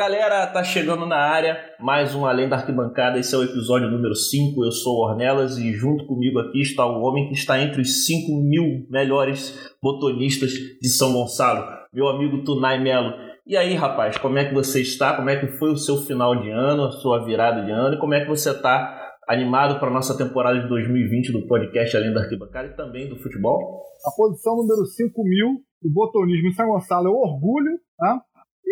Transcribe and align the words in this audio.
galera, 0.00 0.46
tá 0.46 0.64
chegando 0.64 1.04
na 1.04 1.18
área 1.18 1.58
mais 1.78 2.14
um 2.14 2.24
Além 2.24 2.48
da 2.48 2.56
Arquibancada. 2.56 3.18
Esse 3.18 3.34
é 3.34 3.38
o 3.38 3.44
episódio 3.44 3.90
número 3.90 4.14
5. 4.14 4.64
Eu 4.64 4.72
sou 4.72 4.94
o 4.94 5.04
Ornelas 5.04 5.58
e 5.58 5.74
junto 5.74 6.06
comigo 6.06 6.38
aqui 6.38 6.62
está 6.62 6.86
o 6.86 7.02
homem 7.02 7.28
que 7.28 7.34
está 7.34 7.60
entre 7.60 7.82
os 7.82 8.06
5 8.06 8.34
mil 8.40 8.86
melhores 8.88 9.70
botonistas 9.82 10.52
de 10.52 10.88
São 10.88 11.12
Gonçalo, 11.12 11.66
meu 11.92 12.08
amigo 12.08 12.42
Tunai 12.44 12.82
Melo. 12.82 13.12
E 13.46 13.58
aí, 13.58 13.74
rapaz, 13.74 14.16
como 14.16 14.38
é 14.38 14.46
que 14.46 14.54
você 14.54 14.80
está? 14.80 15.14
Como 15.14 15.28
é 15.28 15.36
que 15.36 15.48
foi 15.58 15.70
o 15.70 15.76
seu 15.76 15.98
final 15.98 16.34
de 16.34 16.48
ano, 16.48 16.84
a 16.84 16.92
sua 16.92 17.22
virada 17.22 17.62
de 17.62 17.70
ano 17.70 17.96
e 17.96 18.00
como 18.00 18.14
é 18.14 18.22
que 18.22 18.28
você 18.30 18.52
está 18.52 19.18
animado 19.28 19.78
para 19.78 19.90
a 19.90 19.92
nossa 19.92 20.16
temporada 20.16 20.58
de 20.58 20.66
2020 20.66 21.30
do 21.30 21.46
podcast 21.46 21.94
Além 21.94 22.14
da 22.14 22.22
Arquibancada 22.22 22.68
e 22.68 22.74
também 22.74 23.06
do 23.06 23.18
futebol? 23.18 23.82
A 24.06 24.16
posição 24.16 24.56
número 24.56 24.82
5 24.86 25.22
mil 25.24 25.60
do 25.82 25.92
botonismo 25.92 26.48
em 26.48 26.52
São 26.52 26.68
Gonçalo 26.68 27.08
é 27.08 27.10
orgulho, 27.10 27.78
tá? 27.98 28.18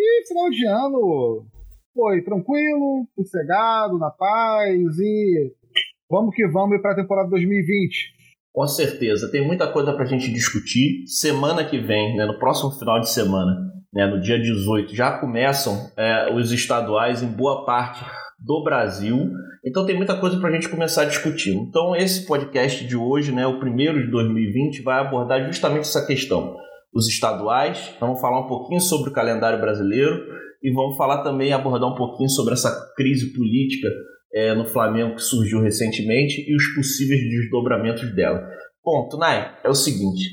E 0.01 0.27
final 0.27 0.49
de 0.49 0.65
ano 0.65 1.45
foi 1.93 2.21
tranquilo, 2.21 3.05
sossegado, 3.17 3.97
na 3.97 4.09
paz 4.09 4.97
e 4.97 5.53
vamos 6.09 6.33
que 6.33 6.47
vamos 6.47 6.81
para 6.81 6.93
a 6.93 6.95
temporada 6.95 7.29
2020. 7.29 8.13
Com 8.53 8.65
certeza, 8.65 9.29
tem 9.29 9.45
muita 9.45 9.67
coisa 9.67 9.91
para 9.91 10.03
a 10.03 10.07
gente 10.07 10.31
discutir. 10.31 11.05
Semana 11.05 11.65
que 11.65 11.77
vem, 11.77 12.15
né, 12.15 12.25
no 12.25 12.39
próximo 12.39 12.71
final 12.71 13.01
de 13.01 13.09
semana, 13.09 13.73
né, 13.93 14.07
no 14.07 14.21
dia 14.21 14.39
18, 14.39 14.95
já 14.95 15.17
começam 15.19 15.91
é, 15.97 16.33
os 16.33 16.53
estaduais 16.53 17.21
em 17.21 17.27
boa 17.27 17.65
parte 17.65 18.05
do 18.39 18.63
Brasil. 18.63 19.33
Então 19.65 19.85
tem 19.85 19.97
muita 19.97 20.17
coisa 20.17 20.39
para 20.39 20.47
a 20.49 20.53
gente 20.53 20.69
começar 20.69 21.01
a 21.01 21.05
discutir. 21.05 21.53
Então 21.53 21.93
esse 21.93 22.25
podcast 22.25 22.87
de 22.87 22.95
hoje, 22.95 23.33
né, 23.33 23.45
o 23.45 23.59
primeiro 23.59 24.01
de 24.01 24.09
2020, 24.09 24.81
vai 24.81 25.01
abordar 25.01 25.45
justamente 25.45 25.81
essa 25.81 26.05
questão 26.05 26.55
os 26.93 27.07
estaduais, 27.07 27.95
vamos 27.99 28.19
falar 28.19 28.39
um 28.39 28.47
pouquinho 28.47 28.81
sobre 28.81 29.09
o 29.09 29.13
calendário 29.13 29.59
brasileiro 29.59 30.25
e 30.61 30.71
vamos 30.71 30.97
falar 30.97 31.23
também, 31.23 31.53
abordar 31.53 31.89
um 31.89 31.95
pouquinho 31.95 32.29
sobre 32.29 32.53
essa 32.53 32.71
crise 32.95 33.33
política 33.33 33.87
é, 34.33 34.53
no 34.53 34.65
Flamengo 34.65 35.15
que 35.15 35.21
surgiu 35.21 35.61
recentemente 35.61 36.41
e 36.47 36.55
os 36.55 36.67
possíveis 36.75 37.21
desdobramentos 37.21 38.13
dela. 38.15 38.47
Bom, 38.83 39.07
Tunai, 39.07 39.57
é 39.63 39.69
o 39.69 39.75
seguinte: 39.75 40.23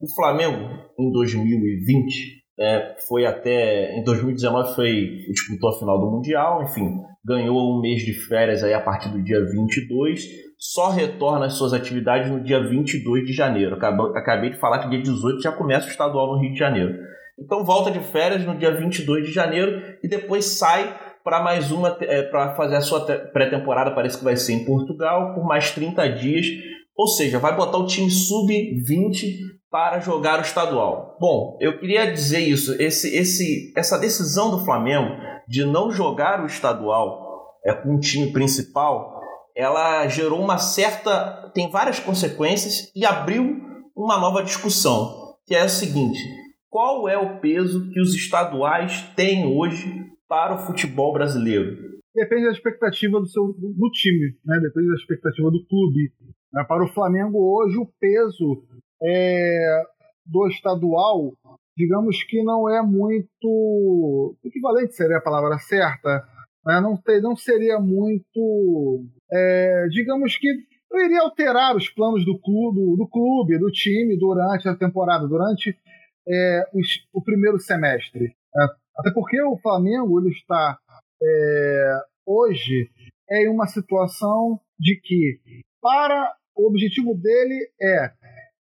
o 0.00 0.06
Flamengo 0.14 0.68
em 0.98 1.10
2020 1.10 2.44
é, 2.58 2.96
foi 3.08 3.26
até. 3.26 3.98
Em 3.98 4.04
2019 4.04 4.74
foi, 4.74 5.24
disputou 5.30 5.70
a 5.70 5.78
final 5.78 6.00
do 6.00 6.10
Mundial, 6.10 6.62
enfim, 6.62 7.00
ganhou 7.24 7.56
um 7.56 7.80
mês 7.80 8.02
de 8.02 8.12
férias 8.12 8.62
aí 8.62 8.72
a 8.72 8.80
partir 8.80 9.08
do 9.08 9.22
dia 9.22 9.40
22 9.44 10.24
só 10.64 10.88
retorna 10.88 11.44
às 11.44 11.58
suas 11.58 11.74
atividades 11.74 12.30
no 12.30 12.40
dia 12.40 12.58
22 12.58 13.26
de 13.26 13.34
janeiro. 13.34 13.76
Acabei 13.76 14.48
de 14.48 14.58
falar 14.58 14.78
que 14.78 14.88
dia 14.88 15.02
18 15.02 15.42
já 15.42 15.52
começa 15.52 15.86
o 15.86 15.90
estadual 15.90 16.32
no 16.32 16.40
Rio 16.40 16.52
de 16.52 16.58
Janeiro. 16.58 16.94
Então 17.38 17.62
volta 17.62 17.90
de 17.90 18.00
férias 18.00 18.46
no 18.46 18.56
dia 18.56 18.74
22 18.74 19.26
de 19.26 19.32
janeiro 19.32 19.82
e 20.02 20.08
depois 20.08 20.46
sai 20.46 20.96
para 21.22 21.42
mais 21.42 21.70
uma 21.70 21.94
é, 22.00 22.22
para 22.22 22.54
fazer 22.54 22.76
a 22.76 22.80
sua 22.80 23.00
pré-temporada, 23.04 23.94
parece 23.94 24.16
que 24.16 24.24
vai 24.24 24.36
ser 24.36 24.54
em 24.54 24.64
Portugal 24.64 25.34
por 25.34 25.44
mais 25.44 25.70
30 25.72 26.08
dias. 26.08 26.46
Ou 26.96 27.08
seja, 27.08 27.38
vai 27.38 27.54
botar 27.54 27.76
o 27.76 27.86
time 27.86 28.10
sub-20 28.10 29.36
para 29.70 30.00
jogar 30.00 30.38
o 30.38 30.42
estadual. 30.42 31.18
Bom, 31.20 31.58
eu 31.60 31.78
queria 31.78 32.10
dizer 32.10 32.40
isso, 32.40 32.80
esse, 32.80 33.14
esse, 33.14 33.70
essa 33.76 33.98
decisão 33.98 34.50
do 34.50 34.64
Flamengo 34.64 35.10
de 35.46 35.66
não 35.66 35.90
jogar 35.90 36.42
o 36.42 36.46
estadual 36.46 37.52
é, 37.66 37.74
com 37.74 37.96
o 37.96 38.00
time 38.00 38.32
principal 38.32 39.13
ela 39.56 40.06
gerou 40.08 40.40
uma 40.40 40.58
certa. 40.58 41.50
tem 41.54 41.70
várias 41.70 42.00
consequências 42.00 42.90
e 42.94 43.04
abriu 43.04 43.60
uma 43.94 44.18
nova 44.18 44.42
discussão, 44.42 45.36
que 45.46 45.54
é 45.54 45.64
o 45.64 45.68
seguinte: 45.68 46.18
qual 46.68 47.08
é 47.08 47.16
o 47.16 47.38
peso 47.40 47.88
que 47.90 48.00
os 48.00 48.14
estaduais 48.14 49.02
têm 49.14 49.46
hoje 49.46 50.10
para 50.28 50.54
o 50.54 50.66
futebol 50.66 51.12
brasileiro? 51.12 51.94
Depende 52.14 52.46
da 52.46 52.52
expectativa 52.52 53.20
do, 53.20 53.26
seu, 53.26 53.44
do 53.44 53.90
time, 53.92 54.36
né? 54.44 54.58
depende 54.60 54.88
da 54.88 54.94
expectativa 54.94 55.50
do 55.50 55.64
clube. 55.66 56.12
Né? 56.52 56.64
Para 56.68 56.84
o 56.84 56.92
Flamengo, 56.92 57.38
hoje, 57.38 57.76
o 57.76 57.90
peso 57.98 58.62
é, 59.02 59.82
do 60.24 60.46
estadual, 60.46 61.32
digamos 61.76 62.22
que 62.24 62.42
não 62.42 62.68
é 62.68 62.80
muito. 62.82 64.36
equivalente 64.44 64.94
seria 64.94 65.18
a 65.18 65.22
palavra 65.22 65.58
certa. 65.58 66.24
Né? 66.64 66.80
Não, 66.80 66.96
ter, 66.96 67.20
não 67.20 67.36
seria 67.36 67.78
muito 67.78 69.04
é, 69.30 69.86
digamos 69.90 70.36
que 70.36 70.48
eu 70.92 71.04
iria 71.04 71.22
alterar 71.22 71.76
os 71.76 71.88
planos 71.88 72.24
do 72.24 72.38
clube, 72.38 72.96
do, 72.96 73.08
clube, 73.08 73.58
do 73.58 73.70
time 73.70 74.16
durante 74.16 74.68
a 74.68 74.76
temporada, 74.76 75.26
durante 75.26 75.76
é, 76.26 76.64
os, 76.72 76.86
o 77.12 77.20
primeiro 77.22 77.58
semestre. 77.58 78.26
É, 78.26 78.64
até 78.96 79.10
porque 79.12 79.42
o 79.42 79.58
Flamengo 79.58 80.20
ele 80.20 80.30
está 80.30 80.78
é, 81.20 82.00
hoje 82.24 82.90
em 83.30 83.48
uma 83.48 83.66
situação 83.66 84.60
de 84.78 85.00
que 85.02 85.40
para 85.82 86.34
o 86.56 86.68
objetivo 86.68 87.14
dele 87.14 87.68
é 87.80 88.12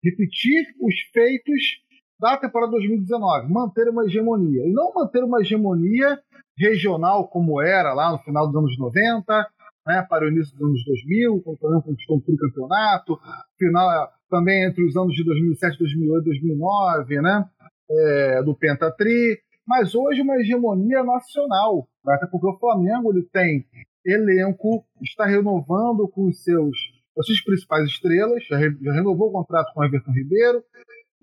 repetir 0.03 0.67
os 0.79 0.93
feitos 1.11 1.81
da 2.19 2.37
temporada 2.37 2.73
2019, 2.73 3.51
manter 3.51 3.89
uma 3.89 4.05
hegemonia. 4.05 4.65
E 4.65 4.71
não 4.71 4.93
manter 4.93 5.23
uma 5.23 5.41
hegemonia 5.41 6.21
regional 6.59 7.27
como 7.27 7.61
era 7.61 7.93
lá 7.93 8.11
no 8.11 8.19
final 8.19 8.47
dos 8.47 8.55
anos 8.55 8.77
90, 8.77 9.47
né, 9.87 10.05
para 10.09 10.25
o 10.25 10.29
início 10.29 10.55
dos 10.57 10.67
anos 10.67 10.85
2000, 10.85 11.41
quando 11.41 11.55
o 11.55 11.59
Flamengo 11.59 11.83
conquistou 11.83 12.17
um 12.17 12.21
tricampeonato, 12.21 13.19
final, 13.57 14.09
também 14.29 14.65
entre 14.65 14.83
os 14.83 14.95
anos 14.95 15.13
de 15.15 15.23
2007, 15.23 15.79
2008, 15.79 16.25
2009, 16.25 17.21
né, 17.21 17.45
é, 17.89 18.43
do 18.43 18.55
Pentatri, 18.55 19.39
mas 19.67 19.95
hoje 19.95 20.21
uma 20.21 20.35
hegemonia 20.37 21.03
nacional, 21.03 21.87
né, 22.05 22.15
até 22.15 22.27
porque 22.27 22.47
o 22.47 22.59
Flamengo 22.59 23.11
ele 23.11 23.27
tem 23.31 23.65
elenco, 24.05 24.83
está 25.01 25.25
renovando 25.25 26.07
com 26.07 26.27
os 26.27 26.43
seus 26.43 26.77
as 27.17 27.25
suas 27.25 27.43
principais 27.43 27.85
estrelas, 27.89 28.45
já, 28.45 28.57
re, 28.57 28.73
já 28.81 28.93
renovou 28.93 29.27
o 29.27 29.31
contrato 29.31 29.73
com 29.73 29.81
o 29.81 29.83
Everton 29.83 30.11
Ribeiro, 30.11 30.63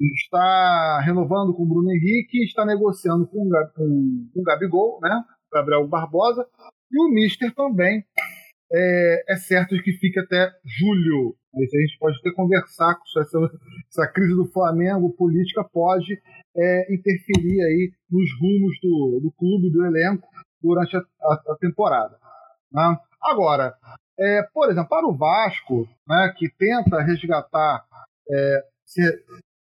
está 0.01 1.01
renovando 1.05 1.55
com 1.55 1.63
o 1.63 1.67
Bruno 1.67 1.91
Henrique, 1.91 2.45
está 2.45 2.65
negociando 2.65 3.27
com, 3.27 3.49
com, 3.75 4.29
com 4.33 4.41
o 4.41 4.43
Gabigol, 4.43 4.99
né, 5.01 5.23
Gabriel 5.53 5.87
Barbosa, 5.87 6.47
e 6.91 7.01
o 7.01 7.09
Mister 7.13 7.55
também 7.55 8.05
é, 8.73 9.33
é 9.33 9.37
certo 9.37 9.81
que 9.83 9.93
fica 9.93 10.21
até 10.21 10.51
julho. 10.65 11.37
A 11.55 11.61
gente 11.61 11.99
pode 11.99 12.19
até 12.19 12.31
conversar 12.33 12.95
com 12.95 13.21
essa, 13.21 13.39
essa 13.89 14.13
crise 14.13 14.35
do 14.35 14.51
Flamengo 14.53 15.15
política 15.17 15.65
pode 15.65 16.21
é, 16.55 16.95
interferir 16.95 17.63
aí 17.63 17.93
nos 18.11 18.29
rumos 18.41 18.79
do, 18.83 19.21
do 19.23 19.33
clube, 19.33 19.71
do 19.71 19.85
elenco 19.87 20.29
durante 20.63 20.97
a, 20.97 21.01
a, 21.01 21.53
a 21.53 21.57
temporada. 21.59 22.19
Né? 22.71 22.99
Agora, 23.23 23.75
é, 24.19 24.43
por 24.53 24.71
exemplo, 24.71 24.89
para 24.89 25.07
o 25.07 25.17
Vasco, 25.17 25.89
né, 26.07 26.35
que 26.37 26.49
tenta 26.59 27.03
resgatar, 27.03 27.85
é, 28.31 28.65
se, 28.85 29.03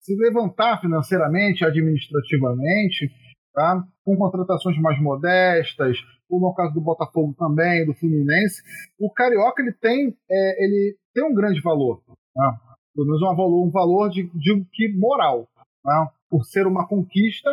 se 0.06 0.14
levantar 0.14 0.80
financeiramente, 0.80 1.64
administrativamente, 1.64 3.10
tá? 3.52 3.84
com 4.04 4.16
contratações 4.16 4.78
mais 4.80 5.02
modestas, 5.02 5.98
como 6.28 6.46
no 6.46 6.54
caso 6.54 6.72
do 6.74 6.80
Botafogo 6.80 7.34
também, 7.36 7.84
do 7.84 7.92
Fluminense, 7.94 8.62
o 9.00 9.12
Carioca 9.12 9.60
ele 9.60 9.72
tem, 9.72 10.16
é, 10.30 10.64
ele 10.64 10.96
tem 11.12 11.24
um 11.24 11.34
grande 11.34 11.60
valor. 11.60 12.00
Né? 12.36 12.56
Pelo 12.94 13.06
menos 13.08 13.22
um 13.22 13.36
valor, 13.36 13.66
um 13.66 13.70
valor 13.70 14.08
de, 14.08 14.30
de 14.32 14.64
que 14.72 14.96
moral, 14.96 15.48
né? 15.84 16.08
por 16.30 16.44
ser 16.44 16.68
uma 16.68 16.86
conquista, 16.86 17.50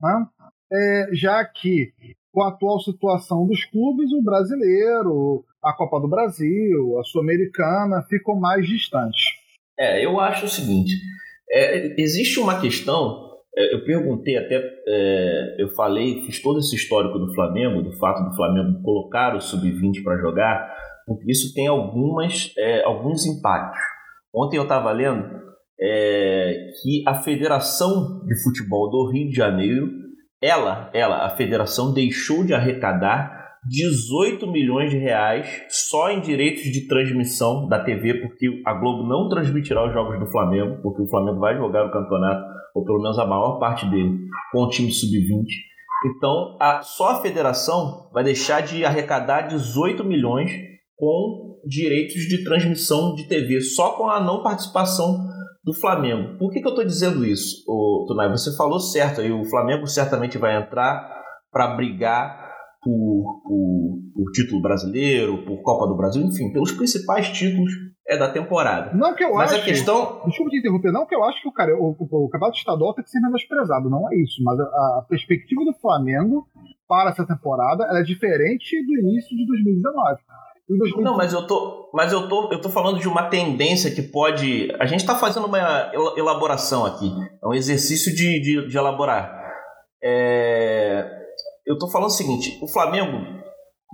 né? 0.00 0.26
é, 0.72 1.08
já 1.12 1.44
que 1.44 1.92
com 2.32 2.42
a 2.42 2.48
atual 2.48 2.80
situação 2.80 3.46
dos 3.46 3.64
clubes, 3.66 4.10
o 4.12 4.24
brasileiro, 4.24 5.44
a 5.62 5.72
Copa 5.72 6.00
do 6.00 6.08
Brasil, 6.08 6.98
a 6.98 7.04
Sul-Americana 7.04 8.02
ficam 8.08 8.34
mais 8.40 8.66
distantes. 8.66 9.22
É, 9.78 10.04
eu 10.04 10.18
acho 10.18 10.46
o 10.46 10.48
seguinte: 10.48 10.94
é, 11.52 12.00
existe 12.00 12.40
uma 12.40 12.60
questão 12.60 13.32
é, 13.56 13.74
eu 13.74 13.84
perguntei 13.84 14.36
até, 14.38 14.56
é, 14.86 15.56
eu 15.58 15.68
falei, 15.74 16.22
fiz 16.24 16.40
todo 16.40 16.58
esse 16.58 16.74
histórico 16.74 17.18
do 17.18 17.34
Flamengo, 17.34 17.82
do 17.82 17.92
fato 17.98 18.24
do 18.24 18.34
Flamengo 18.34 18.82
colocar 18.82 19.36
o 19.36 19.40
sub-20 19.40 20.02
para 20.02 20.18
jogar, 20.18 20.74
porque 21.06 21.30
isso 21.30 21.52
tem 21.52 21.66
algumas, 21.66 22.52
é, 22.56 22.82
alguns 22.82 23.26
impactos. 23.26 23.78
Ontem 24.34 24.56
eu 24.56 24.62
estava 24.62 24.90
lendo 24.90 25.28
é, 25.78 26.70
que 26.82 27.02
a 27.06 27.14
Federação 27.16 28.24
de 28.24 28.42
Futebol 28.42 28.88
do 28.88 29.10
Rio 29.10 29.28
de 29.28 29.36
Janeiro, 29.36 29.90
ela, 30.40 30.90
ela, 30.94 31.26
a 31.26 31.36
federação 31.36 31.92
deixou 31.92 32.44
de 32.44 32.54
arrecadar 32.54 33.41
18 33.68 34.50
milhões 34.50 34.90
de 34.90 34.98
reais 34.98 35.46
só 35.68 36.10
em 36.10 36.20
direitos 36.20 36.64
de 36.64 36.88
transmissão 36.88 37.68
da 37.68 37.82
TV, 37.82 38.14
porque 38.14 38.60
a 38.66 38.74
Globo 38.74 39.06
não 39.06 39.28
transmitirá 39.28 39.86
os 39.86 39.92
jogos 39.92 40.18
do 40.18 40.30
Flamengo, 40.30 40.82
porque 40.82 41.02
o 41.02 41.08
Flamengo 41.08 41.38
vai 41.38 41.56
jogar 41.56 41.86
o 41.86 41.92
campeonato, 41.92 42.44
ou 42.74 42.84
pelo 42.84 43.00
menos 43.00 43.18
a 43.18 43.26
maior 43.26 43.58
parte 43.58 43.88
dele, 43.88 44.18
com 44.50 44.64
o 44.64 44.68
time 44.68 44.90
sub-20. 44.90 45.46
Então, 46.04 46.56
a, 46.60 46.82
só 46.82 47.10
a 47.10 47.22
federação 47.22 48.10
vai 48.12 48.24
deixar 48.24 48.62
de 48.62 48.84
arrecadar 48.84 49.42
18 49.42 50.02
milhões 50.04 50.50
com 50.96 51.60
direitos 51.64 52.22
de 52.22 52.42
transmissão 52.42 53.14
de 53.14 53.28
TV, 53.28 53.60
só 53.60 53.92
com 53.92 54.10
a 54.10 54.20
não 54.20 54.42
participação 54.42 55.24
do 55.64 55.72
Flamengo. 55.72 56.36
Por 56.38 56.50
que, 56.50 56.60
que 56.60 56.66
eu 56.66 56.70
estou 56.70 56.84
dizendo 56.84 57.24
isso, 57.24 57.64
Tunai? 58.08 58.28
Você 58.30 58.56
falou 58.56 58.80
certo 58.80 59.20
aí, 59.20 59.30
o 59.30 59.44
Flamengo 59.44 59.86
certamente 59.86 60.36
vai 60.36 60.56
entrar 60.56 61.08
para 61.52 61.68
brigar 61.76 62.41
por, 62.82 63.42
por, 63.44 63.98
por, 64.14 64.32
título 64.32 64.60
brasileiro, 64.60 65.44
por 65.44 65.62
Copa 65.62 65.86
do 65.86 65.96
Brasil, 65.96 66.22
enfim, 66.22 66.52
pelos 66.52 66.72
principais 66.72 67.28
títulos 67.28 67.72
é 68.06 68.18
da 68.18 68.28
temporada. 68.28 68.92
Não 68.92 69.14
que 69.14 69.22
eu 69.22 69.34
mas 69.34 69.52
acho. 69.52 69.62
a 69.62 69.64
questão. 69.64 70.22
Desculpa 70.26 70.50
te 70.50 70.58
interromper, 70.58 70.90
não 70.90 71.06
que 71.06 71.14
eu 71.14 71.22
acho 71.22 71.40
que 71.40 71.48
o, 71.48 71.52
cara, 71.52 71.72
o, 71.76 71.96
o, 71.96 72.24
o 72.24 72.28
campeonato 72.28 72.58
estadual 72.58 72.92
tem 72.94 73.04
que 73.04 73.10
ser 73.10 73.20
menosprezado, 73.20 73.88
não 73.88 74.10
é 74.10 74.16
isso. 74.16 74.42
Mas 74.42 74.58
a, 74.58 74.64
a 74.64 75.06
perspectiva 75.08 75.64
do 75.64 75.72
Flamengo 75.74 76.46
para 76.88 77.10
essa 77.10 77.24
temporada 77.24 77.84
é 77.96 78.02
diferente 78.02 78.84
do 78.84 78.98
início 78.98 79.36
de 79.36 79.46
2019. 79.46 80.20
Não, 81.02 81.16
mas 81.16 81.32
eu 81.32 81.46
tô, 81.46 81.90
mas 81.92 82.12
eu 82.12 82.28
tô, 82.28 82.50
eu 82.52 82.60
tô 82.60 82.68
falando 82.68 82.98
de 82.98 83.06
uma 83.06 83.24
tendência 83.24 83.90
que 83.90 84.02
pode. 84.02 84.74
A 84.80 84.86
gente 84.86 85.00
está 85.00 85.14
fazendo 85.14 85.46
uma 85.46 85.92
elaboração 86.16 86.84
aqui, 86.84 87.12
é 87.42 87.46
um 87.46 87.52
exercício 87.52 88.14
de, 88.14 88.40
de, 88.40 88.68
de 88.68 88.76
elaborar. 88.76 89.40
É, 90.02 91.21
eu 91.66 91.78
tô 91.78 91.88
falando 91.88 92.08
o 92.08 92.12
seguinte: 92.12 92.58
o 92.62 92.68
Flamengo 92.68 93.18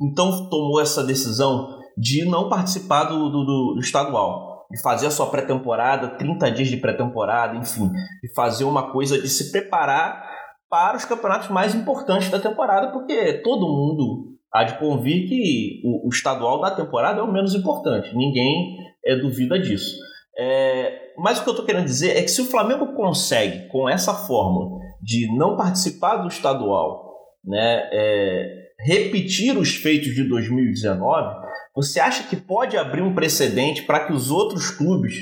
então 0.00 0.48
tomou 0.48 0.80
essa 0.80 1.02
decisão 1.02 1.78
de 1.96 2.24
não 2.24 2.48
participar 2.48 3.04
do, 3.04 3.28
do, 3.28 3.74
do 3.74 3.80
estadual, 3.80 4.66
de 4.70 4.80
fazer 4.80 5.06
a 5.06 5.10
sua 5.10 5.26
pré-temporada, 5.26 6.16
30 6.16 6.50
dias 6.52 6.68
de 6.68 6.76
pré-temporada, 6.76 7.56
enfim, 7.56 7.90
de 8.22 8.32
fazer 8.34 8.64
uma 8.64 8.92
coisa 8.92 9.20
de 9.20 9.28
se 9.28 9.50
preparar 9.50 10.28
para 10.70 10.96
os 10.96 11.04
campeonatos 11.04 11.48
mais 11.48 11.74
importantes 11.74 12.30
da 12.30 12.38
temporada, 12.38 12.92
porque 12.92 13.42
todo 13.42 13.66
mundo 13.66 14.36
há 14.52 14.64
de 14.64 14.78
convir 14.78 15.28
que 15.28 15.82
o, 15.84 16.06
o 16.06 16.10
estadual 16.10 16.60
da 16.60 16.70
temporada 16.70 17.20
é 17.20 17.22
o 17.22 17.32
menos 17.32 17.54
importante, 17.54 18.14
ninguém 18.14 18.76
é, 19.04 19.16
duvida 19.16 19.58
disso. 19.58 19.96
É, 20.38 21.14
mas 21.18 21.38
o 21.38 21.42
que 21.42 21.48
eu 21.48 21.52
estou 21.52 21.66
querendo 21.66 21.86
dizer 21.86 22.16
é 22.16 22.22
que 22.22 22.28
se 22.28 22.40
o 22.40 22.44
Flamengo 22.44 22.94
consegue, 22.94 23.66
com 23.68 23.88
essa 23.88 24.14
fórmula 24.14 24.78
de 25.02 25.36
não 25.36 25.56
participar 25.56 26.18
do 26.18 26.28
estadual, 26.28 27.07
né, 27.48 27.88
é, 27.90 28.68
repetir 28.78 29.56
os 29.56 29.74
feitos 29.74 30.14
de 30.14 30.22
2019, 30.24 31.48
você 31.74 31.98
acha 31.98 32.24
que 32.24 32.36
pode 32.36 32.76
abrir 32.76 33.02
um 33.02 33.14
precedente 33.14 33.82
para 33.82 34.00
que 34.00 34.12
os 34.12 34.30
outros 34.30 34.70
clubes 34.70 35.14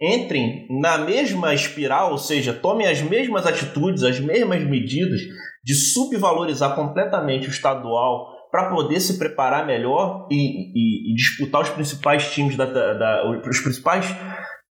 entrem 0.00 0.66
na 0.68 0.98
mesma 0.98 1.54
espiral, 1.54 2.10
ou 2.10 2.18
seja, 2.18 2.52
tomem 2.52 2.86
as 2.86 3.00
mesmas 3.00 3.46
atitudes, 3.46 4.02
as 4.02 4.20
mesmas 4.20 4.62
medidas 4.64 5.20
de 5.64 5.74
subvalorizar 5.74 6.74
completamente 6.74 7.46
o 7.46 7.50
estadual 7.50 8.32
para 8.50 8.68
poder 8.68 9.00
se 9.00 9.16
preparar 9.16 9.64
melhor 9.64 10.28
e, 10.30 10.36
e, 10.36 11.12
e, 11.12 11.14
disputar 11.14 11.62
os 11.62 11.70
principais 11.70 12.30
times 12.32 12.56
da, 12.56 12.66
da, 12.66 12.94
da, 12.94 13.30
os 13.30 13.60
principais 13.60 14.06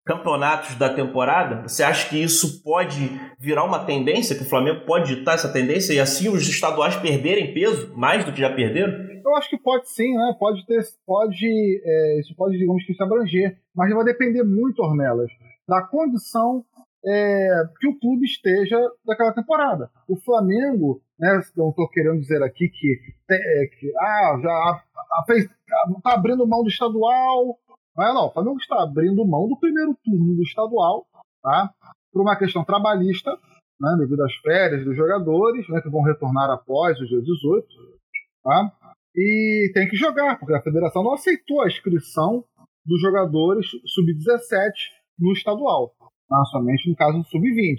campeonatos 0.04 0.76
da 0.76 0.92
temporada? 0.92 1.62
Você 1.62 1.82
acha 1.82 2.08
que 2.08 2.22
isso 2.22 2.62
pode 2.62 3.10
virar 3.38 3.64
uma 3.64 3.84
tendência, 3.84 4.36
que 4.36 4.42
o 4.42 4.48
Flamengo 4.48 4.84
pode 4.84 5.14
ditar 5.14 5.34
essa 5.34 5.52
tendência 5.52 5.92
e 5.92 6.00
assim 6.00 6.28
os 6.28 6.48
estaduais 6.48 6.96
perderem 6.96 7.54
peso 7.54 7.92
mais 7.96 8.24
do 8.24 8.32
que 8.32 8.40
já 8.40 8.54
perderam? 8.54 8.92
Eu 9.24 9.36
acho 9.36 9.48
que 9.48 9.58
pode 9.58 9.88
sim, 9.88 10.16
né? 10.16 10.34
Pode 10.38 10.66
ter, 10.66 10.82
pode, 11.06 11.80
é, 11.84 12.20
isso 12.20 12.34
pode, 12.36 12.58
digamos 12.58 12.84
que 12.84 12.94
se 12.94 13.02
abranger, 13.02 13.56
mas 13.74 13.94
vai 13.94 14.04
depender 14.04 14.42
muito, 14.42 14.82
Ornelas, 14.82 15.30
da 15.68 15.82
condição 15.82 16.64
é, 17.04 17.64
que 17.80 17.88
o 17.88 17.98
clube 17.98 18.24
esteja 18.24 18.78
daquela 19.04 19.32
temporada. 19.32 19.90
O 20.08 20.16
Flamengo, 20.16 21.00
né? 21.18 21.40
Não 21.56 21.70
estou 21.70 21.88
querendo 21.88 22.20
dizer 22.20 22.42
aqui 22.42 22.68
que, 22.68 22.98
é, 23.30 23.66
que 23.78 23.92
ah, 23.98 24.38
já 24.42 24.82
está 25.88 26.12
abrindo 26.12 26.46
mão 26.46 26.62
do 26.62 26.68
estadual. 26.68 27.58
Mas 27.96 28.14
não, 28.14 28.26
o 28.26 28.32
Flamengo 28.32 28.58
está 28.58 28.82
abrindo 28.82 29.26
mão 29.26 29.48
do 29.48 29.58
primeiro 29.58 29.96
turno 30.04 30.34
do 30.34 30.42
estadual, 30.42 31.06
tá? 31.42 31.70
Por 32.12 32.22
uma 32.22 32.36
questão 32.36 32.64
trabalhista, 32.64 33.30
né, 33.80 33.96
devido 33.98 34.22
às 34.22 34.34
férias 34.36 34.84
dos 34.84 34.96
jogadores, 34.96 35.68
né, 35.68 35.80
que 35.80 35.90
vão 35.90 36.02
retornar 36.02 36.50
após 36.50 36.98
o 37.00 37.06
dia 37.06 37.20
18, 37.20 37.66
tá? 38.42 38.72
e 39.14 39.70
tem 39.74 39.88
que 39.88 39.96
jogar, 39.96 40.38
porque 40.38 40.54
a 40.54 40.62
federação 40.62 41.02
não 41.02 41.14
aceitou 41.14 41.62
a 41.62 41.66
inscrição 41.66 42.44
dos 42.84 43.00
jogadores 43.00 43.66
sub-17 43.86 44.72
no 45.18 45.32
estadual, 45.32 45.94
tá? 46.28 46.44
somente 46.46 46.88
no 46.88 46.96
caso 46.96 47.18
do 47.18 47.24
sub-20. 47.24 47.76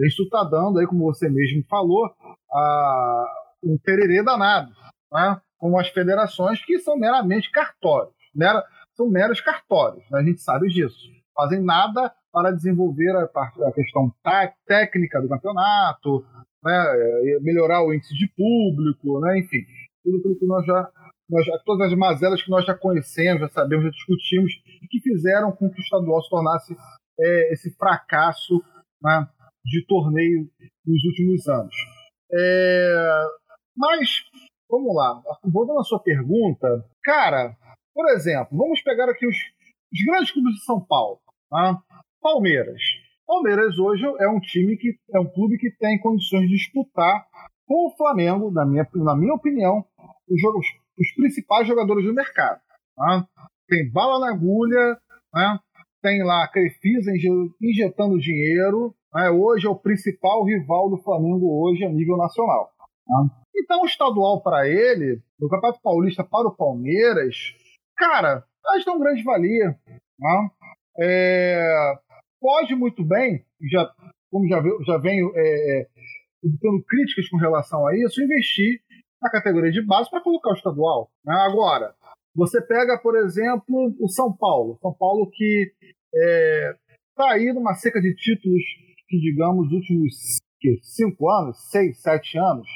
Isso 0.00 0.22
está 0.22 0.44
dando 0.44 0.78
aí, 0.78 0.86
como 0.86 1.04
você 1.04 1.28
mesmo 1.28 1.64
falou, 1.68 2.04
a, 2.52 3.24
um 3.64 3.76
tererê 3.82 4.22
danado, 4.22 4.70
né? 5.12 5.40
com 5.58 5.76
as 5.78 5.88
federações 5.88 6.64
que 6.64 6.78
são 6.78 6.96
meramente 6.96 7.50
cartórios, 7.50 8.14
mera, 8.34 8.62
são 8.98 9.08
meros 9.08 9.40
cartórios, 9.40 10.04
né? 10.10 10.18
a 10.18 10.22
gente 10.24 10.42
sabe 10.42 10.68
disso. 10.68 10.98
Fazem 11.34 11.62
nada 11.62 12.12
para 12.32 12.50
desenvolver 12.50 13.14
a, 13.14 13.68
a 13.68 13.72
questão 13.72 14.12
técnica 14.66 15.22
do 15.22 15.28
campeonato, 15.28 16.26
né? 16.62 16.84
melhorar 17.40 17.84
o 17.84 17.94
índice 17.94 18.12
de 18.14 18.28
público, 18.36 19.20
né? 19.20 19.38
enfim 19.38 19.64
tudo 20.08 20.18
aquilo 20.18 20.38
que 20.38 20.46
nós 20.46 20.64
já, 20.64 20.90
nós 21.28 21.44
já, 21.44 21.58
todas 21.64 21.92
as 21.92 21.98
mazelas 21.98 22.42
que 22.42 22.50
nós 22.50 22.64
já 22.64 22.74
conhecemos, 22.74 23.40
já 23.40 23.48
sabemos, 23.48 23.84
já 23.84 23.90
discutimos, 23.90 24.52
e 24.82 24.86
que 24.88 25.00
fizeram 25.00 25.52
com 25.52 25.70
que 25.70 25.80
o 25.80 25.82
estadual 25.82 26.22
se 26.22 26.30
tornasse 26.30 26.76
é, 27.20 27.52
esse 27.52 27.74
fracasso 27.76 28.62
né, 29.02 29.28
de 29.64 29.84
torneio 29.86 30.48
nos 30.86 31.04
últimos 31.04 31.46
anos. 31.48 31.74
É, 32.32 33.24
mas, 33.76 34.22
vamos 34.68 34.94
lá, 34.94 35.22
voltando 35.44 35.80
à 35.80 35.84
sua 35.84 36.00
pergunta, 36.00 36.84
cara, 37.02 37.56
por 37.98 38.08
exemplo, 38.10 38.56
vamos 38.56 38.80
pegar 38.80 39.10
aqui 39.10 39.26
os, 39.26 39.34
os 39.34 40.04
grandes 40.06 40.30
clubes 40.30 40.54
de 40.54 40.64
São 40.64 40.80
Paulo. 40.80 41.18
Tá? 41.50 41.82
Palmeiras. 42.22 42.80
Palmeiras 43.26 43.76
hoje 43.76 44.04
é 44.20 44.28
um 44.28 44.38
time 44.38 44.76
que 44.76 44.96
é 45.12 45.18
um 45.18 45.26
clube 45.26 45.58
que 45.58 45.68
tem 45.72 45.98
condições 45.98 46.42
de 46.42 46.54
disputar 46.54 47.26
com 47.66 47.88
o 47.88 47.96
Flamengo, 47.96 48.52
na 48.52 48.64
minha, 48.64 48.86
na 48.94 49.16
minha 49.16 49.34
opinião, 49.34 49.84
os, 50.30 50.40
jogos, 50.40 50.64
os 50.96 51.12
principais 51.16 51.66
jogadores 51.66 52.04
do 52.04 52.14
mercado. 52.14 52.60
Tá? 52.94 53.26
Tem 53.66 53.90
bala 53.90 54.20
na 54.20 54.32
agulha, 54.32 54.96
né? 55.34 55.58
tem 56.00 56.22
lá 56.22 56.44
a 56.44 56.48
Crefisa 56.48 57.10
injetando 57.60 58.20
dinheiro. 58.20 58.94
Né? 59.12 59.28
Hoje 59.30 59.66
é 59.66 59.70
o 59.70 59.74
principal 59.74 60.44
rival 60.44 60.88
do 60.88 61.02
Flamengo 61.02 61.64
hoje 61.64 61.84
a 61.84 61.88
nível 61.88 62.16
nacional. 62.16 62.70
Tá? 63.04 63.24
Então, 63.56 63.82
o 63.82 63.86
estadual 63.86 64.40
para 64.40 64.68
ele, 64.68 65.20
o 65.40 65.48
Campeonato 65.48 65.82
Paulista 65.82 66.22
para 66.22 66.46
o 66.46 66.54
Palmeiras, 66.54 67.34
cara, 67.98 68.44
elas 68.64 68.84
dão 68.84 68.98
grande 68.98 69.22
valia. 69.22 69.76
Tá? 70.18 70.50
É, 71.00 71.94
pode 72.40 72.74
muito 72.74 73.04
bem, 73.04 73.44
já, 73.70 73.90
como 74.30 74.48
já, 74.48 74.62
já 74.86 74.98
venho 74.98 75.32
é, 75.34 75.80
é 75.80 75.86
críticas 76.86 77.28
com 77.28 77.36
relação 77.36 77.86
a 77.86 77.96
isso, 77.96 78.22
investir 78.22 78.80
na 79.20 79.30
categoria 79.30 79.70
de 79.70 79.84
base 79.84 80.08
para 80.10 80.22
colocar 80.22 80.50
o 80.50 80.54
estadual. 80.54 81.10
Né? 81.24 81.34
Agora, 81.34 81.94
você 82.34 82.60
pega, 82.60 82.98
por 82.98 83.16
exemplo, 83.16 83.94
o 84.00 84.08
São 84.08 84.32
Paulo. 84.36 84.78
São 84.80 84.94
Paulo 84.94 85.28
que 85.30 85.72
está 87.12 87.30
é, 87.30 87.32
aí 87.32 87.52
numa 87.52 87.74
seca 87.74 88.00
de 88.00 88.14
títulos 88.14 88.62
que, 89.08 89.18
digamos, 89.18 89.66
nos 89.66 89.72
últimos 89.72 90.38
que, 90.60 90.78
cinco 90.82 91.30
anos, 91.30 91.56
seis, 91.70 92.00
sete 92.00 92.38
anos. 92.38 92.66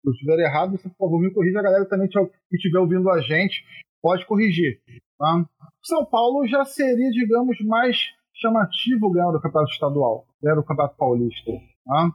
Se 0.00 0.08
eu 0.08 0.12
estiver 0.12 0.38
errado, 0.38 0.72
você, 0.72 0.88
por 0.88 1.06
favor, 1.06 1.20
me 1.20 1.32
corrija. 1.32 1.58
A 1.58 1.62
galera 1.62 1.88
também 1.88 2.08
que 2.08 2.56
estiver 2.56 2.78
ouvindo 2.78 3.10
a 3.10 3.20
gente 3.20 3.64
pode 4.02 4.26
corrigir. 4.26 4.80
Tá? 5.18 5.44
São 5.82 6.04
Paulo 6.04 6.46
já 6.46 6.64
seria, 6.64 7.10
digamos, 7.10 7.58
mais 7.64 7.96
chamativo 8.34 9.10
ganhar 9.10 9.30
o 9.30 9.40
campeonato 9.40 9.72
estadual, 9.72 10.26
ganhar 10.42 10.58
o 10.58 10.64
campeonato 10.64 10.96
paulista. 10.96 11.50
Tá? 11.84 12.10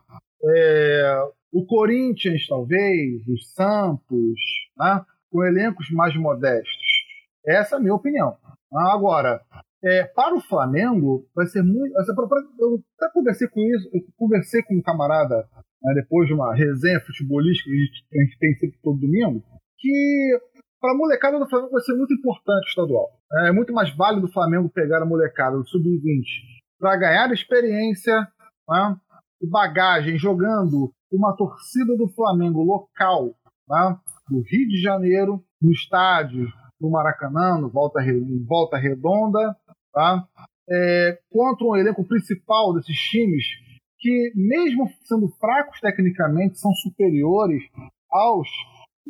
É, 0.46 1.24
o 1.52 1.66
Corinthians, 1.66 2.48
talvez, 2.48 3.28
o 3.28 3.38
Santos, 3.38 4.40
né, 4.78 5.06
com 5.30 5.44
elencos 5.44 5.90
mais 5.92 6.16
modestos. 6.16 6.88
Essa 7.46 7.76
é 7.76 7.78
a 7.78 7.82
minha 7.82 7.96
opinião. 7.96 8.36
Agora, 8.72 9.42
é, 9.84 10.06
para 10.06 10.34
o 10.34 10.42
Flamengo, 10.42 11.28
vai 11.36 11.46
ser 11.46 11.62
muito. 11.62 11.94
Eu 12.60 12.84
até 12.98 13.14
conversei 13.14 13.48
com 13.50 13.60
isso, 13.60 13.90
eu 13.94 14.02
conversei 14.18 14.64
com 14.64 14.76
um 14.76 14.82
camarada 14.82 15.48
né, 15.82 15.94
depois 15.94 16.28
de 16.28 16.34
uma 16.34 16.56
resenha 16.56 17.02
futebolística 17.02 17.70
que 17.70 18.18
a 18.18 18.24
gente 18.24 18.40
tem 18.40 18.56
sempre 18.56 18.80
todo 18.82 19.00
domingo, 19.00 19.44
que 19.78 20.40
para 20.84 20.92
a 20.92 20.98
molecada 20.98 21.40
do 21.40 21.48
Flamengo 21.48 21.72
vai 21.72 21.82
ser 21.82 21.94
muito 21.94 22.14
importante 22.14 22.66
o 22.66 22.68
estadual. 22.68 23.10
É 23.46 23.54
muito 23.54 23.72
mais 23.72 23.96
válido 23.96 24.28
o 24.28 24.32
Flamengo 24.34 24.68
pegar 24.68 25.02
a 25.02 25.06
molecada 25.06 25.58
do 25.58 25.66
sub-20 25.66 26.26
para 26.78 26.98
ganhar 26.98 27.32
experiência, 27.32 28.28
né, 28.68 28.98
bagagem 29.50 30.18
jogando 30.18 30.92
uma 31.10 31.34
torcida 31.38 31.96
do 31.96 32.10
Flamengo 32.10 32.62
local, 32.64 33.34
tá? 33.66 33.98
do 34.30 34.42
Rio 34.42 34.68
de 34.68 34.82
Janeiro, 34.82 35.42
no 35.62 35.72
estádio 35.72 36.52
do 36.82 36.90
Maracanã, 36.90 37.58
no 37.58 37.70
Volta, 37.70 38.02
Volta 38.46 38.78
Redonda, 38.78 39.56
tá? 39.94 40.28
É, 40.70 41.18
contra 41.32 41.66
um 41.66 41.78
elenco 41.78 42.06
principal 42.06 42.74
desses 42.74 42.98
times 42.98 43.46
que, 44.00 44.34
mesmo 44.36 44.90
sendo 45.04 45.30
fracos 45.40 45.80
tecnicamente, 45.80 46.60
são 46.60 46.74
superiores 46.74 47.64
aos 48.12 48.50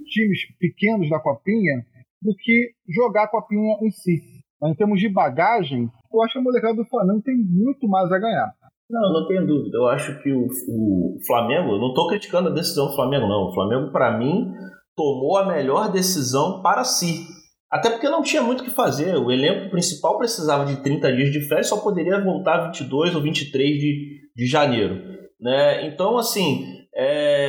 times 0.05 0.39
pequenos 0.59 1.09
da 1.09 1.19
Copinha 1.19 1.85
do 2.21 2.33
que 2.35 2.71
jogar 2.89 3.23
a 3.23 3.27
Copinha 3.27 3.77
em 3.81 3.91
si. 3.91 4.21
Em 4.63 4.73
termos 4.75 4.99
de 4.99 5.09
bagagem, 5.09 5.89
eu 6.13 6.23
acho 6.23 6.33
que 6.33 6.39
a 6.39 6.41
molecada 6.41 6.75
do 6.75 6.85
Flamengo 6.85 7.21
tem 7.21 7.35
muito 7.35 7.87
mais 7.87 8.11
a 8.11 8.17
ganhar. 8.17 8.53
Não, 8.89 9.13
não 9.13 9.27
tenho 9.27 9.45
dúvida. 9.45 9.77
Eu 9.77 9.87
acho 9.87 10.21
que 10.21 10.31
o, 10.31 10.45
o 10.45 11.17
Flamengo, 11.25 11.77
não 11.77 11.89
estou 11.89 12.07
criticando 12.07 12.49
a 12.49 12.53
decisão 12.53 12.87
do 12.87 12.95
Flamengo, 12.95 13.27
não. 13.27 13.49
O 13.49 13.53
Flamengo, 13.53 13.91
para 13.91 14.17
mim, 14.17 14.53
tomou 14.95 15.37
a 15.37 15.47
melhor 15.47 15.91
decisão 15.91 16.61
para 16.61 16.83
si. 16.83 17.25
Até 17.71 17.89
porque 17.89 18.07
não 18.07 18.21
tinha 18.21 18.41
muito 18.41 18.61
o 18.61 18.63
que 18.63 18.69
fazer. 18.69 19.17
O 19.17 19.31
elenco 19.31 19.71
principal 19.71 20.17
precisava 20.17 20.65
de 20.65 20.81
30 20.83 21.11
dias 21.13 21.31
de 21.31 21.41
férias, 21.41 21.67
só 21.67 21.81
poderia 21.81 22.23
voltar 22.23 22.67
22 22.67 23.15
ou 23.15 23.21
23 23.21 23.79
de, 23.79 24.19
de 24.35 24.45
janeiro. 24.45 24.95
Né? 25.41 25.87
Então, 25.87 26.17
assim, 26.17 26.63
é... 26.95 27.42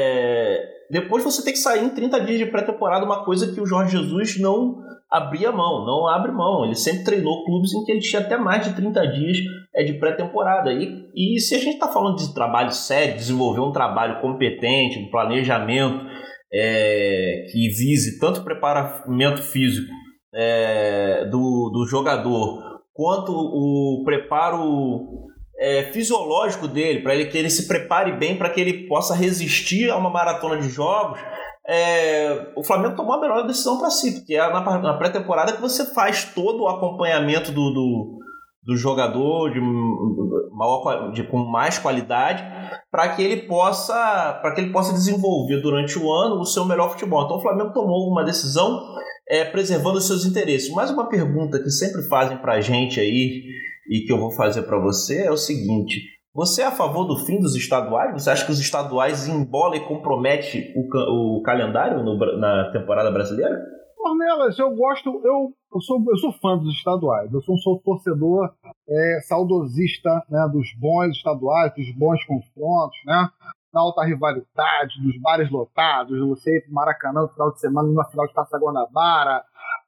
depois 0.94 1.24
você 1.24 1.42
tem 1.42 1.52
que 1.52 1.58
sair 1.58 1.84
em 1.84 1.88
30 1.88 2.20
dias 2.20 2.38
de 2.38 2.46
pré-temporada, 2.46 3.04
uma 3.04 3.24
coisa 3.24 3.52
que 3.52 3.60
o 3.60 3.66
Jorge 3.66 3.96
Jesus 3.96 4.38
não 4.38 4.76
abria 5.10 5.50
mão, 5.50 5.84
não 5.84 6.06
abre 6.06 6.30
mão. 6.30 6.64
Ele 6.64 6.76
sempre 6.76 7.02
treinou 7.02 7.44
clubes 7.44 7.74
em 7.74 7.84
que 7.84 7.90
ele 7.90 8.00
tinha 8.00 8.22
até 8.22 8.36
mais 8.36 8.64
de 8.64 8.76
30 8.76 9.04
dias 9.08 9.38
é, 9.74 9.82
de 9.82 9.94
pré-temporada. 9.94 10.72
E, 10.72 11.10
e 11.12 11.40
se 11.40 11.56
a 11.56 11.58
gente 11.58 11.74
está 11.74 11.88
falando 11.88 12.18
de 12.18 12.32
trabalho 12.32 12.70
sério, 12.70 13.16
desenvolver 13.16 13.58
um 13.58 13.72
trabalho 13.72 14.20
competente, 14.20 15.00
um 15.00 15.10
planejamento 15.10 16.06
é, 16.52 17.44
que 17.50 17.68
vise 17.70 18.20
tanto 18.20 18.38
o 18.38 18.44
preparamento 18.44 19.42
físico 19.42 19.92
é, 20.32 21.24
do, 21.24 21.70
do 21.74 21.88
jogador, 21.90 22.82
quanto 22.92 23.32
o 23.32 24.04
preparo 24.04 25.24
é, 25.58 25.84
fisiológico 25.84 26.66
dele, 26.66 27.02
para 27.02 27.14
ele 27.14 27.26
que 27.26 27.38
ele 27.38 27.50
se 27.50 27.68
prepare 27.68 28.12
bem 28.12 28.36
para 28.36 28.50
que 28.50 28.60
ele 28.60 28.86
possa 28.86 29.14
resistir 29.14 29.90
a 29.90 29.96
uma 29.96 30.10
maratona 30.10 30.58
de 30.58 30.68
jogos. 30.68 31.18
É, 31.66 32.52
o 32.56 32.62
Flamengo 32.62 32.96
tomou 32.96 33.14
a 33.14 33.20
melhor 33.20 33.46
decisão 33.46 33.78
para 33.78 33.90
si, 33.90 34.12
porque 34.12 34.34
é 34.34 34.52
na, 34.52 34.78
na 34.78 34.94
pré-temporada 34.94 35.52
que 35.52 35.62
você 35.62 35.94
faz 35.94 36.24
todo 36.34 36.62
o 36.62 36.68
acompanhamento 36.68 37.50
do, 37.50 37.70
do, 37.70 38.18
do 38.64 38.76
jogador 38.76 39.50
de, 39.50 39.60
maior, 39.60 41.10
de, 41.12 41.22
com 41.24 41.38
mais 41.38 41.78
qualidade 41.78 42.44
para 42.90 43.08
que 43.10 43.22
ele 43.22 43.42
possa 43.42 44.38
para 44.42 44.52
que 44.52 44.60
ele 44.60 44.72
possa 44.72 44.92
desenvolver 44.92 45.60
durante 45.62 45.98
o 45.98 46.12
ano 46.12 46.40
o 46.40 46.44
seu 46.44 46.66
melhor 46.66 46.90
futebol. 46.90 47.24
Então 47.24 47.38
o 47.38 47.42
Flamengo 47.42 47.72
tomou 47.72 48.10
uma 48.10 48.24
decisão 48.24 48.82
é, 49.26 49.44
preservando 49.44 49.98
os 49.98 50.06
seus 50.06 50.26
interesses. 50.26 50.70
Mais 50.70 50.90
uma 50.90 51.08
pergunta 51.08 51.58
que 51.62 51.70
sempre 51.70 52.02
fazem 52.08 52.36
para 52.38 52.54
a 52.54 52.60
gente 52.60 53.00
aí 53.00 53.42
e 53.88 54.00
que 54.00 54.12
eu 54.12 54.18
vou 54.18 54.30
fazer 54.30 54.62
para 54.62 54.78
você 54.78 55.26
é 55.26 55.30
o 55.30 55.36
seguinte: 55.36 56.00
você 56.34 56.62
é 56.62 56.66
a 56.66 56.72
favor 56.72 57.04
do 57.04 57.24
fim 57.24 57.38
dos 57.38 57.54
estaduais? 57.54 58.12
Você 58.12 58.30
acha 58.30 58.44
que 58.44 58.52
os 58.52 58.60
estaduais 58.60 59.28
embolam 59.28 59.76
e 59.76 59.86
comprometem 59.86 60.72
o, 60.76 61.38
o 61.38 61.42
calendário 61.42 62.02
no, 62.02 62.16
na 62.38 62.70
temporada 62.72 63.10
brasileira? 63.10 63.56
Ornelas, 63.98 64.58
eu 64.58 64.70
gosto, 64.74 65.08
eu, 65.24 65.54
eu, 65.72 65.80
sou, 65.80 66.04
eu 66.10 66.16
sou 66.18 66.32
fã 66.32 66.58
dos 66.58 66.74
estaduais, 66.74 67.32
eu 67.32 67.40
sou, 67.40 67.56
sou 67.56 67.80
torcedor 67.80 68.52
é, 68.86 69.20
saudosista 69.22 70.22
né, 70.28 70.46
dos 70.52 70.68
bons 70.78 71.16
estaduais, 71.16 71.72
dos 71.74 71.90
bons 71.96 72.22
confrontos, 72.26 72.98
né? 73.06 73.28
na 73.74 73.80
alta 73.80 74.04
rivalidade, 74.04 75.02
dos 75.02 75.20
bares 75.20 75.50
lotados, 75.50 76.16
você 76.28 76.58
ir 76.58 76.60
pro 76.62 76.72
Maracanã 76.72 77.22
no 77.22 77.28
final 77.28 77.52
de 77.52 77.60
semana, 77.60 77.88
numa 77.88 78.04
final 78.04 78.26
de 78.28 78.32
Taça 78.32 78.56
Guanabara. 78.56 79.42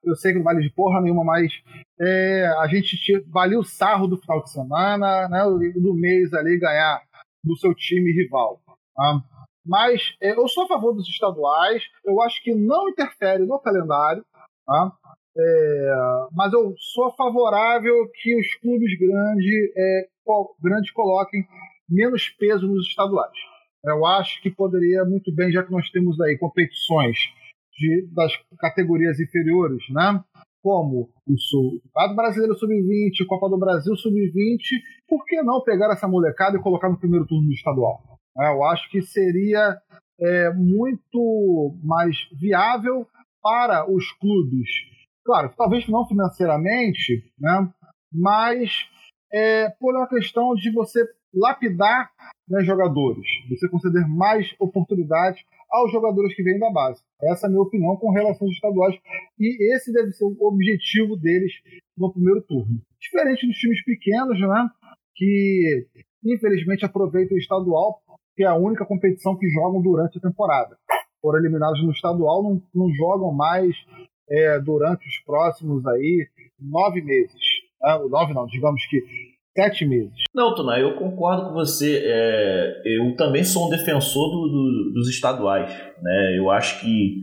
Eu 0.06 0.14
sei 0.14 0.32
que 0.32 0.38
não 0.38 0.44
vale 0.44 0.62
de 0.62 0.72
porra 0.72 1.00
nenhuma, 1.00 1.24
mas 1.24 1.52
é, 2.00 2.46
a 2.58 2.66
gente 2.68 2.96
valia 3.28 3.58
o 3.58 3.64
sarro 3.64 4.06
do 4.06 4.16
final 4.16 4.42
de 4.42 4.50
semana, 4.50 5.28
né, 5.28 5.42
do 5.74 5.94
mês 5.94 6.32
ali 6.32 6.58
ganhar 6.58 7.02
do 7.44 7.56
seu 7.56 7.74
time 7.74 8.12
rival. 8.12 8.60
Tá? 8.94 9.20
Mas 9.66 10.14
é, 10.22 10.30
eu 10.30 10.46
sou 10.48 10.64
a 10.64 10.68
favor 10.68 10.92
dos 10.92 11.08
estaduais, 11.08 11.82
eu 12.04 12.22
acho 12.22 12.42
que 12.42 12.54
não 12.54 12.88
interfere 12.88 13.44
no 13.44 13.58
calendário, 13.58 14.24
tá? 14.64 14.92
É, 15.38 15.94
mas 16.32 16.52
eu 16.52 16.74
sou 16.78 17.12
favorável 17.14 17.94
que 18.14 18.40
os 18.40 18.54
clubes 18.60 18.98
grandes, 18.98 19.72
é, 19.76 20.08
grandes 20.62 20.90
coloquem 20.92 21.44
menos 21.88 22.28
peso 22.38 22.66
nos 22.66 22.86
estaduais. 22.86 23.36
Eu 23.84 24.06
acho 24.06 24.40
que 24.40 24.50
poderia 24.50 25.04
muito 25.04 25.34
bem, 25.34 25.52
já 25.52 25.62
que 25.62 25.70
nós 25.70 25.90
temos 25.90 26.20
aí 26.20 26.38
competições 26.38 27.18
de, 27.76 28.08
das 28.12 28.32
categorias 28.58 29.20
inferiores, 29.20 29.82
né? 29.90 30.22
como 30.62 31.08
o 31.28 31.38
Sul, 31.38 31.80
Campeonato 31.94 32.16
Brasileiro 32.16 32.54
Sub-20, 32.56 33.24
Copa 33.28 33.48
do 33.48 33.56
Brasil 33.56 33.94
Sub-20, 33.94 34.58
por 35.08 35.24
que 35.24 35.40
não 35.42 35.62
pegar 35.62 35.92
essa 35.92 36.08
molecada 36.08 36.56
e 36.56 36.60
colocar 36.60 36.88
no 36.88 36.98
primeiro 36.98 37.24
turno 37.24 37.46
do 37.46 37.52
estadual? 37.52 38.02
É, 38.36 38.52
eu 38.52 38.64
acho 38.64 38.90
que 38.90 39.00
seria 39.00 39.78
é, 40.20 40.52
muito 40.52 41.76
mais 41.84 42.16
viável 42.32 43.06
para 43.40 43.88
os 43.88 44.10
clubes. 44.18 44.68
Claro, 45.24 45.52
talvez 45.56 45.86
não 45.88 46.04
financeiramente, 46.04 47.30
né? 47.38 47.68
mas 48.12 48.72
é, 49.32 49.68
por 49.78 49.94
uma 49.94 50.08
questão 50.08 50.52
de 50.54 50.72
você 50.72 51.06
lapidar 51.32 52.10
né, 52.48 52.64
jogadores, 52.64 53.26
você 53.48 53.68
conceder 53.68 54.04
mais 54.08 54.52
oportunidades 54.58 55.44
aos 55.70 55.92
jogadores 55.92 56.34
que 56.34 56.42
vêm 56.42 56.58
da 56.58 56.70
base. 56.70 57.02
Essa 57.22 57.46
é 57.46 57.48
a 57.48 57.50
minha 57.50 57.62
opinião 57.62 57.96
com 57.96 58.10
relação 58.10 58.46
aos 58.46 58.54
estaduais. 58.54 58.96
E 59.38 59.74
esse 59.74 59.92
deve 59.92 60.12
ser 60.12 60.24
o 60.24 60.36
objetivo 60.46 61.16
deles 61.16 61.52
no 61.96 62.12
primeiro 62.12 62.42
turno. 62.42 62.80
Diferente 63.00 63.46
dos 63.46 63.56
times 63.56 63.84
pequenos, 63.84 64.40
né? 64.40 64.68
Que 65.14 65.86
infelizmente 66.24 66.84
aproveitam 66.84 67.36
o 67.36 67.40
estadual, 67.40 68.00
que 68.36 68.44
é 68.44 68.46
a 68.46 68.56
única 68.56 68.84
competição 68.84 69.36
que 69.36 69.48
jogam 69.48 69.80
durante 69.80 70.18
a 70.18 70.20
temporada. 70.20 70.76
Foram 71.20 71.38
eliminados 71.38 71.82
no 71.82 71.92
estadual, 71.92 72.42
não, 72.42 72.62
não 72.74 72.92
jogam 72.94 73.32
mais 73.32 73.74
é, 74.28 74.60
durante 74.60 75.06
os 75.08 75.18
próximos 75.24 75.86
aí 75.86 76.28
nove 76.58 77.00
meses. 77.02 77.40
Né? 77.80 77.98
Nove 78.08 78.34
não, 78.34 78.46
digamos 78.46 78.84
que 78.86 79.02
sete 79.56 79.86
meses. 79.86 80.12
Não, 80.34 80.54
Tuna, 80.54 80.78
eu 80.78 80.94
concordo 80.96 81.48
com 81.48 81.54
você. 81.54 82.02
É, 82.04 82.82
eu 82.84 83.16
também 83.16 83.42
sou 83.42 83.66
um 83.66 83.70
defensor 83.70 84.30
do, 84.30 84.48
do, 84.48 84.92
dos 84.94 85.08
estaduais. 85.08 85.70
Né? 86.02 86.38
Eu 86.38 86.50
acho 86.50 86.80
que 86.80 87.16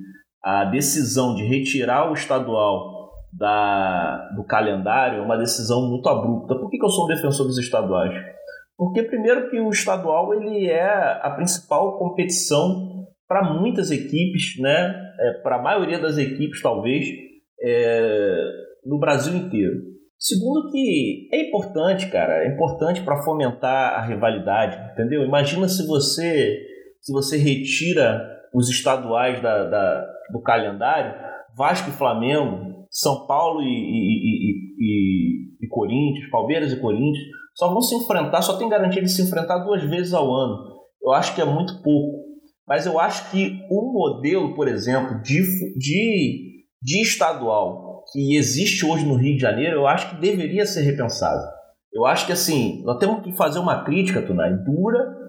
a 0.43 0.65
decisão 0.65 1.35
de 1.35 1.43
retirar 1.43 2.09
o 2.09 2.13
estadual 2.13 3.11
da, 3.31 4.29
do 4.35 4.43
calendário 4.43 5.19
é 5.19 5.21
uma 5.21 5.37
decisão 5.37 5.87
muito 5.89 6.09
abrupta. 6.09 6.55
Por 6.55 6.69
que, 6.69 6.77
que 6.77 6.85
eu 6.85 6.89
sou 6.89 7.05
um 7.05 7.07
defensor 7.07 7.45
dos 7.45 7.57
estaduais? 7.57 8.13
Porque 8.77 9.03
primeiro 9.03 9.49
que 9.49 9.59
o 9.59 9.69
estadual 9.69 10.33
ele 10.33 10.67
é 10.67 11.19
a 11.21 11.31
principal 11.35 11.97
competição 11.97 13.07
para 13.27 13.53
muitas 13.53 13.91
equipes, 13.91 14.59
né? 14.59 15.01
É, 15.19 15.31
para 15.43 15.57
a 15.57 15.61
maioria 15.61 15.99
das 15.99 16.17
equipes 16.17 16.61
talvez 16.61 17.05
é, 17.61 18.51
no 18.85 18.99
Brasil 18.99 19.35
inteiro. 19.35 19.92
Segundo 20.23 20.71
que 20.71 21.27
é 21.33 21.49
importante, 21.49 22.09
cara, 22.09 22.45
é 22.45 22.47
importante 22.47 23.01
para 23.01 23.21
fomentar 23.23 23.95
a 23.95 24.05
rivalidade, 24.05 24.93
entendeu? 24.93 25.21
Imagina 25.25 25.67
se 25.67 25.85
você 25.85 26.61
se 27.01 27.11
você 27.11 27.35
retira 27.37 28.25
os 28.55 28.69
estaduais 28.69 29.41
da, 29.41 29.65
da 29.65 30.05
do 30.31 30.41
calendário, 30.41 31.13
Vasco 31.57 31.89
e 31.89 31.93
Flamengo, 31.93 32.87
São 32.89 33.27
Paulo 33.27 33.61
e, 33.61 33.65
e, 33.65 34.79
e, 34.79 35.65
e, 35.65 35.67
Corinthians, 35.67 36.31
Palmeiras 36.31 36.71
e 36.71 36.79
Corinthians, 36.79 37.25
só 37.53 37.67
vão 37.67 37.81
se 37.81 37.93
enfrentar, 37.93 38.41
só 38.41 38.57
tem 38.57 38.69
garantia 38.69 39.01
de 39.01 39.11
se 39.11 39.23
enfrentar 39.23 39.57
duas 39.65 39.83
vezes 39.83 40.13
ao 40.13 40.33
ano. 40.33 40.57
Eu 41.03 41.11
acho 41.11 41.35
que 41.35 41.41
é 41.41 41.45
muito 41.45 41.81
pouco. 41.83 42.23
Mas 42.65 42.85
eu 42.85 42.97
acho 42.97 43.29
que 43.29 43.59
o 43.69 43.91
modelo, 43.91 44.55
por 44.55 44.69
exemplo, 44.69 45.21
de, 45.21 45.41
de, 45.77 46.63
de 46.81 47.01
estadual 47.01 47.82
que 48.11 48.35
existe 48.35 48.85
hoje 48.85 49.05
no 49.05 49.15
Rio 49.15 49.35
de 49.35 49.41
Janeiro, 49.41 49.77
eu 49.77 49.87
acho 49.87 50.09
que 50.09 50.21
deveria 50.21 50.65
ser 50.65 50.81
repensado. 50.81 51.41
Eu 51.93 52.05
acho 52.05 52.25
que 52.25 52.33
assim, 52.33 52.83
nós 52.83 52.97
temos 52.97 53.23
que 53.23 53.35
fazer 53.35 53.59
uma 53.59 53.83
crítica, 53.83 54.21
Tunai, 54.21 54.51
dura 54.65 55.23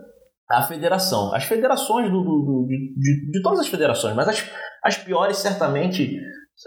à 0.51 0.63
federação. 0.63 1.35
As 1.35 1.45
federações 1.45 2.11
do, 2.11 2.23
do, 2.23 2.43
do 2.43 2.67
de, 2.67 3.31
de, 3.31 3.43
todas 3.43 3.61
as 3.61 3.69
federações, 3.69 4.15
mas 4.15 4.29
as, 4.29 4.51
as 4.83 4.97
piores 4.97 5.37
certamente 5.39 6.19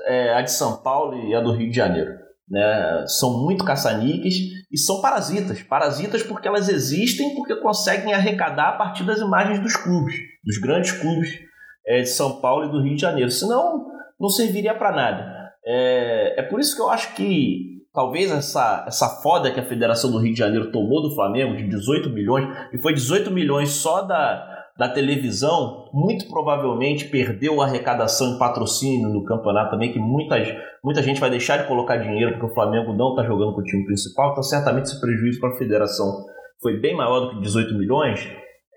é 0.06 0.34
a 0.34 0.42
de 0.42 0.52
São 0.52 0.82
Paulo 0.84 1.16
e 1.28 1.34
a 1.34 1.42
do 1.42 1.52
Rio 1.52 1.70
de 1.70 1.76
Janeiro. 1.76 2.12
Né? 2.50 3.06
São 3.08 3.44
muito 3.44 3.66
caçaniques 3.66 4.36
e 4.72 4.78
são 4.78 5.02
parasitas. 5.02 5.62
Parasitas 5.64 6.24
porque 6.24 6.48
elas 6.48 6.70
existem 6.70 7.36
porque 7.36 7.56
conseguem 7.58 8.14
arrecadar 8.14 8.70
a 8.70 8.78
partir 8.78 9.04
das 9.04 9.20
imagens 9.20 9.60
dos 9.60 9.76
clubes, 9.76 10.16
dos 10.44 10.58
grandes 10.60 10.92
clubes 10.92 11.40
é, 11.88 12.02
de 12.02 12.10
São 12.10 12.40
Paulo 12.40 12.66
e 12.66 12.72
do 12.72 12.82
Rio 12.82 12.96
de 12.96 13.02
Janeiro. 13.02 13.32
Senão, 13.32 13.86
não 14.20 14.30
serviria 14.30 14.74
para 14.74 14.92
nada. 14.92 15.37
É, 15.70 16.40
é 16.40 16.44
por 16.44 16.62
isso 16.62 16.76
que 16.76 16.82
eu 16.82 16.90
acho 16.90 17.14
que 17.14 17.78
talvez 17.94 18.32
essa, 18.32 18.86
essa 18.88 19.22
foda 19.22 19.52
que 19.52 19.60
a 19.60 19.66
Federação 19.66 20.10
do 20.10 20.20
Rio 20.20 20.32
de 20.32 20.40
Janeiro 20.40 20.72
tomou 20.72 21.02
do 21.02 21.14
Flamengo, 21.14 21.58
de 21.58 21.68
18 21.68 22.10
milhões, 22.12 22.48
e 22.72 22.78
foi 22.82 22.94
18 22.94 23.30
milhões 23.32 23.70
só 23.72 24.02
da, 24.02 24.68
da 24.78 24.88
televisão, 24.88 25.90
muito 25.92 26.30
provavelmente 26.30 27.10
perdeu 27.10 27.60
a 27.60 27.66
arrecadação 27.66 28.36
em 28.36 28.38
patrocínio 28.38 29.10
no 29.10 29.26
campeonato 29.26 29.72
também, 29.72 29.92
que 29.92 30.00
muita, 30.00 30.36
muita 30.82 31.04
gente 31.04 31.20
vai 31.20 31.30
deixar 31.30 31.58
de 31.58 31.68
colocar 31.68 31.98
dinheiro 31.98 32.34
porque 32.34 32.46
o 32.46 32.54
Flamengo 32.54 32.94
não 32.94 33.10
está 33.10 33.24
jogando 33.24 33.54
com 33.54 33.62
o 33.62 33.66
time 33.66 33.84
principal, 33.84 34.32
então 34.32 34.44
certamente 34.44 34.86
esse 34.86 35.02
prejuízo 35.02 35.40
para 35.40 35.50
a 35.50 35.58
federação 35.58 36.24
foi 36.62 36.80
bem 36.80 36.96
maior 36.96 37.22
do 37.22 37.30
que 37.32 37.42
18 37.42 37.74
milhões. 37.78 38.26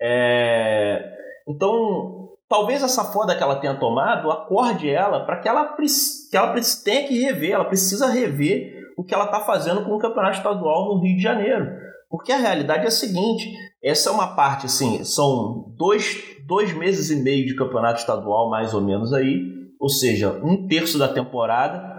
É, 0.01 1.11
então, 1.47 2.20
talvez 2.51 2.83
essa 2.83 3.05
foda 3.05 3.33
que 3.33 3.41
ela 3.41 3.55
tenha 3.55 3.79
tomado 3.79 4.29
acorde 4.29 4.89
ela 4.89 5.25
para 5.25 5.39
que 5.39 5.47
ela, 5.47 5.73
que 5.73 6.35
ela 6.35 6.53
tenha 6.83 7.07
que 7.07 7.17
rever, 7.17 7.51
ela 7.51 7.63
precisa 7.63 8.11
rever 8.11 8.91
o 8.97 9.05
que 9.05 9.13
ela 9.13 9.23
está 9.23 9.39
fazendo 9.39 9.85
com 9.85 9.95
o 9.95 9.97
campeonato 9.97 10.35
estadual 10.35 10.89
no 10.89 11.01
Rio 11.01 11.15
de 11.15 11.23
Janeiro. 11.23 11.65
Porque 12.09 12.29
a 12.29 12.37
realidade 12.37 12.83
é 12.83 12.87
a 12.89 12.91
seguinte: 12.91 13.49
essa 13.81 14.09
é 14.09 14.11
uma 14.11 14.35
parte, 14.35 14.65
assim, 14.65 15.01
são 15.05 15.73
dois, 15.77 16.21
dois 16.45 16.73
meses 16.73 17.09
e 17.09 17.23
meio 17.23 17.47
de 17.47 17.55
campeonato 17.55 18.01
estadual, 18.01 18.49
mais 18.49 18.73
ou 18.73 18.81
menos 18.81 19.13
aí, 19.13 19.39
ou 19.79 19.87
seja, 19.87 20.37
um 20.43 20.67
terço 20.67 20.99
da 20.99 21.07
temporada. 21.07 21.89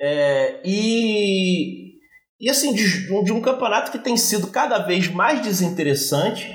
É, 0.00 0.62
e, 0.64 1.98
e 2.40 2.48
assim, 2.48 2.72
de, 2.72 3.24
de, 3.24 3.32
um 3.32 3.42
campeonato 3.42 3.92
que 3.92 3.98
tem 3.98 4.16
sido 4.16 4.46
cada 4.46 4.78
vez 4.78 5.06
mais 5.08 5.42
desinteressante 5.42 6.50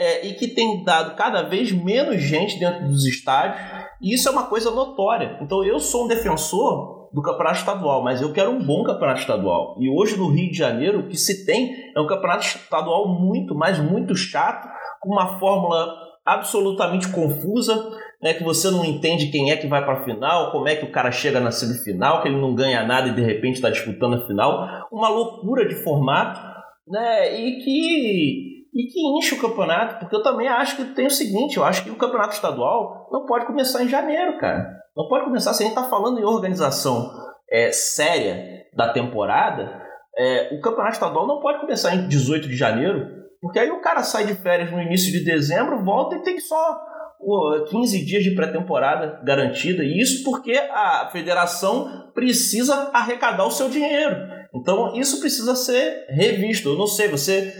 é, 0.00 0.26
e 0.26 0.32
que 0.32 0.48
tem 0.48 0.82
dado 0.82 1.14
cada 1.14 1.42
vez 1.42 1.70
menos 1.70 2.22
gente 2.22 2.58
dentro 2.58 2.86
dos 2.88 3.04
estádios, 3.04 3.60
e 4.00 4.14
isso 4.14 4.26
é 4.30 4.32
uma 4.32 4.46
coisa 4.46 4.70
notória. 4.70 5.38
Então 5.42 5.62
eu 5.62 5.78
sou 5.78 6.06
um 6.06 6.08
defensor 6.08 7.10
do 7.12 7.20
campeonato 7.20 7.58
estadual, 7.58 8.02
mas 8.02 8.22
eu 8.22 8.32
quero 8.32 8.50
um 8.50 8.64
bom 8.64 8.82
campeonato 8.82 9.20
estadual. 9.20 9.76
E 9.78 9.90
hoje 9.90 10.16
no 10.16 10.30
Rio 10.30 10.50
de 10.50 10.56
Janeiro, 10.56 11.00
o 11.00 11.08
que 11.08 11.18
se 11.18 11.44
tem 11.44 11.70
é 11.94 12.00
um 12.00 12.06
campeonato 12.06 12.46
estadual 12.46 13.08
muito, 13.08 13.54
mas 13.54 13.78
muito 13.78 14.16
chato, 14.16 14.66
com 15.02 15.12
uma 15.12 15.38
fórmula 15.38 15.94
absolutamente 16.24 17.08
confusa, 17.12 17.90
né, 18.22 18.32
que 18.32 18.44
você 18.44 18.70
não 18.70 18.84
entende 18.84 19.30
quem 19.30 19.50
é 19.50 19.56
que 19.56 19.66
vai 19.66 19.84
para 19.84 19.98
a 20.00 20.04
final, 20.04 20.50
como 20.50 20.66
é 20.66 20.76
que 20.76 20.84
o 20.86 20.92
cara 20.92 21.12
chega 21.12 21.40
na 21.40 21.50
semifinal, 21.50 22.22
que 22.22 22.28
ele 22.28 22.40
não 22.40 22.54
ganha 22.54 22.86
nada 22.86 23.08
e 23.08 23.14
de 23.14 23.22
repente 23.22 23.56
está 23.56 23.68
disputando 23.68 24.14
a 24.14 24.26
final, 24.26 24.88
uma 24.90 25.08
loucura 25.10 25.68
de 25.68 25.74
formato, 25.82 26.40
né, 26.88 27.38
e 27.38 27.58
que 27.62 28.59
e 28.74 28.86
que 28.86 29.00
enche 29.18 29.34
o 29.34 29.40
campeonato, 29.40 29.98
porque 29.98 30.14
eu 30.14 30.22
também 30.22 30.48
acho 30.48 30.76
que 30.76 30.84
tem 30.94 31.06
o 31.06 31.10
seguinte, 31.10 31.56
eu 31.56 31.64
acho 31.64 31.84
que 31.84 31.90
o 31.90 31.96
campeonato 31.96 32.34
estadual 32.34 33.08
não 33.10 33.26
pode 33.26 33.46
começar 33.46 33.82
em 33.82 33.88
janeiro, 33.88 34.38
cara. 34.38 34.78
Não 34.96 35.08
pode 35.08 35.24
começar, 35.24 35.52
se 35.54 35.62
a 35.62 35.66
gente 35.66 35.76
está 35.76 35.88
falando 35.88 36.18
em 36.18 36.24
organização 36.24 37.10
é, 37.50 37.72
séria 37.72 38.64
da 38.74 38.92
temporada, 38.92 39.82
é, 40.16 40.54
o 40.54 40.60
campeonato 40.60 40.94
estadual 40.94 41.26
não 41.26 41.40
pode 41.40 41.60
começar 41.60 41.94
em 41.94 42.06
18 42.06 42.48
de 42.48 42.56
janeiro, 42.56 43.20
porque 43.40 43.58
aí 43.58 43.70
o 43.70 43.80
cara 43.80 44.02
sai 44.02 44.26
de 44.26 44.34
férias 44.34 44.70
no 44.70 44.80
início 44.80 45.10
de 45.10 45.24
dezembro, 45.24 45.82
volta 45.84 46.16
e 46.16 46.22
tem 46.22 46.38
só 46.38 46.78
15 47.70 48.04
dias 48.04 48.22
de 48.22 48.34
pré-temporada 48.34 49.20
garantida. 49.24 49.82
E 49.82 50.00
isso 50.00 50.24
porque 50.24 50.52
a 50.52 51.08
federação 51.10 52.10
precisa 52.14 52.90
arrecadar 52.92 53.46
o 53.46 53.50
seu 53.50 53.68
dinheiro. 53.68 54.16
Então 54.54 54.94
isso 54.94 55.20
precisa 55.20 55.54
ser 55.54 56.06
revisto. 56.08 56.70
Eu 56.70 56.78
não 56.78 56.86
sei, 56.86 57.08
você. 57.08 57.52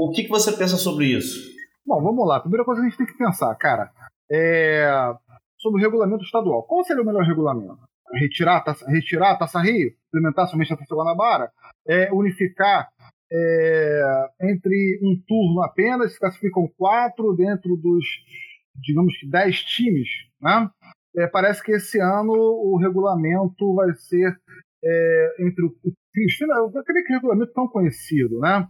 O 0.00 0.12
que, 0.12 0.22
que 0.22 0.28
você 0.28 0.52
pensa 0.52 0.76
sobre 0.76 1.06
isso? 1.06 1.50
Bom, 1.84 2.00
vamos 2.00 2.24
lá. 2.24 2.38
Primeira 2.38 2.64
coisa 2.64 2.80
que 2.80 2.86
a 2.86 2.88
gente 2.88 2.98
tem 2.98 3.06
que 3.08 3.18
pensar, 3.18 3.52
cara, 3.56 3.90
é 4.30 4.88
sobre 5.58 5.80
o 5.80 5.82
regulamento 5.82 6.22
estadual. 6.22 6.62
Qual 6.62 6.84
seria 6.84 7.02
o 7.02 7.04
melhor 7.04 7.24
regulamento? 7.24 7.76
Retirar 8.14 8.58
a 8.58 8.60
Taça, 8.60 8.88
retirar 8.88 9.32
a 9.32 9.36
taça 9.36 9.60
Rio? 9.60 9.92
Implementar 10.06 10.46
somente 10.46 10.72
a 10.72 10.76
Taça 10.76 10.94
Guanabara? 10.94 11.50
É, 11.84 12.12
unificar 12.12 12.88
é, 13.32 14.28
entre 14.42 15.00
um 15.02 15.20
turno 15.26 15.64
apenas, 15.64 16.12
se 16.12 16.20
classificam 16.20 16.70
quatro 16.78 17.34
dentro 17.34 17.76
dos, 17.76 18.04
digamos 18.76 19.18
que, 19.18 19.28
dez 19.28 19.64
times, 19.64 20.08
né? 20.40 20.70
É, 21.16 21.26
parece 21.26 21.60
que 21.60 21.72
esse 21.72 21.98
ano 21.98 22.34
o 22.34 22.78
regulamento 22.80 23.74
vai 23.74 23.92
ser 23.94 24.38
é, 24.84 25.36
entre 25.40 25.64
o 25.64 25.74
aquele 26.78 27.04
regulamento 27.08 27.52
tão 27.52 27.66
conhecido, 27.66 28.38
né? 28.38 28.66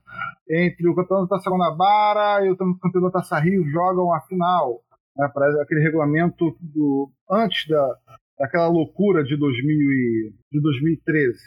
Entre 0.51 0.89
o 0.89 0.95
campeão 0.95 1.27
da 1.27 1.37
Guanabara 1.39 2.47
e 2.47 2.51
o 2.51 2.57
campeão 2.57 3.03
da 3.03 3.11
Taça 3.11 3.39
Rio 3.39 3.69
jogam 3.69 4.13
a 4.15 4.21
final, 4.23 4.81
né? 5.17 5.29
Para 5.33 5.63
aquele 5.63 5.83
regulamento 5.83 6.57
do 6.61 7.11
antes 7.31 7.69
da 7.69 7.97
daquela 8.39 8.69
loucura 8.69 9.25
de 9.25 9.37
2000 9.37 9.75
e, 9.75 10.33
de 10.53 10.61
2013. 10.61 11.39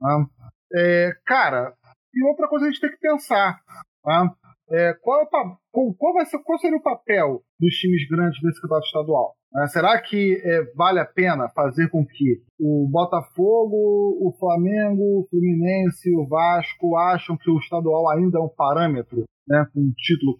Né? 0.00 0.26
É, 0.74 1.10
cara, 1.24 1.74
e 2.14 2.24
outra 2.24 2.48
coisa 2.48 2.66
a 2.66 2.70
gente 2.70 2.80
tem 2.80 2.90
que 2.90 2.98
pensar. 2.98 3.60
Né? 4.04 4.30
É, 4.70 4.94
qual, 4.94 5.20
é 5.20 5.24
o, 5.24 5.94
qual, 5.94 6.14
vai 6.14 6.24
ser, 6.26 6.38
qual 6.38 6.58
seria 6.58 6.76
o 6.76 6.82
papel 6.82 7.42
dos 7.58 7.74
times 7.74 8.08
grandes 8.08 8.42
nesse 8.42 8.60
campeonato 8.60 8.86
estadual? 8.86 9.34
É, 9.58 9.66
será 9.68 10.00
que 10.00 10.40
é, 10.44 10.64
vale 10.74 11.00
a 11.00 11.04
pena 11.04 11.48
fazer 11.48 11.88
com 11.88 12.04
que 12.04 12.42
o 12.60 12.86
Botafogo, 12.90 14.18
o 14.20 14.34
Flamengo, 14.38 15.20
o 15.20 15.26
Fluminense, 15.30 16.14
o 16.14 16.26
Vasco 16.26 16.96
acham 16.96 17.36
que 17.36 17.50
o 17.50 17.58
estadual 17.58 18.10
ainda 18.10 18.38
é 18.38 18.42
um 18.42 18.50
parâmetro 18.54 19.24
né, 19.48 19.66
com 19.72 19.80
um 19.80 19.92
título, 19.96 20.36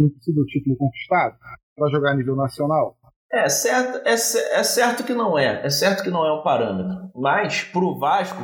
um 0.00 0.08
possível 0.10 0.44
título 0.46 0.76
conquistado 0.76 1.36
para 1.76 1.90
jogar 1.90 2.12
a 2.12 2.16
nível 2.16 2.36
nacional? 2.36 2.96
É 3.32 3.48
certo, 3.48 4.06
é, 4.06 4.12
é 4.12 4.62
certo 4.62 5.04
que 5.04 5.12
não 5.12 5.38
é. 5.38 5.64
É 5.64 5.70
certo 5.70 6.02
que 6.02 6.10
não 6.10 6.26
é 6.26 6.32
um 6.32 6.42
parâmetro. 6.42 7.10
Mas 7.14 7.62
para 7.62 7.84
o 7.84 7.98
Vasco 7.98 8.42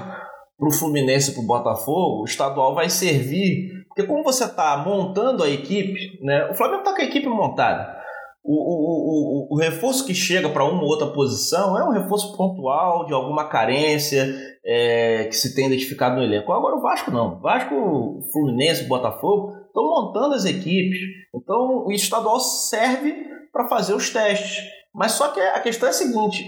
para 0.58 0.68
o 0.68 0.72
Fluminense 0.72 1.32
para 1.32 1.42
o 1.42 1.46
Botafogo, 1.46 2.22
o 2.22 2.24
estadual 2.24 2.74
vai 2.74 2.88
servir. 2.88 3.84
Porque 3.88 4.04
como 4.04 4.22
você 4.22 4.44
está 4.44 4.76
montando 4.76 5.42
a 5.42 5.50
equipe, 5.50 6.18
né? 6.22 6.46
O 6.50 6.54
Flamengo 6.54 6.80
está 6.80 6.94
com 6.94 7.02
a 7.02 7.04
equipe 7.04 7.26
montada. 7.28 8.03
O, 8.46 8.52
o, 8.52 9.52
o, 9.52 9.54
o 9.54 9.58
reforço 9.58 10.04
que 10.04 10.14
chega 10.14 10.50
para 10.50 10.64
uma 10.64 10.82
ou 10.82 10.88
outra 10.88 11.06
posição 11.06 11.78
é 11.78 11.82
um 11.82 11.92
reforço 11.92 12.36
pontual 12.36 13.06
de 13.06 13.14
alguma 13.14 13.48
carência 13.48 14.36
é, 14.62 15.24
que 15.24 15.34
se 15.34 15.54
tem 15.54 15.66
identificado 15.66 16.16
no 16.16 16.22
elenco. 16.22 16.52
Agora 16.52 16.76
o 16.76 16.82
Vasco 16.82 17.10
não. 17.10 17.40
Vasco, 17.40 18.20
Fluminense, 18.30 18.84
Botafogo 18.84 19.56
estão 19.66 19.84
montando 19.84 20.34
as 20.34 20.44
equipes. 20.44 20.98
Então 21.34 21.86
o 21.86 21.90
estadual 21.90 22.38
serve 22.38 23.14
para 23.50 23.66
fazer 23.66 23.94
os 23.94 24.10
testes. 24.10 24.62
Mas 24.94 25.12
só 25.12 25.28
que 25.28 25.40
a 25.40 25.60
questão 25.60 25.86
é 25.86 25.90
a 25.90 25.94
seguinte: 25.94 26.44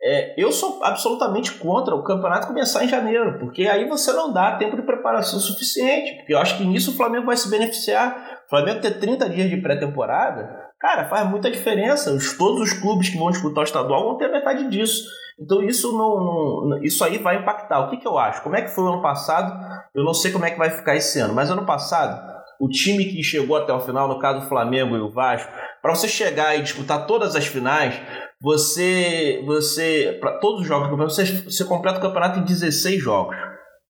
é, 0.00 0.34
eu 0.40 0.52
sou 0.52 0.82
absolutamente 0.82 1.52
contra 1.54 1.94
o 1.94 2.04
campeonato 2.04 2.46
começar 2.46 2.84
em 2.84 2.88
janeiro, 2.88 3.38
porque 3.38 3.68
aí 3.68 3.88
você 3.88 4.12
não 4.12 4.32
dá 4.32 4.56
tempo 4.56 4.76
de 4.76 4.82
preparação 4.82 5.40
suficiente. 5.40 6.16
Porque 6.16 6.34
eu 6.34 6.38
acho 6.38 6.56
que 6.56 6.64
nisso 6.64 6.92
o 6.92 6.94
Flamengo 6.94 7.26
vai 7.26 7.36
se 7.36 7.50
beneficiar. 7.50 8.42
O 8.46 8.50
Flamengo 8.50 8.80
ter 8.80 8.98
30 8.98 9.28
dias 9.28 9.50
de 9.50 9.56
pré-temporada, 9.56 10.61
cara, 10.82 11.08
faz 11.08 11.30
muita 11.30 11.48
diferença. 11.48 12.12
Os, 12.12 12.36
todos 12.36 12.60
os 12.60 12.72
clubes 12.72 13.08
que 13.08 13.16
vão 13.16 13.30
disputar 13.30 13.62
o 13.62 13.66
estadual 13.66 14.04
vão 14.04 14.18
ter 14.18 14.28
metade 14.28 14.68
disso. 14.68 15.04
Então 15.38 15.62
isso 15.62 15.92
não, 15.92 16.68
não, 16.68 16.82
isso 16.82 17.02
aí 17.04 17.18
vai 17.18 17.36
impactar. 17.36 17.80
O 17.80 17.88
que, 17.88 17.96
que 17.96 18.06
eu 18.06 18.18
acho? 18.18 18.42
Como 18.42 18.56
é 18.56 18.62
que 18.62 18.74
foi 18.74 18.84
o 18.84 18.88
ano 18.88 19.00
passado? 19.00 19.56
Eu 19.94 20.04
não 20.04 20.12
sei 20.12 20.32
como 20.32 20.44
é 20.44 20.50
que 20.50 20.58
vai 20.58 20.70
ficar 20.70 20.96
esse 20.96 21.20
ano, 21.20 21.32
mas 21.32 21.50
ano 21.50 21.64
passado, 21.64 22.20
o 22.60 22.68
time 22.68 23.04
que 23.04 23.22
chegou 23.22 23.56
até 23.56 23.72
o 23.72 23.80
final, 23.80 24.08
no 24.08 24.18
caso 24.18 24.44
o 24.44 24.48
Flamengo 24.48 24.96
e 24.96 25.00
o 25.00 25.10
Vasco, 25.10 25.50
para 25.80 25.94
você 25.94 26.08
chegar 26.08 26.56
e 26.56 26.62
disputar 26.62 27.06
todas 27.06 27.36
as 27.36 27.46
finais, 27.46 27.94
você, 28.40 29.42
você 29.46 30.18
para 30.20 30.38
todos 30.38 30.62
os 30.62 30.66
jogos 30.66 30.90
do 30.90 30.96
você, 30.96 31.24
você 31.42 31.64
completa 31.64 31.98
o 31.98 32.02
campeonato 32.02 32.40
em 32.40 32.44
16 32.44 33.00
jogos. 33.00 33.36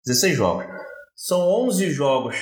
16 0.06 0.36
jogos. 0.36 0.64
São 1.14 1.40
11 1.66 1.90
jogos 1.90 2.36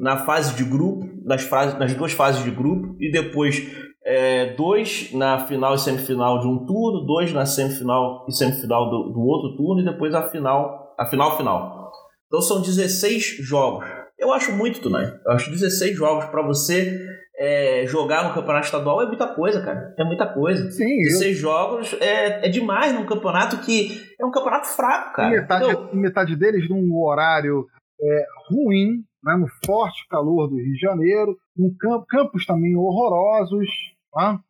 na 0.00 0.16
fase 0.24 0.56
de 0.56 0.64
grupo, 0.64 1.06
nas, 1.24 1.42
fases, 1.42 1.78
nas 1.78 1.94
duas 1.94 2.12
fases 2.12 2.42
de 2.42 2.50
grupo, 2.50 2.96
e 2.98 3.12
depois 3.12 3.62
é, 4.04 4.54
dois 4.54 5.12
na 5.12 5.46
final 5.46 5.74
e 5.74 5.78
semifinal 5.78 6.40
de 6.40 6.46
um 6.48 6.64
turno, 6.64 7.06
dois 7.06 7.32
na 7.32 7.44
semifinal 7.44 8.26
e 8.28 8.32
semifinal 8.32 8.88
do, 8.90 9.12
do 9.12 9.20
outro 9.20 9.56
turno, 9.56 9.82
e 9.82 9.84
depois 9.84 10.14
a 10.14 10.28
final, 10.28 10.94
a 10.98 11.06
final 11.06 11.36
final. 11.36 11.92
Então 12.26 12.40
são 12.40 12.62
16 12.62 13.38
jogos. 13.40 13.86
Eu 14.18 14.32
acho 14.32 14.52
muito, 14.52 14.80
Tunai. 14.80 15.06
Eu 15.26 15.32
acho 15.32 15.50
16 15.50 15.96
jogos 15.96 16.26
para 16.26 16.42
você 16.42 16.98
é, 17.38 17.86
jogar 17.86 18.28
no 18.28 18.34
campeonato 18.34 18.66
estadual 18.66 19.02
é 19.02 19.06
muita 19.06 19.26
coisa, 19.26 19.62
cara. 19.62 19.94
É 19.98 20.04
muita 20.04 20.26
coisa. 20.26 20.70
Sim. 20.70 20.84
E 20.84 21.10
eu... 21.10 21.18
seis 21.18 21.38
jogos 21.38 21.94
é, 22.00 22.46
é 22.46 22.48
demais 22.50 22.92
num 22.92 23.06
campeonato 23.06 23.56
que 23.58 23.98
é 24.20 24.24
um 24.24 24.30
campeonato 24.30 24.68
fraco, 24.68 25.14
cara. 25.14 25.28
E 25.28 25.40
metade, 25.40 25.64
então... 25.64 25.94
metade 25.94 26.36
deles 26.36 26.68
num 26.68 26.94
horário 27.02 27.66
é, 28.00 28.24
ruim, 28.50 29.02
né, 29.22 29.36
no 29.36 29.46
forte 29.64 30.06
calor 30.08 30.48
do 30.48 30.56
Rio 30.56 30.72
de 30.72 30.80
Janeiro, 30.80 31.36
em 31.58 31.74
camp, 31.76 32.04
campos 32.08 32.46
também 32.46 32.76
horrorosos. 32.76 33.68
Tá? 34.12 34.40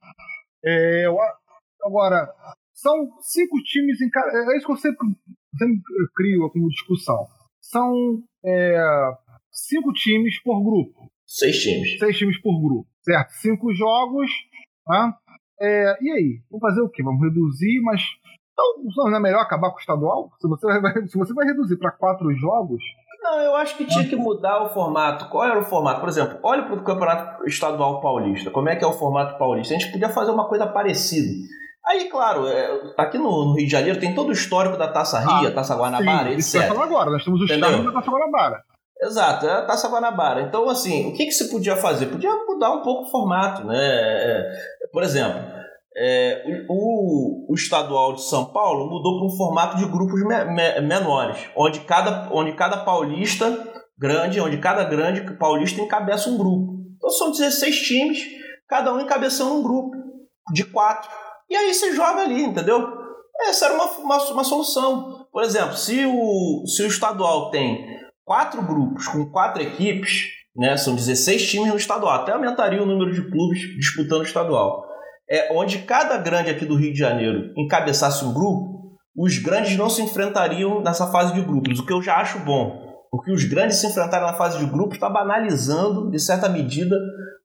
É, 0.65 1.07
agora, 1.83 2.33
são 2.75 2.95
cinco 3.21 3.59
times 3.63 4.01
em 4.01 4.09
cada. 4.11 4.31
É 4.53 4.57
isso 4.57 4.67
que 4.67 4.73
eu 4.73 4.77
sempre, 4.77 5.07
sempre 5.59 5.83
crio 6.15 6.51
como 6.51 6.69
discussão. 6.69 7.27
São 7.61 8.23
é, 8.45 8.81
cinco 9.53 9.93
times 9.93 10.43
por 10.43 10.63
grupo. 10.63 11.11
Seis 11.27 11.59
times. 11.59 11.99
Seis 11.99 12.17
times 12.17 12.41
por 12.41 12.61
grupo, 12.61 12.89
certo? 13.03 13.31
Cinco 13.33 13.73
jogos. 13.75 14.31
Né? 14.89 15.15
É, 15.61 15.97
e 16.03 16.11
aí? 16.11 16.43
Vamos 16.51 16.63
fazer 16.63 16.81
o 16.81 16.89
quê? 16.89 17.03
Vamos 17.03 17.23
reduzir, 17.23 17.81
mas. 17.83 18.03
Então, 18.53 19.11
não 19.11 19.17
é 19.17 19.21
melhor 19.21 19.41
acabar 19.41 19.71
com 19.71 19.77
o 19.77 19.81
estadual? 19.81 20.31
Se 20.41 20.49
você 20.49 20.81
vai, 20.81 20.93
se 21.07 21.17
você 21.17 21.33
vai 21.33 21.47
reduzir 21.47 21.77
para 21.77 21.93
quatro 21.93 22.35
jogos. 22.35 22.83
Não, 23.23 23.39
eu 23.41 23.55
acho 23.55 23.77
que 23.77 23.85
tinha 23.85 24.09
que 24.09 24.17
mudar 24.17 24.63
o 24.63 24.71
formato. 24.71 25.29
Qual 25.29 25.45
era 25.45 25.59
o 25.59 25.65
formato? 25.65 26.01
Por 26.01 26.09
exemplo, 26.09 26.39
olha 26.43 26.63
para 26.63 26.75
o 26.75 26.83
Campeonato 26.83 27.47
Estadual 27.47 28.01
Paulista. 28.01 28.51
Como 28.51 28.69
é 28.69 28.77
que 28.77 28.85
é 28.85 28.87
o 28.87 28.93
formato 28.93 29.39
paulista? 29.39 29.75
A 29.75 29.79
gente 29.79 29.93
podia 29.93 30.09
fazer 30.09 30.31
uma 30.31 30.49
coisa 30.49 30.67
parecida. 30.67 31.31
Aí, 31.85 32.09
claro, 32.09 32.47
é, 32.47 32.93
aqui 32.97 33.19
no, 33.19 33.47
no, 33.47 33.55
Rio 33.55 33.67
de 33.67 33.73
Janeiro 33.73 33.99
tem 33.99 34.15
todo 34.15 34.29
o 34.29 34.33
histórico 34.33 34.77
da 34.77 34.89
Taça 34.89 35.19
Rio, 35.19 35.49
ah, 35.49 35.51
Taça 35.51 35.75
Guanabara, 35.75 36.29
sim, 36.29 36.35
etc. 36.35 36.39
Isso 36.39 36.63
falar 36.63 36.85
agora, 36.85 37.11
nós 37.11 37.25
temos 37.25 37.41
o 37.41 37.45
histórico 37.45 37.85
da 37.85 37.93
Taça 37.93 38.11
Guanabara. 38.11 38.65
Exato, 39.03 39.47
é 39.47 39.53
a 39.53 39.63
Taça 39.63 39.89
Guanabara. 39.89 40.43
Então, 40.43 40.69
assim, 40.69 41.09
o 41.09 41.15
que, 41.15 41.25
que 41.25 41.33
se 41.33 41.51
podia 41.51 41.77
fazer? 41.77 42.07
Podia 42.07 42.31
mudar 42.47 42.71
um 42.71 42.83
pouco 42.83 43.05
o 43.05 43.11
formato, 43.11 43.67
né? 43.67 43.79
É, 43.79 44.53
por 44.93 45.03
exemplo, 45.03 45.41
é, 45.97 46.65
o, 46.69 47.53
o, 47.53 47.55
estadual 47.55 48.15
de 48.15 48.23
São 48.23 48.47
Paulo 48.53 48.89
mudou 48.89 49.19
para 49.19 49.27
um 49.27 49.37
formato 49.37 49.77
de 49.77 49.87
grupos 49.87 50.23
me, 50.25 50.45
me, 50.45 50.81
menores, 50.83 51.39
onde 51.57 51.81
cada, 51.81 52.29
onde 52.33 52.53
cada 52.53 52.79
paulista 52.79 53.47
grande, 53.99 54.41
onde 54.41 54.59
cada 54.59 54.85
grande 54.85 55.21
paulista 55.37 55.81
encabeça 55.81 56.31
um 56.31 56.39
grupo. 56.39 56.81
Então 56.97 57.11
são 57.11 57.31
16 57.31 57.81
times, 57.81 58.19
cada 58.69 58.95
um 58.95 59.01
encabeçando 59.01 59.55
um 59.55 59.63
grupo. 59.63 59.97
de 60.53 60.65
quatro. 60.65 61.11
E 61.49 61.57
aí 61.57 61.75
você 61.75 61.93
joga 61.93 62.23
ali, 62.23 62.43
entendeu? 62.43 62.87
Essa 63.43 63.67
era 63.67 63.75
uma, 63.75 63.85
uma, 63.85 64.19
uma 64.31 64.45
solução. 64.45 65.27
Por 65.33 65.43
exemplo, 65.43 65.77
se 65.77 66.05
o, 66.07 66.65
se 66.67 66.83
o 66.83 66.87
estadual 66.87 67.51
tem 67.51 67.85
quatro 68.25 68.63
grupos 68.63 69.09
com 69.09 69.31
quatro 69.31 69.61
equipes, 69.63 70.27
né, 70.55 70.77
são 70.77 70.95
16 70.95 71.51
times 71.51 71.69
no 71.69 71.77
estadual, 71.77 72.15
até 72.15 72.33
aumentaria 72.33 72.83
o 72.83 72.87
número 72.87 73.13
de 73.13 73.29
clubes 73.31 73.61
disputando 73.77 74.21
o 74.21 74.25
estadual. 74.25 74.90
É, 75.31 75.53
onde 75.53 75.81
cada 75.81 76.17
grande 76.17 76.51
aqui 76.51 76.67
do 76.67 76.75
Rio 76.75 76.93
de 76.93 76.99
Janeiro 76.99 77.53
encabeçasse 77.57 78.25
um 78.25 78.33
grupo, 78.35 78.99
os 79.17 79.39
grandes 79.39 79.77
não 79.77 79.89
se 79.89 80.03
enfrentariam 80.03 80.83
nessa 80.83 81.07
fase 81.07 81.33
de 81.35 81.43
grupos, 81.43 81.79
o 81.79 81.87
que 81.87 81.93
eu 81.93 82.03
já 82.03 82.17
acho 82.17 82.41
bom. 82.41 82.91
Porque 83.11 83.33
os 83.33 83.45
grandes 83.45 83.77
se 83.77 83.87
enfrentarem 83.87 84.27
na 84.27 84.35
fase 84.35 84.59
de 84.59 84.67
grupos 84.67 84.95
está 84.95 85.09
banalizando, 85.09 86.11
de 86.11 86.19
certa 86.19 86.49
medida, 86.49 86.97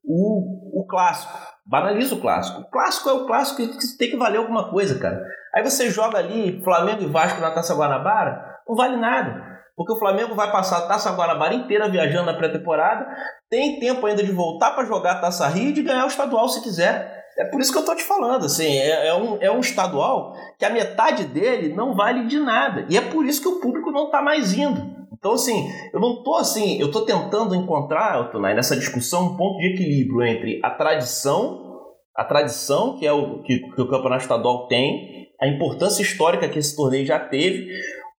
o, 0.04 0.80
o 0.80 0.86
clássico. 0.86 1.36
Banaliza 1.66 2.14
o 2.14 2.20
clássico. 2.20 2.60
O 2.60 2.70
clássico 2.70 3.10
é 3.10 3.12
o 3.12 3.26
clássico 3.26 3.56
que 3.56 3.98
tem 3.98 4.10
que 4.10 4.16
valer 4.16 4.38
alguma 4.38 4.70
coisa, 4.70 4.98
cara. 4.98 5.20
Aí 5.52 5.64
você 5.64 5.90
joga 5.90 6.18
ali 6.18 6.62
Flamengo 6.62 7.02
e 7.02 7.06
Vasco 7.06 7.40
na 7.40 7.50
Taça 7.50 7.74
Guanabara, 7.74 8.40
não 8.68 8.76
vale 8.76 8.96
nada. 8.96 9.56
Porque 9.76 9.92
o 9.92 9.98
Flamengo 9.98 10.34
vai 10.34 10.50
passar 10.50 10.78
a 10.78 10.86
Taça 10.86 11.10
Guanabara 11.10 11.54
inteira 11.54 11.88
viajando 11.88 12.26
na 12.26 12.34
pré-temporada, 12.34 13.06
tem 13.50 13.80
tempo 13.80 14.06
ainda 14.06 14.22
de 14.22 14.32
voltar 14.32 14.70
para 14.72 14.86
jogar 14.86 15.12
a 15.12 15.20
Taça 15.20 15.46
Rio 15.48 15.70
e 15.70 15.72
de 15.72 15.82
ganhar 15.82 16.04
o 16.04 16.08
estadual 16.08 16.48
se 16.48 16.62
quiser. 16.62 17.25
É 17.38 17.44
por 17.44 17.60
isso 17.60 17.70
que 17.70 17.78
eu 17.78 17.84
tô 17.84 17.94
te 17.94 18.02
falando, 18.02 18.46
assim, 18.46 18.78
é, 18.78 19.08
é, 19.08 19.14
um, 19.14 19.38
é 19.42 19.50
um 19.50 19.60
estadual 19.60 20.34
que 20.58 20.64
a 20.64 20.70
metade 20.70 21.24
dele 21.24 21.74
não 21.74 21.94
vale 21.94 22.26
de 22.26 22.38
nada. 22.38 22.86
E 22.88 22.96
é 22.96 23.00
por 23.00 23.26
isso 23.26 23.42
que 23.42 23.48
o 23.48 23.60
público 23.60 23.90
não 23.90 24.10
tá 24.10 24.22
mais 24.22 24.54
indo. 24.54 24.96
Então, 25.12 25.32
assim, 25.32 25.68
eu 25.92 26.00
não 26.00 26.22
tô 26.22 26.34
assim, 26.34 26.80
eu 26.80 26.90
tô 26.90 27.02
tentando 27.02 27.54
encontrar, 27.54 28.30
Tonai, 28.30 28.54
nessa 28.54 28.76
discussão 28.76 29.26
um 29.26 29.36
ponto 29.36 29.58
de 29.58 29.74
equilíbrio 29.74 30.22
entre 30.22 30.60
a 30.62 30.70
tradição, 30.70 31.82
a 32.14 32.24
tradição 32.24 32.96
que 32.98 33.06
é 33.06 33.12
o 33.12 33.42
que, 33.42 33.58
que 33.58 33.80
o 33.80 33.88
campeonato 33.88 34.22
estadual 34.22 34.66
tem, 34.66 35.26
a 35.40 35.46
importância 35.46 36.02
histórica 36.02 36.48
que 36.48 36.58
esse 36.58 36.74
torneio 36.74 37.04
já 37.04 37.18
teve, 37.18 37.68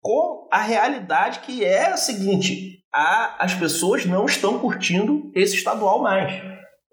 com 0.02 0.48
a 0.52 0.60
realidade 0.60 1.40
que 1.40 1.64
é 1.64 1.86
a 1.86 1.96
seguinte: 1.96 2.82
a, 2.92 3.44
as 3.44 3.54
pessoas 3.54 4.04
não 4.04 4.26
estão 4.26 4.58
curtindo 4.58 5.30
esse 5.34 5.54
estadual 5.54 6.00
mais. 6.02 6.32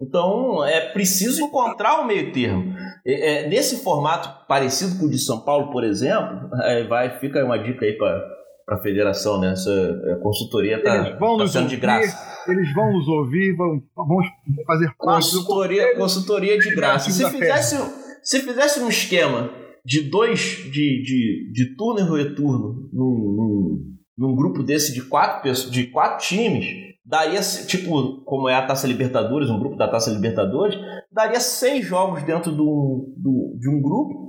Então 0.00 0.64
é 0.64 0.80
preciso 0.92 1.42
encontrar 1.42 2.00
um 2.00 2.06
meio 2.06 2.32
termo. 2.32 2.74
É, 3.06 3.44
é, 3.44 3.48
nesse 3.48 3.82
formato 3.82 4.46
parecido 4.46 4.98
com 4.98 5.06
o 5.06 5.10
de 5.10 5.18
São 5.18 5.40
Paulo, 5.40 5.70
por 5.70 5.84
exemplo, 5.84 6.48
é, 6.62 6.84
vai 6.84 7.18
fica 7.18 7.44
uma 7.44 7.58
dica 7.58 7.84
aí 7.84 7.96
para 7.96 8.76
a 8.76 8.78
federação, 8.78 9.40
né? 9.40 9.52
Essa 9.52 9.70
é, 9.70 10.16
consultoria 10.16 10.78
está 10.78 11.16
tá 11.16 11.46
sendo 11.46 11.68
de 11.68 11.76
graça. 11.76 12.34
Eles 12.50 12.72
vão 12.74 12.92
nos 12.92 13.08
ouvir, 13.08 13.56
vão, 13.56 13.82
vão 13.96 14.18
fazer 14.66 14.86
parte 14.98 14.98
consultoria, 14.98 15.96
consultoria 15.96 16.58
de 16.58 16.74
graça. 16.74 17.10
Se 17.10 17.30
fizesse, 17.30 17.76
se 18.22 18.40
fizesse 18.40 18.80
um 18.80 18.88
esquema 18.88 19.50
de 19.84 20.00
dois 20.00 20.40
de, 20.70 21.02
de, 21.02 21.50
de 21.52 21.76
turno 21.76 22.00
e 22.16 22.22
retorno 22.22 22.88
num, 22.92 23.34
num, 23.36 23.94
num 24.16 24.34
grupo 24.34 24.62
desse 24.62 24.94
de 24.94 25.02
quatro, 25.02 25.52
de 25.70 25.86
quatro 25.88 26.26
times, 26.26 26.93
daria, 27.04 27.40
tipo, 27.40 28.24
como 28.24 28.48
é 28.48 28.54
a 28.54 28.66
Taça 28.66 28.86
Libertadores, 28.86 29.50
um 29.50 29.58
grupo 29.58 29.76
da 29.76 29.88
Taça 29.88 30.10
Libertadores, 30.10 30.78
daria 31.12 31.38
seis 31.38 31.84
jogos 31.84 32.22
dentro 32.22 32.50
do, 32.50 33.14
do, 33.16 33.56
de 33.58 33.68
um 33.68 33.82
grupo. 33.82 34.24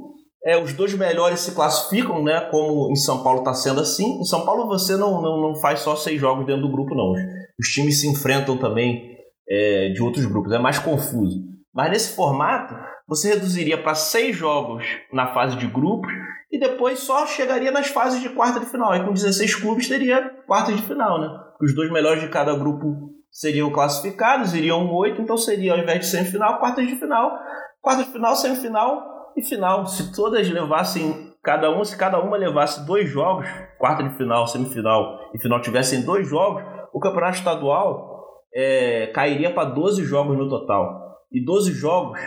É, 0.46 0.62
os 0.62 0.74
dois 0.74 0.94
melhores 0.94 1.40
se 1.40 1.56
classificam, 1.56 2.24
né? 2.24 2.42
Como 2.52 2.92
em 2.92 2.96
São 2.96 3.24
Paulo 3.24 3.40
está 3.40 3.54
sendo 3.54 3.80
assim. 3.80 4.20
Em 4.20 4.26
São 4.26 4.46
Paulo 4.46 4.68
você 4.68 4.96
não, 4.96 5.22
não, 5.22 5.42
não 5.42 5.56
faz 5.56 5.80
só 5.80 5.96
seis 5.96 6.20
jogos 6.20 6.46
dentro 6.46 6.62
do 6.62 6.72
grupo, 6.72 6.94
não. 6.94 7.14
Os, 7.60 7.68
times 7.70 8.02
se 8.02 8.08
enfrentam 8.08 8.56
também 8.58 9.16
é, 9.50 9.90
de 9.90 10.04
outros 10.04 10.26
grupos. 10.26 10.52
É 10.52 10.60
mais 10.60 10.78
confuso. 10.78 11.42
Mas 11.74 11.90
nesse 11.90 12.16
formato, 12.16 12.76
você 13.08 13.30
reduziria 13.30 13.82
para 13.82 13.96
seis 13.96 14.36
jogos 14.36 14.86
na 15.12 15.34
fase 15.34 15.58
de 15.58 15.66
grupos 15.66 16.12
e 16.56 16.58
depois 16.58 17.00
só 17.00 17.28
chegaria 17.28 17.70
nas 17.70 17.88
fases 17.88 18.22
de 18.22 18.30
quarta 18.30 18.62
de 18.62 18.66
final. 18.68 18.96
E 18.96 19.04
com 19.04 19.12
16 19.12 19.56
clubes 19.56 19.90
teria 19.90 20.22
quarta 20.48 20.72
de 20.72 20.82
final, 20.84 21.20
né? 21.20 21.28
Os 21.62 21.76
dois 21.76 21.92
melhores 21.92 22.22
de 22.22 22.30
cada 22.30 22.56
grupo 22.58 23.14
seriam 23.30 23.70
classificados, 23.70 24.54
iriam 24.54 24.90
oito, 24.94 25.22
então 25.22 25.36
seria 25.36 25.74
ao 25.74 25.80
invés 25.80 26.00
de 26.00 26.06
semifinal, 26.06 26.58
quarta 26.58 26.82
de 26.82 26.96
final, 26.96 27.38
quarta 27.82 28.06
de 28.06 28.10
final, 28.10 28.34
semifinal 28.38 29.34
e 29.36 29.44
final. 29.44 29.86
Se 29.86 30.16
todas 30.16 30.50
levassem 30.50 31.34
cada 31.44 31.70
um, 31.78 31.84
se 31.84 31.98
cada 31.98 32.22
uma 32.22 32.38
levasse 32.38 32.86
dois 32.86 33.10
jogos, 33.10 33.46
quarta 33.78 34.02
de 34.02 34.16
final, 34.16 34.48
semifinal 34.48 35.30
e 35.34 35.42
final 35.42 35.60
tivessem 35.60 36.06
dois 36.06 36.26
jogos, 36.26 36.64
o 36.94 37.02
campeonato 37.02 37.40
estadual 37.40 38.30
é, 38.56 39.08
cairia 39.08 39.54
para 39.54 39.72
12 39.72 40.06
jogos 40.06 40.38
no 40.38 40.48
total. 40.48 41.18
E 41.30 41.44
12 41.44 41.74
jogos 41.74 42.18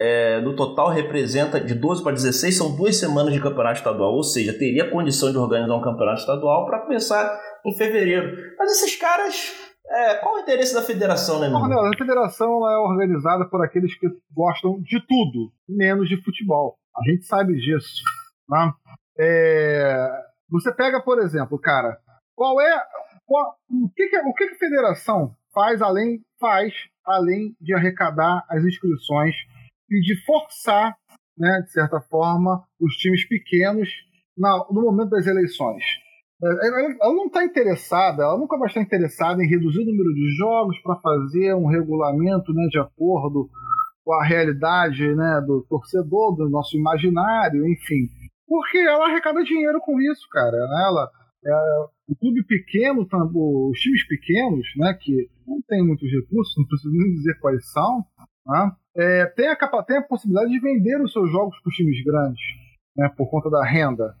é, 0.00 0.40
no 0.40 0.54
total 0.54 0.88
representa 0.90 1.60
de 1.60 1.74
12 1.74 2.02
para 2.02 2.12
16, 2.12 2.56
são 2.56 2.76
duas 2.76 2.96
semanas 2.96 3.32
de 3.32 3.42
campeonato 3.42 3.78
estadual, 3.78 4.14
ou 4.14 4.22
seja, 4.22 4.56
teria 4.56 4.90
condição 4.90 5.32
de 5.32 5.38
organizar 5.38 5.74
um 5.74 5.82
campeonato 5.82 6.20
estadual 6.20 6.66
para 6.66 6.80
começar 6.80 7.40
em 7.66 7.76
fevereiro. 7.76 8.54
Mas 8.56 8.70
esses 8.72 8.94
caras, 8.96 9.52
é, 9.90 10.14
qual 10.16 10.36
o 10.36 10.38
interesse 10.38 10.72
da 10.72 10.82
federação, 10.82 11.40
né? 11.40 11.48
Não, 11.48 11.86
a 11.86 11.96
federação 11.96 12.48
é 12.68 12.78
organizada 12.78 13.44
por 13.46 13.64
aqueles 13.64 13.98
que 13.98 14.06
gostam 14.32 14.80
de 14.82 15.00
tudo, 15.04 15.52
menos 15.68 16.08
de 16.08 16.22
futebol. 16.22 16.76
A 16.96 17.10
gente 17.10 17.24
sabe 17.24 17.54
disso. 17.54 18.02
Né? 18.48 18.72
É, 19.18 20.08
você 20.48 20.72
pega, 20.72 21.02
por 21.02 21.18
exemplo, 21.18 21.58
cara, 21.58 21.98
qual 22.36 22.60
é. 22.60 22.82
Qual, 23.26 23.56
o 23.68 23.90
que, 23.94 24.06
que, 24.08 24.16
o 24.16 24.32
que, 24.32 24.46
que 24.46 24.54
a 24.54 24.58
federação 24.58 25.34
faz 25.52 25.82
além, 25.82 26.20
faz 26.40 26.72
além 27.04 27.54
de 27.60 27.74
arrecadar 27.74 28.42
as 28.48 28.64
inscrições 28.64 29.34
e 29.90 30.00
de 30.00 30.24
forçar, 30.24 30.96
né, 31.36 31.62
de 31.64 31.72
certa 31.72 32.00
forma, 32.00 32.64
os 32.80 32.94
times 32.94 33.26
pequenos 33.26 33.88
na, 34.36 34.66
no 34.70 34.82
momento 34.82 35.10
das 35.10 35.26
eleições. 35.26 35.82
Ela, 36.40 36.96
ela 37.02 37.14
não 37.14 37.26
está 37.26 37.44
interessada, 37.44 38.22
ela 38.22 38.38
nunca 38.38 38.56
vai 38.56 38.68
estar 38.68 38.80
interessada 38.80 39.42
em 39.42 39.48
reduzir 39.48 39.80
o 39.80 39.86
número 39.86 40.14
de 40.14 40.36
jogos 40.36 40.78
para 40.82 41.00
fazer 41.00 41.54
um 41.54 41.66
regulamento 41.66 42.52
né, 42.52 42.68
de 42.70 42.78
acordo 42.78 43.48
com 44.04 44.14
a 44.14 44.24
realidade 44.24 45.14
né, 45.14 45.42
do 45.44 45.66
torcedor, 45.68 46.36
do 46.36 46.48
nosso 46.48 46.76
imaginário, 46.78 47.66
enfim. 47.66 48.06
Porque 48.46 48.78
ela 48.78 49.06
arrecada 49.06 49.42
dinheiro 49.42 49.80
com 49.80 50.00
isso, 50.00 50.26
cara. 50.30 50.56
Ela, 50.56 51.10
é, 51.44 51.52
o 52.08 52.16
clube 52.16 52.42
pequeno, 52.46 53.02
os 53.02 53.78
times 53.78 54.06
pequenos, 54.06 54.66
né, 54.76 54.96
que 54.98 55.28
não 55.46 55.60
tem 55.68 55.84
muitos 55.84 56.08
recursos, 56.10 56.54
não 56.56 56.66
preciso 56.66 56.94
nem 56.94 57.14
dizer 57.14 57.38
quais 57.40 57.70
são, 57.70 58.04
né, 58.46 58.72
é, 58.98 59.26
tem, 59.26 59.48
a, 59.48 59.82
tem 59.84 59.98
a 59.98 60.02
possibilidade 60.02 60.50
de 60.50 60.60
vender 60.60 61.00
os 61.00 61.12
seus 61.12 61.30
jogos 61.30 61.56
para 61.60 61.70
os 61.70 61.76
times 61.76 62.02
grandes, 62.04 62.42
né, 62.96 63.08
por 63.16 63.30
conta 63.30 63.48
da 63.48 63.64
renda. 63.64 64.14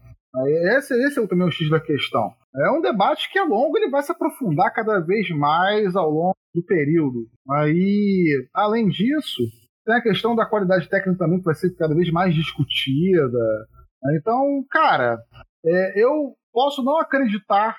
Esse, 0.76 0.94
esse 1.06 1.18
é 1.18 1.26
também 1.26 1.48
o 1.48 1.50
X 1.50 1.68
da 1.68 1.80
questão. 1.80 2.32
É 2.54 2.70
um 2.70 2.80
debate 2.80 3.30
que 3.30 3.38
é 3.38 3.42
longo, 3.42 3.76
ele 3.76 3.90
vai 3.90 4.02
se 4.02 4.12
aprofundar 4.12 4.72
cada 4.72 5.00
vez 5.00 5.28
mais 5.30 5.96
ao 5.96 6.10
longo 6.10 6.36
do 6.54 6.62
período. 6.64 7.26
Aí, 7.50 8.46
além 8.54 8.88
disso, 8.88 9.42
tem 9.84 9.96
a 9.96 10.02
questão 10.02 10.36
da 10.36 10.46
qualidade 10.46 10.88
técnica 10.88 11.18
também, 11.18 11.38
que 11.38 11.44
vai 11.44 11.54
ser 11.54 11.74
cada 11.76 11.94
vez 11.94 12.10
mais 12.12 12.34
discutida. 12.34 13.66
Então, 14.16 14.64
cara, 14.70 15.18
é, 15.64 16.02
eu 16.02 16.34
posso 16.52 16.84
não 16.84 17.00
acreditar 17.00 17.76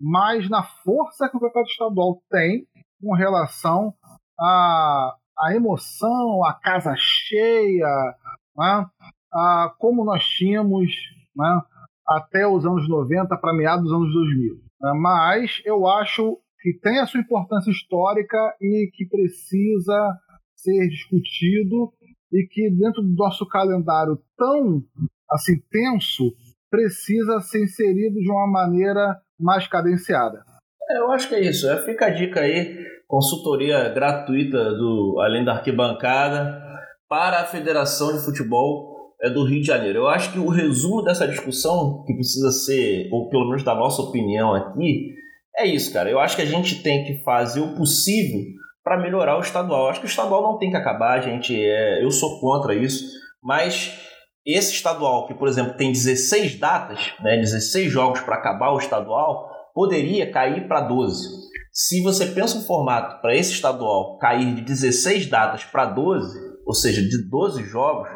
mais 0.00 0.50
na 0.50 0.62
força 0.62 1.28
que 1.28 1.36
o 1.36 1.40
campeonato 1.40 1.70
estadual 1.70 2.20
tem 2.28 2.66
com 3.00 3.14
relação 3.14 3.94
à, 4.38 5.14
à 5.38 5.54
emoção, 5.54 6.44
à 6.44 6.54
casa 6.54 6.94
cheia, 6.96 8.14
né? 8.56 8.86
a 9.32 9.74
como 9.78 10.04
nós 10.04 10.24
tínhamos 10.24 10.90
né? 11.34 11.60
até 12.06 12.46
os 12.46 12.66
anos 12.66 12.88
90 12.88 13.36
para 13.36 13.54
meados 13.54 13.84
dos 13.84 13.92
anos 13.92 14.12
2000. 14.12 14.54
Né? 14.54 14.92
Mas 14.96 15.62
eu 15.64 15.86
acho 15.86 16.38
que 16.60 16.72
tem 16.74 17.00
a 17.00 17.06
sua 17.06 17.20
importância 17.20 17.70
histórica 17.70 18.38
e 18.60 18.90
que 18.92 19.06
precisa 19.06 20.18
ser 20.54 20.88
discutido 20.88 21.92
e 22.32 22.46
que 22.48 22.70
dentro 22.70 23.02
do 23.02 23.14
nosso 23.14 23.46
calendário 23.46 24.18
tão 24.36 24.82
assim 25.30 25.60
tenso 25.70 26.32
precisa 26.70 27.40
ser 27.40 27.64
inserido 27.64 28.20
de 28.20 28.30
uma 28.30 28.46
maneira 28.46 29.20
mais 29.38 29.66
cadenciada. 29.66 30.44
É, 30.90 30.98
eu 30.98 31.10
acho 31.12 31.28
que 31.28 31.34
é 31.34 31.40
isso. 31.40 31.68
É, 31.68 31.82
fica 31.84 32.06
a 32.06 32.10
dica 32.10 32.40
aí, 32.40 32.78
consultoria 33.06 33.88
gratuita 33.88 34.72
do 34.74 35.20
Além 35.20 35.44
da 35.44 35.52
Arquibancada 35.52 36.62
para 37.08 37.40
a 37.40 37.44
Federação 37.44 38.12
de 38.12 38.24
Futebol 38.24 38.92
é 39.22 39.30
do 39.30 39.44
Rio 39.44 39.60
de 39.60 39.66
Janeiro. 39.66 40.00
Eu 40.00 40.08
acho 40.08 40.32
que 40.32 40.38
o 40.38 40.48
resumo 40.48 41.02
dessa 41.02 41.28
discussão, 41.28 42.02
que 42.04 42.14
precisa 42.14 42.50
ser, 42.50 43.08
ou 43.12 43.28
pelo 43.28 43.46
menos 43.46 43.62
da 43.62 43.74
nossa 43.74 44.02
opinião 44.02 44.52
aqui, 44.54 45.14
é 45.56 45.66
isso, 45.66 45.92
cara. 45.92 46.10
Eu 46.10 46.18
acho 46.18 46.34
que 46.34 46.42
a 46.42 46.46
gente 46.46 46.82
tem 46.82 47.04
que 47.04 47.22
fazer 47.22 47.60
o 47.60 47.74
possível 47.74 48.40
para 48.82 48.98
melhorar 49.00 49.38
o 49.38 49.42
estadual. 49.42 49.84
Eu 49.84 49.90
acho 49.90 50.00
que 50.00 50.06
o 50.06 50.08
estadual 50.08 50.42
não 50.42 50.58
tem 50.58 50.70
que 50.70 50.76
acabar, 50.76 51.20
gente. 51.20 51.54
É, 51.54 52.02
eu 52.02 52.10
sou 52.10 52.40
contra 52.40 52.74
isso, 52.74 53.04
mas 53.40 53.96
esse 54.44 54.72
estadual, 54.74 55.28
que 55.28 55.34
por 55.34 55.46
exemplo 55.46 55.76
tem 55.76 55.92
16 55.92 56.58
datas, 56.58 57.12
né, 57.20 57.36
16 57.36 57.92
jogos 57.92 58.20
para 58.20 58.36
acabar 58.36 58.72
o 58.72 58.78
estadual, 58.78 59.51
poderia 59.74 60.30
cair 60.30 60.66
para 60.68 60.82
12. 60.82 61.42
Se 61.72 62.02
você 62.02 62.26
pensa 62.26 62.58
um 62.58 62.62
formato 62.62 63.20
para 63.20 63.34
esse 63.34 63.52
estadual 63.52 64.18
cair 64.18 64.54
de 64.54 64.62
16 64.62 65.26
datas 65.26 65.64
para 65.64 65.86
12, 65.86 66.38
ou 66.66 66.74
seja, 66.74 67.00
de 67.00 67.28
12 67.28 67.64
jogos, 67.64 68.08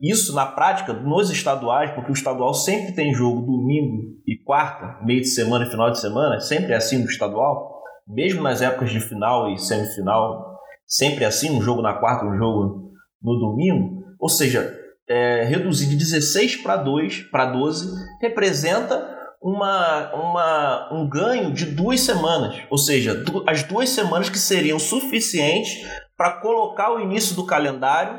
isso 0.00 0.34
na 0.34 0.46
prática, 0.46 0.92
nos 0.92 1.30
estaduais, 1.30 1.90
porque 1.92 2.10
o 2.10 2.14
estadual 2.14 2.54
sempre 2.54 2.94
tem 2.94 3.12
jogo 3.12 3.42
domingo 3.42 4.14
e 4.26 4.36
quarta, 4.38 4.98
meio 5.04 5.20
de 5.20 5.28
semana 5.28 5.66
e 5.66 5.70
final 5.70 5.90
de 5.90 6.00
semana, 6.00 6.40
sempre 6.40 6.72
é 6.72 6.76
assim 6.76 6.98
no 6.98 7.04
estadual, 7.04 7.82
mesmo 8.08 8.42
nas 8.42 8.62
épocas 8.62 8.90
de 8.90 9.00
final 9.00 9.52
e 9.52 9.58
semifinal, 9.58 10.58
sempre 10.86 11.24
é 11.24 11.26
assim, 11.26 11.50
um 11.50 11.60
jogo 11.60 11.82
na 11.82 11.94
quarta, 11.94 12.24
um 12.24 12.36
jogo 12.36 12.92
no 13.22 13.38
domingo. 13.38 14.02
Ou 14.18 14.28
seja, 14.28 14.74
é, 15.08 15.44
reduzir 15.44 15.88
de 15.88 15.96
16 15.96 16.56
para 16.56 16.76
2 16.76 17.22
para 17.30 17.46
12 17.46 17.92
representa 18.20 19.19
uma, 19.40 20.14
uma, 20.14 20.88
um 20.92 21.08
ganho 21.08 21.52
de 21.52 21.64
duas 21.64 22.00
semanas, 22.00 22.62
ou 22.68 22.76
seja, 22.76 23.14
du 23.14 23.42
as 23.48 23.62
duas 23.62 23.88
semanas 23.88 24.28
que 24.28 24.38
seriam 24.38 24.78
suficientes 24.78 25.86
para 26.16 26.32
colocar 26.40 26.92
o 26.92 27.00
início 27.00 27.34
do 27.34 27.46
calendário 27.46 28.12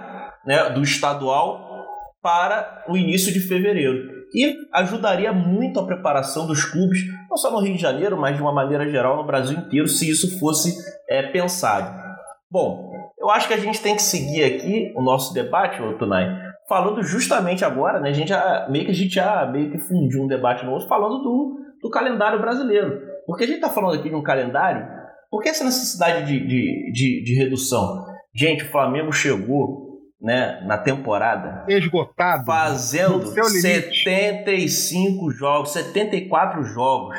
né, 0.45 0.69
do 0.71 0.81
estadual 0.81 1.69
para 2.21 2.85
o 2.87 2.97
início 2.97 3.31
de 3.31 3.39
fevereiro. 3.39 4.21
E 4.33 4.55
ajudaria 4.71 5.33
muito 5.33 5.79
a 5.79 5.85
preparação 5.85 6.47
dos 6.47 6.63
clubes, 6.63 7.01
não 7.29 7.37
só 7.37 7.51
no 7.51 7.59
Rio 7.59 7.75
de 7.75 7.81
Janeiro, 7.81 8.17
mas 8.17 8.35
de 8.35 8.41
uma 8.41 8.53
maneira 8.53 8.89
geral 8.89 9.17
no 9.17 9.25
Brasil 9.25 9.57
inteiro, 9.57 9.87
se 9.87 10.09
isso 10.09 10.39
fosse 10.39 10.75
é, 11.09 11.23
pensado. 11.23 12.01
Bom, 12.49 12.91
eu 13.19 13.29
acho 13.29 13.47
que 13.47 13.53
a 13.53 13.57
gente 13.59 13.81
tem 13.81 13.95
que 13.95 14.01
seguir 14.01 14.43
aqui 14.43 14.93
o 14.95 15.01
nosso 15.01 15.33
debate, 15.33 15.77
Tunai, 15.99 16.50
falando 16.71 17.03
justamente 17.03 17.65
agora, 17.65 17.99
né? 17.99 18.11
A 18.11 18.13
gente 18.13 18.29
já 18.29 18.65
meio 18.69 18.85
que 18.85 18.91
a 18.91 18.95
gente 18.95 19.13
já 19.13 19.45
meio 19.45 19.69
que 19.69 19.77
fundiu 19.77 20.21
um 20.21 20.27
debate 20.27 20.65
novo 20.65 20.87
falando 20.87 21.21
do, 21.21 21.59
do 21.81 21.89
calendário 21.89 22.39
brasileiro. 22.39 22.97
Porque 23.27 23.43
a 23.43 23.47
gente 23.47 23.57
está 23.57 23.69
falando 23.69 23.99
aqui 23.99 24.07
de 24.07 24.15
um 24.15 24.23
calendário, 24.23 24.87
por 25.29 25.43
que 25.43 25.49
essa 25.49 25.65
necessidade 25.65 26.25
de, 26.25 26.47
de, 26.47 26.91
de, 26.93 27.23
de 27.25 27.35
redução? 27.35 28.05
Gente, 28.33 28.63
o 28.63 28.71
Flamengo 28.71 29.11
chegou 29.11 29.99
né, 30.21 30.61
na 30.65 30.77
temporada 30.77 31.65
esgotado 31.67 32.45
fazendo 32.45 33.25
75 33.25 35.29
jogos, 35.31 35.73
74 35.73 36.63
jogos, 36.63 37.17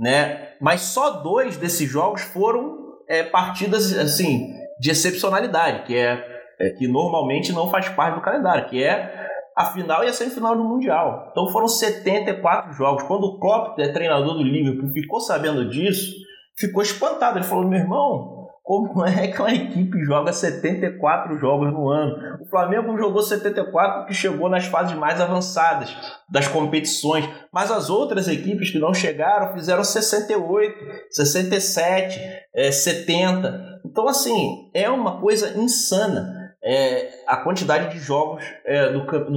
né? 0.00 0.48
Mas 0.62 0.80
só 0.80 1.22
dois 1.22 1.58
desses 1.58 1.90
jogos 1.90 2.22
foram 2.22 2.74
é, 3.06 3.22
partidas 3.22 3.92
assim 3.98 4.48
de 4.80 4.90
excepcionalidade, 4.90 5.82
que 5.82 5.94
é 5.94 6.33
é, 6.64 6.70
que 6.70 6.88
normalmente 6.88 7.52
não 7.52 7.68
faz 7.68 7.88
parte 7.90 8.14
do 8.14 8.22
calendário, 8.22 8.66
que 8.66 8.82
é 8.82 9.28
a 9.56 9.66
final 9.66 10.02
e 10.02 10.08
a 10.08 10.12
semifinal 10.12 10.56
do 10.56 10.64
Mundial. 10.64 11.28
Então 11.30 11.48
foram 11.48 11.68
74 11.68 12.72
jogos. 12.72 13.04
Quando 13.04 13.24
o 13.24 13.38
Klopp, 13.38 13.78
é 13.78 13.88
treinador 13.88 14.34
do 14.34 14.42
Liverpool, 14.42 14.90
ficou 14.90 15.20
sabendo 15.20 15.68
disso, 15.68 16.12
ficou 16.58 16.82
espantado. 16.82 17.38
Ele 17.38 17.44
falou: 17.44 17.68
meu 17.68 17.78
irmão, 17.78 18.48
como 18.62 19.04
é 19.06 19.28
que 19.28 19.40
uma 19.40 19.52
equipe 19.52 20.02
joga 20.04 20.32
74 20.32 21.36
jogos 21.38 21.70
no 21.72 21.88
ano? 21.88 22.38
O 22.40 22.46
Flamengo 22.46 22.96
jogou 22.96 23.22
74 23.22 23.98
porque 23.98 24.14
chegou 24.14 24.48
nas 24.48 24.64
fases 24.64 24.96
mais 24.96 25.20
avançadas 25.20 25.94
das 26.28 26.48
competições, 26.48 27.28
mas 27.52 27.70
as 27.70 27.90
outras 27.90 28.26
equipes 28.26 28.70
que 28.70 28.78
não 28.78 28.94
chegaram 28.94 29.52
fizeram 29.52 29.84
68, 29.84 30.74
67, 31.10 32.18
é, 32.54 32.72
70. 32.72 33.80
Então, 33.84 34.08
assim, 34.08 34.70
é 34.72 34.88
uma 34.90 35.20
coisa 35.20 35.56
insana 35.58 36.43
é, 36.64 37.10
a 37.26 37.36
quantidade 37.36 37.92
de 37.92 37.98
jogos 37.98 38.42
é, 38.64 38.90
no, 38.90 39.04
no, 39.04 39.30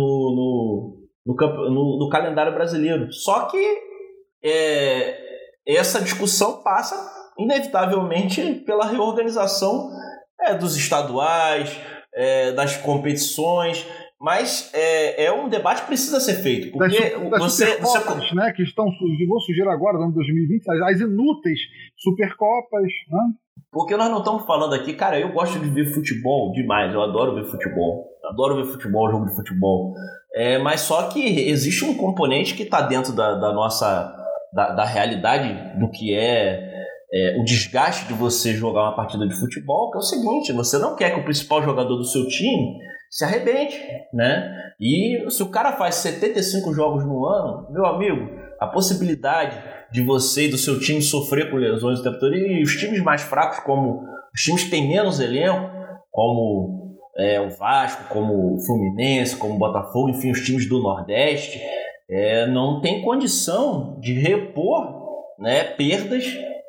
no, 1.26 1.38
no, 1.70 2.00
no, 2.00 2.10
calendário 2.10 2.54
brasileiro. 2.54 3.12
Só 3.12 3.46
que 3.46 3.62
é, 4.44 5.20
essa 5.68 6.00
discussão 6.00 6.64
passa, 6.64 6.96
inevitavelmente, 7.38 8.64
pela 8.66 8.86
reorganização 8.86 9.90
é, 10.40 10.54
dos 10.54 10.78
estaduais, 10.78 11.78
é, 12.14 12.54
das 12.54 12.78
competições. 12.78 13.86
Mas 14.20 14.72
é, 14.74 15.26
é 15.26 15.32
um 15.32 15.48
debate 15.48 15.82
que 15.82 15.88
precisa 15.88 16.20
ser 16.20 16.36
feito. 16.36 16.72
Porque 16.72 17.10
das, 17.10 17.30
das 17.30 17.40
você, 17.40 17.78
você... 17.78 18.36
Né, 18.36 18.52
que 18.56 18.64
estão 18.64 18.90
surgir 18.92 19.68
agora 19.68 19.98
no 19.98 20.06
ano 20.06 20.14
2020, 20.14 20.72
as, 20.72 20.82
as 20.94 21.02
inúteis 21.02 21.60
Supercopas. 21.98 22.88
Né? 23.12 23.20
Porque 23.72 23.98
nós 23.98 24.10
não 24.10 24.20
estamos 24.20 24.46
falando 24.46 24.74
aqui, 24.74 24.94
cara, 24.94 25.20
eu 25.20 25.32
gosto 25.34 25.60
de 25.60 25.70
ver 25.70 25.94
futebol 25.94 26.52
demais, 26.52 26.94
eu 26.94 27.02
adoro 27.02 27.36
ver 27.36 27.46
futebol. 27.46 28.08
Adoro 28.24 28.56
ver 28.56 28.72
futebol, 28.72 29.10
jogo 29.12 29.26
de 29.26 29.36
futebol. 29.36 29.94
É, 30.34 30.58
mas 30.58 30.82
só 30.82 31.10
que 31.10 31.50
existe 31.50 31.84
um 31.84 31.96
componente 31.96 32.54
que 32.54 32.64
está 32.64 32.82
dentro 32.82 33.14
da, 33.14 33.36
da 33.36 33.54
nossa. 33.54 34.14
Da, 34.54 34.74
da, 34.74 34.86
realidade 34.86 35.78
do 35.78 35.92
que 35.92 36.16
é, 36.16 36.86
é, 37.14 37.38
o 37.38 37.44
desgaste 37.44 38.08
de 38.08 38.14
você 38.14 38.54
jogar 38.54 38.84
uma 38.84 38.96
partida 38.96 39.28
de 39.28 39.36
futebol, 39.36 39.92
que 39.92 39.98
é 39.98 40.00
o 40.00 40.04
seguinte: 40.04 40.54
você 40.54 40.78
não 40.78 40.96
quer 40.96 41.14
que 41.14 41.20
o 41.20 41.24
principal 41.24 41.62
jogador 41.62 41.98
do 41.98 42.06
seu 42.06 42.26
time 42.28 42.78
se 43.10 43.26
arrebente, 43.26 43.78
né? 44.14 44.50
E 44.80 45.30
se 45.30 45.44
o 45.44 45.50
cara 45.50 45.74
faz 45.74 45.96
75 45.96 46.74
jogos 46.74 47.06
no 47.06 47.26
ano, 47.26 47.68
meu 47.72 47.86
amigo, 47.86 48.30
a 48.60 48.68
possibilidade 48.68 49.58
de 49.92 50.02
você 50.02 50.48
e 50.48 50.50
do 50.50 50.58
seu 50.58 50.80
time 50.80 51.02
sofrer 51.02 51.50
com 51.50 51.58
lesões 51.58 52.00
o 52.00 52.04
tempo 52.04 52.20
todo, 52.20 52.36
e 52.36 52.64
os 52.64 52.76
times 52.76 53.02
mais 53.02 53.22
fracos, 53.22 53.60
como 53.60 54.04
os 54.34 54.42
times 54.42 54.64
que 54.64 54.70
têm 54.70 54.88
menos 54.88 55.20
elenco, 55.20 55.70
como 56.12 56.98
é, 57.18 57.40
o 57.42 57.50
Vasco, 57.50 58.14
como 58.14 58.56
o 58.56 58.66
Fluminense, 58.66 59.38
como 59.38 59.56
o 59.56 59.60
Botafogo, 59.60 60.10
enfim, 60.10 60.32
os 60.32 60.42
times 60.42 60.68
do 60.68 60.82
Nordeste, 60.82 61.60
é, 62.10 62.48
não 62.48 62.80
tem 62.82 63.02
condição 63.02 64.00
de 64.00 64.14
repor 64.14 65.08
né, 65.40 65.64
perdas 65.64 66.26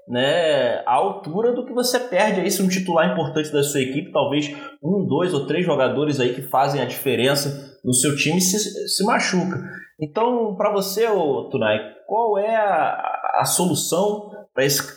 né, 0.08 0.82
à 0.86 0.94
altura 0.94 1.52
do 1.52 1.66
que 1.66 1.72
você 1.72 2.00
perde 2.00 2.40
aí 2.40 2.50
se 2.50 2.62
um 2.62 2.68
titular 2.68 3.12
importante 3.12 3.52
da 3.52 3.62
sua 3.62 3.80
equipe, 3.80 4.10
talvez 4.10 4.50
um, 4.82 5.06
dois 5.06 5.34
ou 5.34 5.46
três 5.46 5.64
jogadores 5.64 6.18
aí 6.18 6.34
que 6.34 6.42
fazem 6.42 6.80
a 6.80 6.86
diferença 6.86 7.78
no 7.84 7.92
seu 7.92 8.16
time 8.16 8.40
se, 8.40 8.58
se 8.88 9.04
machuca. 9.04 9.62
Então, 10.00 10.54
para 10.56 10.72
você, 10.72 11.06
Tunai, 11.50 11.78
qual 12.08 12.38
é 12.38 12.56
a, 12.56 13.40
a 13.40 13.44
solução 13.44 14.30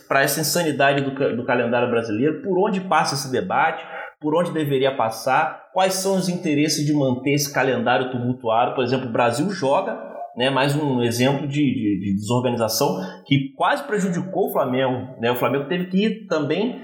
para 0.08 0.22
essa 0.22 0.40
insanidade 0.40 1.02
do, 1.02 1.36
do 1.36 1.44
calendário 1.44 1.90
brasileiro? 1.90 2.42
Por 2.42 2.58
onde 2.58 2.80
passa 2.80 3.14
esse 3.14 3.30
debate? 3.30 3.84
Por 4.18 4.34
onde 4.34 4.50
deveria 4.50 4.96
passar? 4.96 5.68
Quais 5.74 5.92
são 5.92 6.16
os 6.16 6.30
interesses 6.30 6.86
de 6.86 6.94
manter 6.94 7.34
esse 7.34 7.52
calendário 7.52 8.10
tumultuado? 8.10 8.74
Por 8.74 8.82
exemplo, 8.82 9.10
o 9.10 9.12
Brasil 9.12 9.50
joga 9.50 9.94
né, 10.34 10.48
mais 10.48 10.74
um 10.74 11.02
exemplo 11.02 11.46
de, 11.46 11.62
de, 11.62 12.00
de, 12.00 12.14
desorganização 12.14 12.98
que 13.26 13.52
quase 13.58 13.84
prejudicou 13.84 14.48
o 14.48 14.52
Flamengo. 14.52 15.14
Né? 15.20 15.30
O 15.30 15.36
Flamengo 15.36 15.68
teve 15.68 15.88
que 15.88 16.26
também 16.28 16.80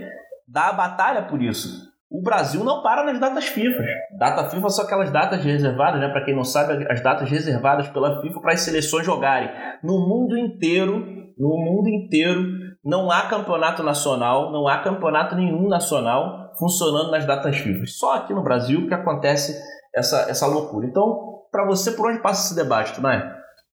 dar 0.46 0.68
a 0.68 0.74
batalha 0.74 1.22
por 1.22 1.40
isso. 1.40 1.87
O 2.10 2.22
Brasil 2.22 2.64
não 2.64 2.82
para 2.82 3.04
nas 3.04 3.20
datas 3.20 3.46
FIFA. 3.46 3.84
Data 4.18 4.48
FIFA 4.48 4.68
são 4.70 4.84
aquelas 4.86 5.10
datas 5.10 5.44
reservadas, 5.44 6.00
né? 6.00 6.08
Para 6.08 6.24
quem 6.24 6.34
não 6.34 6.44
sabe, 6.44 6.86
as 6.90 7.02
datas 7.02 7.28
reservadas 7.28 7.86
pela 7.88 8.22
FIFA 8.22 8.40
para 8.40 8.54
as 8.54 8.62
seleções 8.62 9.04
jogarem. 9.04 9.50
No 9.82 9.98
mundo 10.08 10.36
inteiro, 10.36 11.00
no 11.38 11.56
mundo 11.58 11.88
inteiro, 11.88 12.42
não 12.82 13.10
há 13.10 13.28
campeonato 13.28 13.82
nacional, 13.82 14.50
não 14.50 14.66
há 14.66 14.82
campeonato 14.82 15.36
nenhum 15.36 15.68
nacional 15.68 16.50
funcionando 16.58 17.10
nas 17.10 17.26
datas 17.26 17.58
FIFA. 17.58 17.84
Só 17.84 18.14
aqui 18.14 18.32
no 18.32 18.42
Brasil 18.42 18.88
que 18.88 18.94
acontece 18.94 19.54
essa, 19.94 20.30
essa 20.30 20.46
loucura. 20.46 20.86
Então, 20.86 21.44
para 21.52 21.66
você, 21.66 21.92
por 21.92 22.10
onde 22.10 22.22
passa 22.22 22.46
esse 22.46 22.56
debate, 22.56 22.94
Tunai? 22.94 23.20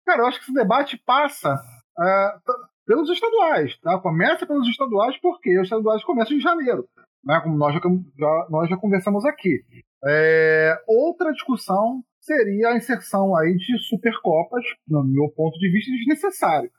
Cara, 0.08 0.24
eu 0.24 0.26
acho 0.26 0.40
que 0.40 0.46
esse 0.46 0.54
debate 0.54 0.98
passa 1.06 1.54
uh, 1.54 2.54
pelos 2.86 3.08
estaduais, 3.12 3.78
tá? 3.80 4.00
Começa 4.00 4.48
pelos 4.48 4.68
estaduais 4.68 5.16
porque 5.22 5.60
os 5.60 5.66
estaduais 5.66 6.04
começam 6.04 6.36
em 6.36 6.42
janeiro 6.42 6.88
né, 7.26 7.40
como 7.42 7.58
nós 7.58 7.74
já, 7.74 7.80
já, 7.80 8.48
nós 8.50 8.70
já 8.70 8.78
conversamos 8.78 9.26
aqui. 9.26 9.64
É, 10.06 10.76
outra 10.88 11.32
discussão 11.32 12.04
seria 12.20 12.70
a 12.70 12.78
inserção 12.78 13.36
aí 13.36 13.56
de 13.56 13.78
Supercopas, 13.88 14.64
no 14.88 15.04
meu 15.04 15.30
ponto 15.30 15.58
de 15.58 15.72
vista, 15.72 15.92
desnecessário. 15.92 16.70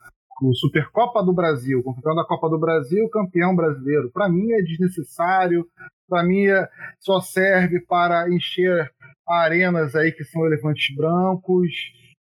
O 0.41 0.53
Supercopa 0.53 1.23
do 1.23 1.33
Brasil, 1.33 1.81
campeão 1.83 2.15
da 2.15 2.25
Copa 2.25 2.49
do 2.49 2.59
Brasil, 2.59 3.09
campeão 3.09 3.55
brasileiro. 3.55 4.11
Para 4.11 4.29
mim 4.29 4.51
é 4.51 4.61
desnecessário, 4.61 5.65
para 6.09 6.23
mim 6.23 6.45
é, 6.47 6.67
só 6.99 7.21
serve 7.21 7.79
para 7.85 8.29
encher 8.29 8.91
arenas 9.27 9.95
aí 9.95 10.11
que 10.11 10.23
são 10.25 10.45
elefantes 10.45 10.93
brancos. 10.95 11.71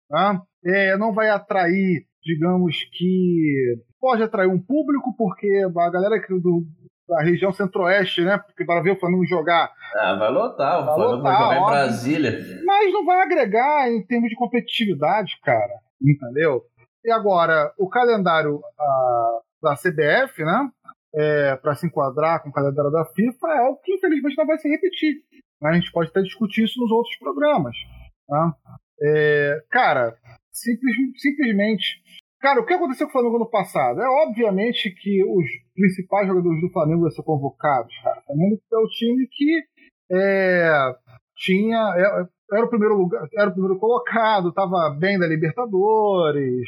Tá? 0.10 0.42
É, 0.66 0.98
não 0.98 1.14
vai 1.14 1.30
atrair, 1.30 2.06
digamos 2.22 2.84
que. 2.92 3.78
Pode 4.00 4.24
atrair 4.24 4.50
um 4.50 4.60
público, 4.60 5.16
porque 5.16 5.48
a 5.64 5.90
galera 5.90 6.20
do, 6.42 6.66
da 7.12 7.22
região 7.22 7.52
centro-oeste, 7.52 8.22
né? 8.22 8.38
Porque 8.38 8.64
para 8.64 8.82
ver 8.82 8.92
o 8.92 9.00
Flamengo 9.00 9.26
jogar. 9.26 9.70
Ah, 9.94 10.16
vai 10.16 10.32
lotar, 10.32 10.82
o 10.82 10.86
vai 10.86 10.96
Flamengo 10.96 11.18
lotar, 11.18 11.24
vai 11.24 11.34
jogar 11.34 11.62
óbvio, 11.62 11.76
em 11.76 11.84
Brasília. 11.84 12.40
Mas 12.66 12.94
não 12.94 13.06
vai 13.06 13.22
agregar 13.22 13.92
em 13.92 14.02
termos 14.06 14.30
de 14.30 14.36
competitividade, 14.38 15.38
cara. 15.44 15.74
Entendeu? 16.02 16.64
E 17.04 17.12
agora, 17.12 17.74
o 17.78 17.90
calendário 17.90 18.56
uh, 18.56 19.42
da 19.62 19.76
CBF, 19.76 20.42
né? 20.44 20.70
É, 21.14 21.58
para 21.58 21.76
se 21.76 21.86
enquadrar 21.86 22.42
com 22.42 22.48
o 22.48 22.54
calendário 22.54 22.90
da 22.90 23.04
FIFA, 23.04 23.48
é 23.50 23.58
algo 23.58 23.82
que 23.84 23.94
infelizmente 23.94 24.38
não 24.38 24.48
vai 24.48 24.58
se 24.58 24.70
repetir. 24.70 25.16
A 25.62 25.74
gente 25.74 25.92
pode 25.92 26.10
até 26.10 26.22
discutir 26.22 26.64
isso 26.64 26.80
nos 26.80 26.90
outros 26.90 27.18
programas. 27.18 27.76
Tá? 28.26 28.56
É, 29.02 29.62
cara, 29.70 30.16
simples, 30.54 30.96
simplesmente 31.18 32.02
Cara, 32.42 32.60
o 32.60 32.66
que 32.66 32.74
aconteceu 32.74 33.06
com 33.06 33.12
o 33.12 33.14
Flamengo 33.14 33.38
no 33.38 33.50
passado? 33.50 34.02
É 34.02 34.08
obviamente 34.26 34.90
que 34.90 35.24
os 35.24 35.46
principais 35.76 36.28
jogadores 36.28 36.60
do 36.60 36.72
Flamengo 36.72 37.02
vão 37.02 37.12
ser 37.12 37.24
convocados, 37.24 37.94
cara. 38.04 38.20
O 38.20 38.24
Flamengo 38.24 38.60
é 38.74 38.78
o 38.78 38.88
time 38.88 39.28
que 39.32 39.64
é, 40.12 40.96
tinha 41.38 41.78
é, 41.96 42.58
era 42.58 42.66
o 42.66 42.70
primeiro 42.70 42.98
lugar, 42.98 43.28
era 43.38 43.50
o 43.50 43.54
primeiro 43.54 43.78
colocado, 43.78 44.50
estava 44.50 44.90
bem 45.00 45.20
da 45.20 45.28
Libertadores, 45.28 46.68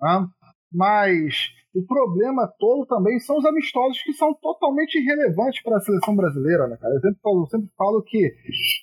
né? 0.00 0.26
mas 0.72 1.50
o 1.74 1.84
problema 1.86 2.50
todo 2.58 2.86
também 2.86 3.18
são 3.20 3.36
os 3.36 3.44
amistosos 3.44 4.02
que 4.02 4.12
são 4.12 4.34
totalmente 4.34 4.96
irrelevantes 4.98 5.62
para 5.62 5.76
a 5.76 5.80
seleção 5.80 6.16
brasileira, 6.16 6.66
né, 6.66 6.76
cara? 6.76 6.94
Eu 6.94 7.00
sempre 7.00 7.20
falo, 7.22 7.42
eu 7.42 7.46
sempre 7.46 7.70
falo 7.76 8.02
que 8.02 8.34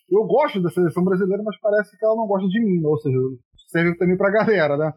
eu 0.10 0.24
gosto 0.26 0.62
da 0.62 0.70
seleção 0.70 1.04
brasileira, 1.04 1.44
mas 1.44 1.60
parece 1.60 1.98
que 1.98 2.06
ela 2.06 2.16
não 2.16 2.28
gosta 2.28 2.48
de 2.48 2.60
mim, 2.64 2.86
ou 2.86 2.98
seja, 3.00 3.18
serve 3.68 3.96
também 3.98 4.18
para 4.18 4.30
a 4.30 4.32
galera, 4.32 4.78
né? 4.78 4.94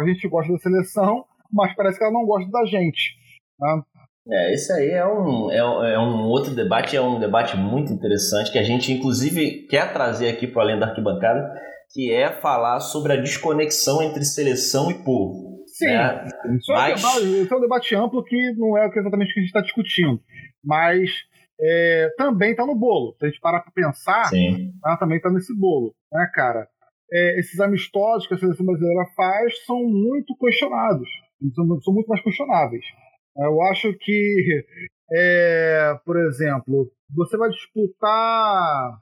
A 0.00 0.06
gente 0.06 0.28
gosta 0.28 0.52
da 0.52 0.58
seleção, 0.58 1.24
mas 1.52 1.74
parece 1.74 1.98
que 1.98 2.04
ela 2.04 2.12
não 2.12 2.24
gosta 2.24 2.50
da 2.50 2.64
gente. 2.64 3.14
Né? 3.60 3.82
É, 4.28 4.54
esse 4.54 4.72
aí 4.72 4.90
é 4.90 5.06
um, 5.06 5.50
é, 5.50 5.58
é, 5.58 5.98
um 5.98 6.26
outro 6.28 6.54
debate, 6.54 6.96
é 6.96 7.00
um 7.00 7.20
debate 7.20 7.56
muito 7.56 7.92
interessante 7.92 8.50
que 8.50 8.58
a 8.58 8.62
gente, 8.62 8.90
inclusive, 8.90 9.66
quer 9.68 9.92
trazer 9.92 10.30
aqui 10.30 10.46
para 10.46 10.62
além 10.62 10.78
da 10.78 10.86
arquibancada, 10.86 11.52
que 11.92 12.10
é 12.10 12.30
falar 12.30 12.80
sobre 12.80 13.12
a 13.12 13.16
desconexão 13.16 14.02
entre 14.02 14.24
seleção 14.24 14.90
e 14.90 14.94
povo. 14.94 15.62
Sim, 15.66 15.86
né? 15.86 16.24
isso, 16.56 16.72
mas... 16.72 17.02
é 17.02 17.06
um 17.06 17.20
debate, 17.20 17.52
é 17.52 17.56
um 17.56 17.60
debate 17.60 17.96
amplo 17.96 18.24
que 18.24 18.52
não 18.56 18.78
é 18.78 18.86
exatamente 18.86 19.30
o 19.30 19.34
que 19.34 19.40
a 19.40 19.42
gente 19.42 19.50
está 19.50 19.60
discutindo, 19.60 20.20
mas 20.64 21.10
é, 21.60 22.08
também 22.16 22.52
está 22.52 22.64
no 22.64 22.74
bolo. 22.74 23.14
Se 23.18 23.26
a 23.26 23.28
gente 23.28 23.40
parar 23.40 23.60
para 23.60 23.72
pensar, 23.72 24.30
tá, 24.82 24.96
também 24.96 25.18
está 25.18 25.30
nesse 25.30 25.54
bolo, 25.54 25.94
né, 26.12 26.30
cara? 26.32 26.68
É, 27.14 27.38
esses 27.38 27.60
amistosos 27.60 28.26
que 28.26 28.34
a 28.34 28.38
seleção 28.38 28.66
brasileira 28.66 29.06
faz 29.14 29.64
são 29.64 29.84
muito 29.84 30.36
questionados, 30.36 31.08
são, 31.54 31.80
são 31.80 31.94
muito 31.94 32.08
mais 32.08 32.22
questionáveis. 32.22 32.84
Eu 33.36 33.62
acho 33.62 33.92
que, 33.98 34.64
é, 35.12 35.94
por 36.04 36.16
exemplo, 36.16 36.90
você 37.14 37.36
vai 37.36 37.50
disputar 37.50 38.98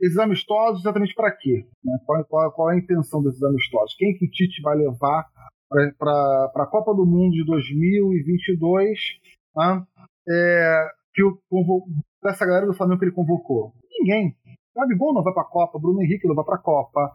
esses 0.00 0.18
amistosos 0.18 0.80
exatamente 0.80 1.14
para 1.14 1.30
quê? 1.32 1.64
Né? 1.84 1.98
Qual, 2.04 2.24
qual, 2.26 2.52
qual, 2.52 2.70
é 2.70 2.74
a 2.74 2.78
intenção 2.78 3.22
desses 3.22 3.42
amistosos? 3.42 3.94
Quem 3.96 4.16
que 4.16 4.26
o 4.26 4.30
Tite 4.30 4.60
vai 4.62 4.76
levar 4.76 5.24
para 5.98 6.50
a 6.54 6.66
Copa 6.66 6.94
do 6.94 7.06
Mundo 7.06 7.32
de 7.32 7.44
2022 7.44 8.98
né? 9.56 9.84
é, 10.28 10.88
que 11.14 11.22
o, 11.24 11.38
dessa 12.22 12.46
galera 12.46 12.66
do 12.66 12.74
Flamengo 12.74 12.98
que 12.98 13.06
ele 13.06 13.14
convocou? 13.14 13.72
Ninguém. 13.98 14.36
Gabigol 14.76 15.14
não 15.14 15.22
vai 15.22 15.32
para 15.32 15.42
a 15.42 15.46
Copa, 15.46 15.78
Bruno 15.78 16.02
Henrique 16.02 16.28
não 16.28 16.34
vai 16.34 16.44
para 16.44 16.56
a 16.56 16.62
Copa, 16.62 17.10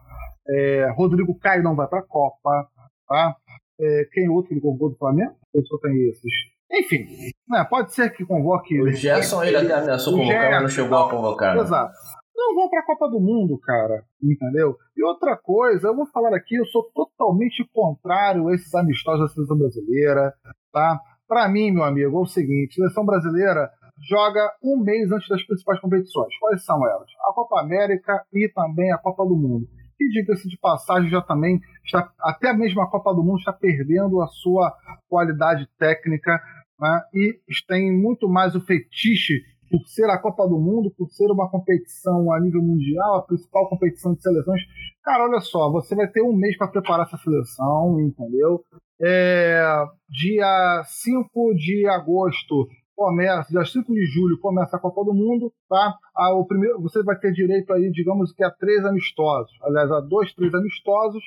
é, 0.48 0.90
Rodrigo 0.96 1.38
Caio 1.38 1.62
não 1.62 1.76
vai 1.76 1.86
para 1.86 2.00
a 2.00 2.06
Copa, 2.06 2.68
tá? 3.06 3.36
É, 3.80 4.08
quem 4.12 4.28
outro 4.28 4.48
que 4.48 4.54
ele 4.54 4.60
convocou 4.60 4.90
do 4.90 4.96
Flamengo? 4.96 5.34
Eu 5.54 5.64
só 5.64 5.78
tenho 5.78 6.10
esses. 6.10 6.32
Enfim, 6.70 7.06
né, 7.48 7.64
pode 7.68 7.94
ser 7.94 8.10
que 8.10 8.24
convoque. 8.24 8.80
O 8.80 8.90
Gerson 8.90 9.44
ele, 9.44 9.56
até 9.56 9.74
ameaçou 9.74 10.16
convocar, 10.16 10.50
mas 10.50 10.62
não 10.62 10.68
chegou 10.68 10.98
a 10.98 11.10
convocar. 11.10 11.54
Né? 11.54 11.62
Exato. 11.62 11.92
Não 12.34 12.54
vão 12.54 12.68
para 12.68 12.80
a 12.80 12.86
Copa 12.86 13.08
do 13.08 13.20
Mundo, 13.20 13.58
cara. 13.58 14.04
Entendeu? 14.22 14.76
E 14.96 15.04
outra 15.04 15.36
coisa, 15.36 15.88
eu 15.88 15.96
vou 15.96 16.06
falar 16.06 16.34
aqui, 16.34 16.56
eu 16.56 16.66
sou 16.66 16.90
totalmente 16.94 17.64
contrário 17.72 18.48
a 18.48 18.54
esses 18.54 18.74
amistosos 18.74 19.20
da 19.20 19.28
seleção 19.28 19.58
brasileira, 19.58 20.32
tá? 20.72 20.98
Para 21.28 21.48
mim, 21.48 21.70
meu 21.70 21.84
amigo, 21.84 22.18
é 22.18 22.20
o 22.20 22.26
seguinte: 22.26 22.74
seleção 22.74 23.04
brasileira 23.04 23.70
joga 24.08 24.40
um 24.62 24.82
mês 24.82 25.10
antes 25.12 25.28
das 25.28 25.42
principais 25.44 25.80
competições. 25.80 26.34
Quais 26.38 26.64
são 26.64 26.76
elas? 26.88 27.08
A 27.28 27.32
Copa 27.32 27.60
América 27.60 28.24
e 28.32 28.48
também 28.48 28.92
a 28.92 28.98
Copa 28.98 29.24
do 29.24 29.36
Mundo 29.36 29.66
que 30.02 30.08
diga-se 30.08 30.48
de 30.48 30.58
passagem 30.58 31.08
já 31.10 31.22
também 31.22 31.60
está 31.84 32.10
até 32.20 32.52
mesmo 32.52 32.80
a 32.80 32.90
Copa 32.90 33.14
do 33.14 33.22
Mundo 33.22 33.38
está 33.38 33.52
perdendo 33.52 34.20
a 34.20 34.26
sua 34.26 34.74
qualidade 35.08 35.68
técnica 35.78 36.40
né? 36.80 37.00
e 37.14 37.38
tem 37.68 37.92
muito 37.92 38.28
mais 38.28 38.54
o 38.54 38.60
fetiche 38.60 39.40
por 39.70 39.86
ser 39.86 40.04
a 40.10 40.18
Copa 40.18 40.46
do 40.46 40.58
Mundo, 40.58 40.92
por 40.98 41.08
ser 41.10 41.30
uma 41.30 41.48
competição 41.48 42.30
a 42.30 42.38
nível 42.38 42.60
mundial, 42.60 43.14
a 43.14 43.22
principal 43.22 43.70
competição 43.70 44.12
de 44.12 44.20
seleções. 44.20 44.60
Cara, 45.02 45.24
olha 45.24 45.40
só, 45.40 45.70
você 45.70 45.94
vai 45.94 46.06
ter 46.08 46.20
um 46.20 46.36
mês 46.36 46.58
para 46.58 46.68
preparar 46.68 47.06
essa 47.06 47.16
seleção, 47.16 47.98
entendeu? 47.98 48.62
É, 49.00 49.64
dia 50.10 50.82
5 50.84 51.54
de 51.54 51.86
agosto 51.88 52.68
começa, 52.96 53.50
dia 53.50 53.64
5 53.64 53.92
de 53.92 54.04
julho 54.06 54.38
começa 54.40 54.76
a 54.76 54.80
Copa 54.80 55.04
do 55.04 55.14
Mundo, 55.14 55.52
tá? 55.68 55.96
Ah, 56.16 56.34
o 56.34 56.46
primeiro, 56.46 56.80
você 56.80 57.02
vai 57.02 57.18
ter 57.18 57.32
direito 57.32 57.72
aí, 57.72 57.90
digamos 57.90 58.32
que 58.32 58.44
a 58.44 58.50
três 58.50 58.84
amistosos, 58.84 59.52
aliás, 59.62 59.90
a 59.90 60.00
dois, 60.00 60.32
três 60.34 60.54
amistosos 60.54 61.22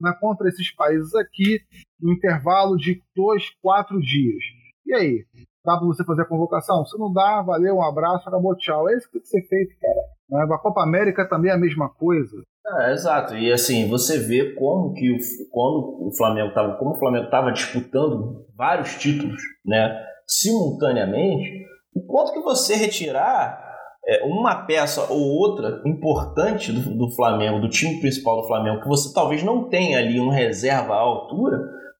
né, 0.00 0.12
contra 0.20 0.48
esses 0.48 0.74
países 0.74 1.14
aqui, 1.14 1.60
no 2.00 2.12
intervalo 2.12 2.76
de 2.76 3.02
dois, 3.14 3.50
quatro 3.62 3.98
dias. 4.00 4.42
E 4.86 4.94
aí? 4.94 5.24
Dá 5.64 5.76
para 5.76 5.86
você 5.86 6.04
fazer 6.04 6.22
a 6.22 6.26
convocação? 6.26 6.84
Se 6.84 6.96
não 6.96 7.12
dá, 7.12 7.42
valeu, 7.42 7.76
um 7.76 7.82
abraço, 7.84 8.28
acabou, 8.28 8.56
tchau. 8.56 8.88
É 8.88 8.96
isso 8.96 9.06
que 9.06 9.14
tem 9.14 9.22
que 9.22 9.28
ser 9.28 9.42
feito, 9.48 9.74
cara. 9.80 10.00
Né? 10.46 10.54
A 10.54 10.58
Copa 10.58 10.80
América 10.80 11.28
também 11.28 11.50
é 11.50 11.54
a 11.54 11.58
mesma 11.58 11.88
coisa. 11.88 12.40
É, 12.64 12.92
exato. 12.92 13.34
E 13.34 13.52
assim, 13.52 13.88
você 13.88 14.18
vê 14.18 14.54
como 14.54 14.92
que 14.94 15.10
o, 15.10 15.16
quando 15.50 16.06
o 16.06 16.16
Flamengo 16.16 16.50
estava, 16.50 16.76
como 16.76 16.92
o 16.92 16.98
Flamengo 16.98 17.24
estava 17.24 17.50
disputando 17.50 18.46
vários 18.56 18.94
títulos, 18.94 19.42
né? 19.64 19.92
Simultaneamente, 20.26 21.64
o 21.94 22.04
quanto 22.06 22.32
que 22.32 22.40
você 22.40 22.74
retirar 22.74 23.64
é, 24.06 24.24
uma 24.24 24.66
peça 24.66 25.04
ou 25.10 25.20
outra 25.20 25.82
importante 25.84 26.72
do, 26.72 26.96
do, 26.96 27.10
Flamengo, 27.14 27.60
do 27.60 27.68
time 27.68 28.00
principal 28.00 28.40
do 28.40 28.46
Flamengo, 28.46 28.82
que 28.82 28.88
você 28.88 29.12
talvez 29.12 29.42
não 29.42 29.68
tenha 29.68 29.98
ali 29.98 30.20
um 30.20 30.28
reserva 30.28 30.94
à 30.94 30.98
altura, 30.98 31.58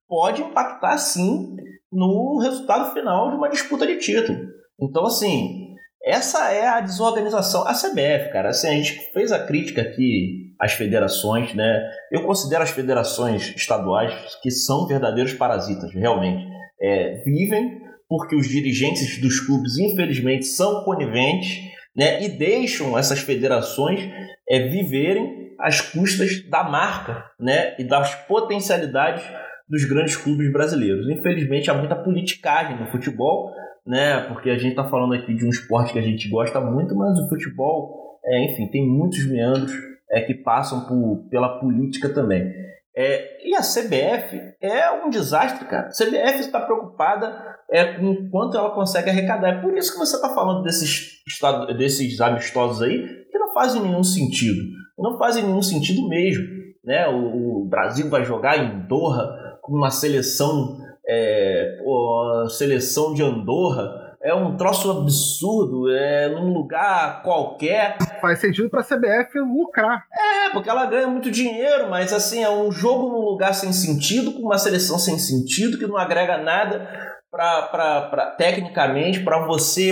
pode 0.08 0.42
impactar 0.42 0.98
sim 0.98 1.56
no 1.92 2.38
resultado 2.38 2.92
final 2.92 3.30
de 3.30 3.36
uma 3.36 3.48
disputa 3.48 3.86
de 3.86 3.98
título. 3.98 4.38
Então, 4.80 5.06
assim, 5.06 5.74
essa 6.04 6.52
é 6.52 6.66
a 6.66 6.80
desorganização. 6.80 7.66
A 7.66 7.72
CBF, 7.72 8.30
cara, 8.30 8.50
assim, 8.50 8.68
a 8.68 8.72
gente 8.72 8.92
fez 9.12 9.32
a 9.32 9.44
crítica 9.44 9.82
aqui 9.82 10.52
às 10.60 10.72
federações, 10.72 11.54
né? 11.54 11.90
Eu 12.12 12.24
considero 12.24 12.62
as 12.62 12.70
federações 12.70 13.54
estaduais 13.56 14.14
que 14.42 14.50
são 14.50 14.86
verdadeiros 14.86 15.32
parasitas, 15.32 15.92
realmente. 15.92 16.46
É, 16.80 17.22
vivem 17.24 17.85
porque 18.08 18.36
os 18.36 18.48
dirigentes 18.48 19.20
dos 19.20 19.40
clubes, 19.40 19.78
infelizmente, 19.78 20.44
são 20.46 20.84
coniventes 20.84 21.60
né, 21.96 22.22
e 22.22 22.28
deixam 22.28 22.96
essas 22.98 23.20
federações 23.20 24.00
é, 24.48 24.68
viverem 24.68 25.54
às 25.58 25.80
custas 25.80 26.42
da 26.48 26.62
marca 26.62 27.24
né, 27.40 27.74
e 27.78 27.84
das 27.84 28.14
potencialidades 28.26 29.24
dos 29.68 29.84
grandes 29.84 30.16
clubes 30.16 30.52
brasileiros. 30.52 31.08
Infelizmente, 31.08 31.70
há 31.70 31.74
muita 31.74 31.96
politicagem 31.96 32.78
no 32.78 32.86
futebol, 32.86 33.50
né, 33.84 34.20
porque 34.28 34.50
a 34.50 34.58
gente 34.58 34.70
está 34.70 34.84
falando 34.84 35.14
aqui 35.14 35.34
de 35.34 35.44
um 35.44 35.48
esporte 35.48 35.92
que 35.92 35.98
a 35.98 36.02
gente 36.02 36.28
gosta 36.28 36.60
muito, 36.60 36.94
mas 36.94 37.18
o 37.18 37.28
futebol, 37.28 38.20
é, 38.24 38.44
enfim, 38.44 38.68
tem 38.68 38.86
muitos 38.86 39.26
meandros 39.26 39.72
é, 40.10 40.20
que 40.20 40.34
passam 40.34 40.86
por, 40.86 41.28
pela 41.30 41.58
política 41.58 42.08
também. 42.10 42.52
É, 42.96 43.46
e 43.46 43.54
a 43.54 43.60
CBF 43.60 44.54
é 44.60 44.90
um 44.90 45.10
desastre, 45.10 45.66
cara. 45.66 45.88
A 45.88 45.90
CBF 45.90 46.40
está 46.40 46.60
preocupada 46.60 47.55
é, 47.70 47.94
com 47.94 48.28
quanto 48.30 48.56
ela 48.56 48.70
consegue 48.70 49.10
arrecadar. 49.10 49.48
É 49.48 49.60
por 49.60 49.76
isso 49.76 49.92
que 49.92 49.98
você 49.98 50.16
está 50.16 50.28
falando 50.30 50.62
desses, 50.62 51.22
desses 51.76 52.20
amistosos 52.20 52.82
aí, 52.82 53.26
que 53.30 53.38
não 53.38 53.52
fazem 53.52 53.82
nenhum 53.82 54.04
sentido. 54.04 54.62
Não 54.98 55.18
fazem 55.18 55.44
nenhum 55.44 55.62
sentido 55.62 56.08
mesmo. 56.08 56.44
Né? 56.84 57.06
O, 57.08 57.62
o 57.62 57.64
Brasil 57.64 58.08
vai 58.08 58.24
jogar 58.24 58.58
em 58.58 58.86
Doha 58.86 59.58
com 59.62 59.72
uma 59.72 59.90
seleção, 59.90 60.78
é, 61.06 61.80
pô, 61.82 62.48
seleção 62.48 63.12
de 63.12 63.22
Andorra 63.22 64.06
é 64.26 64.34
um 64.34 64.56
troço 64.56 64.90
absurdo, 64.90 65.88
é 65.88 66.28
num 66.28 66.52
lugar 66.52 67.22
qualquer. 67.22 67.96
Faz 68.20 68.40
sentido 68.40 68.68
para 68.68 68.80
a 68.80 68.84
CBF 68.84 69.38
lucrar. 69.38 70.04
É, 70.12 70.50
porque 70.50 70.68
ela 70.68 70.84
ganha 70.86 71.06
muito 71.06 71.30
dinheiro, 71.30 71.88
mas 71.88 72.12
assim, 72.12 72.42
é 72.42 72.50
um 72.50 72.72
jogo 72.72 73.08
num 73.08 73.20
lugar 73.20 73.54
sem 73.54 73.72
sentido, 73.72 74.32
com 74.32 74.40
uma 74.40 74.58
seleção 74.58 74.98
sem 74.98 75.16
sentido, 75.16 75.78
que 75.78 75.86
não 75.86 75.96
agrega 75.96 76.38
nada 76.38 77.05
para 77.36 78.34
tecnicamente 78.38 79.22
para 79.22 79.46
você 79.46 79.90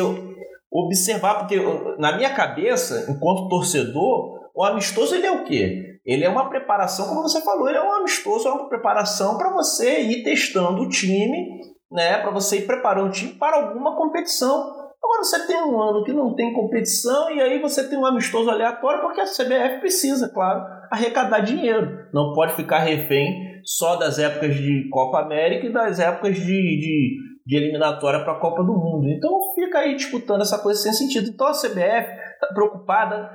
observar, 0.73 1.39
porque 1.39 1.57
na 1.99 2.17
minha 2.17 2.35
cabeça, 2.35 3.07
enquanto 3.09 3.49
torcedor, 3.49 4.51
o 4.55 4.65
amistoso 4.65 5.15
ele 5.15 5.27
é 5.27 5.33
o 5.33 5.45
quê? 5.45 6.01
Ele 6.05 6.25
é 6.25 6.29
uma 6.29 6.49
preparação, 6.49 7.09
como 7.09 7.23
você 7.23 7.41
falou, 7.43 7.69
ele 7.69 7.79
é 7.79 7.83
um 7.83 7.93
amistoso, 7.93 8.49
é 8.49 8.53
uma 8.53 8.69
preparação 8.69 9.39
para 9.39 9.53
você 9.53 10.01
ir 10.03 10.23
testando 10.23 10.83
o 10.83 10.89
time 10.89 11.75
né, 11.95 12.19
para 12.19 12.31
você 12.33 12.59
ir 12.59 12.67
preparando 12.67 13.07
o 13.09 13.13
time 13.13 13.33
para 13.35 13.57
alguma 13.57 13.97
competição. 13.97 14.85
Agora 15.03 15.23
você 15.23 15.47
tem 15.47 15.63
um 15.63 15.81
ano 15.81 16.03
que 16.03 16.13
não 16.13 16.35
tem 16.35 16.53
competição 16.53 17.31
e 17.31 17.41
aí 17.41 17.61
você 17.61 17.89
tem 17.89 17.97
um 17.97 18.05
amistoso 18.05 18.51
aleatório 18.51 19.01
porque 19.01 19.21
a 19.21 19.27
CBF 19.27 19.79
precisa, 19.79 20.29
claro, 20.29 20.61
arrecadar 20.91 21.41
dinheiro. 21.41 22.09
Não 22.13 22.33
pode 22.33 22.55
ficar 22.55 22.81
refém 22.81 23.61
só 23.65 23.97
das 23.97 24.19
épocas 24.19 24.57
de 24.57 24.89
Copa 24.91 25.21
América 25.21 25.67
e 25.67 25.73
das 25.73 26.01
épocas 26.01 26.35
de, 26.35 26.43
de, 26.43 27.19
de 27.47 27.57
eliminatória 27.57 28.21
para 28.21 28.33
a 28.35 28.41
Copa 28.41 28.63
do 28.63 28.73
Mundo. 28.73 29.09
Então 29.09 29.39
fica 29.55 29.79
aí 29.79 29.95
disputando 29.97 30.43
essa 30.43 30.59
coisa 30.59 30.81
sem 30.81 30.93
sentido. 30.93 31.29
Então 31.29 31.47
a 31.47 31.53
CBF 31.53 32.11
está 32.35 32.49
preocupada 32.55 33.31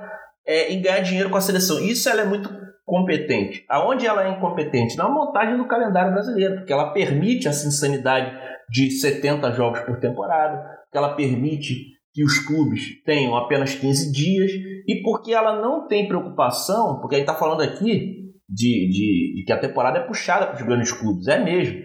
é, 0.46 0.72
em 0.72 0.82
ganhar 0.82 1.00
dinheiro 1.00 1.30
com 1.30 1.36
a 1.36 1.40
seleção. 1.40 1.78
Isso 1.80 2.08
ela 2.08 2.22
é 2.22 2.24
muito 2.24 2.50
competente. 2.84 3.64
Aonde 3.68 4.06
ela 4.06 4.26
é 4.26 4.36
incompetente? 4.36 4.96
Na 4.96 5.08
montagem 5.08 5.56
do 5.56 5.68
calendário 5.68 6.12
brasileiro, 6.12 6.56
porque 6.56 6.72
ela 6.72 6.92
permite 6.92 7.46
essa 7.46 7.68
insanidade 7.68 8.36
de 8.68 8.90
70 8.90 9.52
jogos 9.52 9.80
por 9.80 10.00
temporada, 10.00 10.60
que 10.90 10.98
ela 10.98 11.14
permite 11.14 11.74
que 12.12 12.24
os 12.24 12.40
clubes 12.40 13.00
tenham 13.04 13.36
apenas 13.36 13.74
15 13.74 14.10
dias 14.10 14.50
e 14.88 15.00
porque 15.02 15.32
ela 15.32 15.60
não 15.60 15.86
tem 15.86 16.08
preocupação, 16.08 16.98
porque 17.00 17.14
a 17.14 17.18
gente 17.18 17.28
está 17.28 17.38
falando 17.38 17.62
aqui 17.62 18.32
de, 18.48 18.88
de, 18.88 19.34
de, 19.36 19.44
que 19.46 19.52
a 19.52 19.60
temporada 19.60 19.98
é 19.98 20.06
puxada 20.06 20.46
para 20.46 20.56
os 20.56 20.62
grandes 20.62 20.90
clubes, 20.90 21.28
é 21.28 21.38
mesmo. 21.38 21.78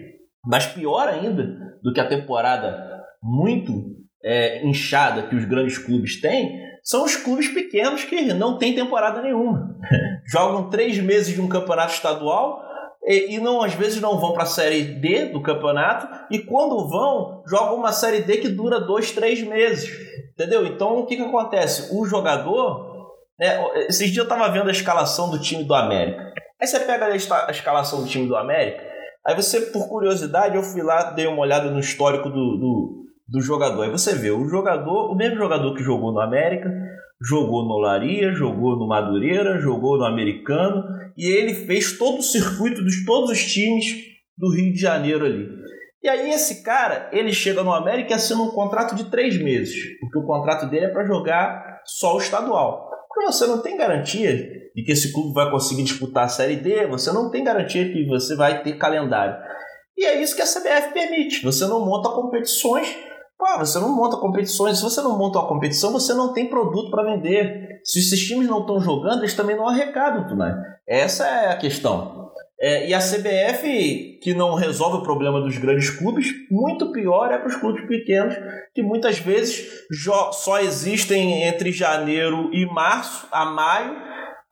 Mas 0.43 0.65
pior 0.65 1.07
ainda 1.07 1.64
do 1.85 1.93
que 1.93 1.99
a 1.99 2.07
temporada 2.07 3.03
muito 3.21 3.95
é, 4.23 4.65
inchada 4.65 5.21
que 5.27 5.35
os 5.35 5.45
grandes 5.45 5.77
clubes 5.77 6.19
têm, 6.19 6.59
são 6.83 7.05
os 7.05 7.15
clubes 7.15 7.47
pequenos 7.47 8.03
que 8.03 8.33
não 8.33 8.57
têm 8.57 8.73
temporada 8.73 9.21
nenhuma. 9.21 9.77
Jogam 10.27 10.67
três 10.71 10.97
meses 10.97 11.35
de 11.35 11.39
um 11.39 11.47
campeonato 11.47 11.93
estadual 11.93 12.59
e, 13.03 13.35
e 13.35 13.39
não 13.39 13.61
às 13.61 13.75
vezes 13.75 14.01
não 14.01 14.19
vão 14.19 14.33
para 14.33 14.43
a 14.43 14.47
série 14.47 14.81
D 14.81 15.25
do 15.25 15.43
campeonato 15.43 16.07
e 16.31 16.39
quando 16.39 16.89
vão 16.89 17.43
jogam 17.47 17.75
uma 17.75 17.91
série 17.91 18.21
D 18.21 18.37
que 18.37 18.49
dura 18.49 18.79
dois, 18.79 19.11
três 19.11 19.43
meses, 19.43 19.87
entendeu? 20.33 20.65
Então 20.65 20.97
o 20.97 21.05
que 21.05 21.15
que 21.15 21.21
acontece? 21.21 21.95
O 21.95 22.03
jogador, 22.03 23.13
né, 23.39 23.63
esses 23.87 24.07
dias 24.07 24.17
eu 24.17 24.23
estava 24.23 24.49
vendo 24.49 24.69
a 24.69 24.71
escalação 24.71 25.29
do 25.29 25.39
time 25.39 25.63
do 25.63 25.75
América. 25.75 26.33
Aí 26.59 26.65
você 26.65 26.79
pega 26.79 27.05
a 27.05 27.51
escalação 27.51 28.01
do 28.01 28.07
time 28.07 28.27
do 28.27 28.35
América, 28.35 28.83
aí 29.25 29.35
você 29.35 29.61
por 29.61 29.87
curiosidade 29.87 30.55
eu 30.55 30.63
fui 30.63 30.81
lá 30.81 31.11
dei 31.11 31.27
uma 31.27 31.41
olhada 31.41 31.69
no 31.71 31.79
histórico 31.79 32.29
do, 32.29 32.57
do, 32.57 33.05
do 33.27 33.41
jogador. 33.41 33.83
Aí 33.83 33.91
você 33.91 34.15
vê 34.15 34.31
o 34.31 34.47
jogador, 34.47 35.11
o 35.11 35.15
mesmo 35.15 35.37
jogador 35.37 35.73
que 35.73 35.83
jogou 35.83 36.11
no 36.11 36.19
América, 36.19 36.69
jogou 37.21 37.65
no 37.65 37.77
Laria, 37.77 38.33
jogou 38.33 38.77
no 38.77 38.87
Madureira, 38.87 39.59
jogou 39.59 39.97
no 39.97 40.05
Americano 40.05 40.83
e 41.17 41.25
ele 41.25 41.53
fez 41.53 41.97
todo 41.97 42.19
o 42.19 42.23
circuito 42.23 42.83
de 42.83 43.05
todos 43.05 43.31
os 43.31 43.43
times 43.45 43.85
do 44.37 44.53
Rio 44.53 44.73
de 44.73 44.79
Janeiro 44.79 45.25
ali. 45.25 45.47
E 46.03 46.07
aí 46.07 46.29
esse 46.29 46.61
cara, 46.61 47.09
ele 47.11 47.33
chega 47.33 47.63
no 47.63 47.73
América 47.73 48.11
e 48.11 48.13
assina 48.13 48.43
um 48.43 48.51
contrato 48.51 48.95
de 48.95 49.09
três 49.09 49.41
meses, 49.41 49.97
porque 49.99 50.19
o 50.19 50.25
contrato 50.25 50.69
dele 50.69 50.85
é 50.85 50.89
para 50.89 51.05
jogar 51.05 51.81
só 51.83 52.15
o 52.15 52.19
estadual. 52.19 52.91
Porque 53.15 53.31
você 53.31 53.47
não 53.47 53.61
tem 53.61 53.77
garantia 53.77 54.35
de 54.75 54.83
que 54.83 54.91
esse 54.91 55.13
clube 55.13 55.33
vai 55.33 55.49
conseguir 55.49 55.83
disputar 55.83 56.25
a 56.25 56.27
Série 56.27 56.57
D, 56.57 56.85
você 56.85 57.11
não 57.11 57.31
tem 57.31 57.43
garantia 57.43 57.91
que 57.91 58.05
você 58.05 58.35
vai 58.35 58.61
ter 58.61 58.77
calendário. 58.77 59.35
E 59.97 60.05
é 60.05 60.21
isso 60.21 60.35
que 60.35 60.41
a 60.41 60.45
CBF 60.45 60.93
permite. 60.93 61.41
Você 61.41 61.65
não 61.65 61.83
monta 61.83 62.09
competições 62.09 62.93
Pô, 63.37 63.59
você 63.59 63.79
não 63.79 63.93
monta 63.93 64.17
competições. 64.17 64.77
Se 64.77 64.83
você 64.83 65.01
não 65.01 65.17
monta 65.17 65.39
uma 65.39 65.47
competição, 65.47 65.91
você 65.91 66.13
não 66.13 66.33
tem 66.33 66.49
produto 66.49 66.89
para 66.89 67.03
vender. 67.03 67.81
Se 67.83 67.99
esses 67.99 68.19
times 68.25 68.47
não 68.47 68.61
estão 68.61 68.79
jogando, 68.79 69.19
eles 69.19 69.33
também 69.33 69.57
não 69.57 69.67
arrecadam, 69.67 70.27
Tunai. 70.27 70.53
Essa 70.87 71.27
é 71.27 71.51
a 71.51 71.57
questão. 71.57 72.31
É, 72.59 72.87
e 72.87 72.93
a 72.93 72.99
CBF, 72.99 74.19
que 74.21 74.33
não 74.33 74.55
resolve 74.55 74.97
o 74.97 75.03
problema 75.03 75.41
dos 75.41 75.57
grandes 75.57 75.89
clubes, 75.89 76.27
muito 76.49 76.91
pior 76.91 77.31
é 77.31 77.37
para 77.37 77.49
os 77.49 77.55
clubes 77.57 77.85
pequenos, 77.85 78.33
que 78.73 78.81
muitas 78.81 79.19
vezes 79.19 79.67
só 80.31 80.59
existem 80.59 81.43
entre 81.43 81.71
janeiro 81.71 82.49
e 82.53 82.65
março, 82.65 83.27
a 83.31 83.45
maio, 83.45 83.95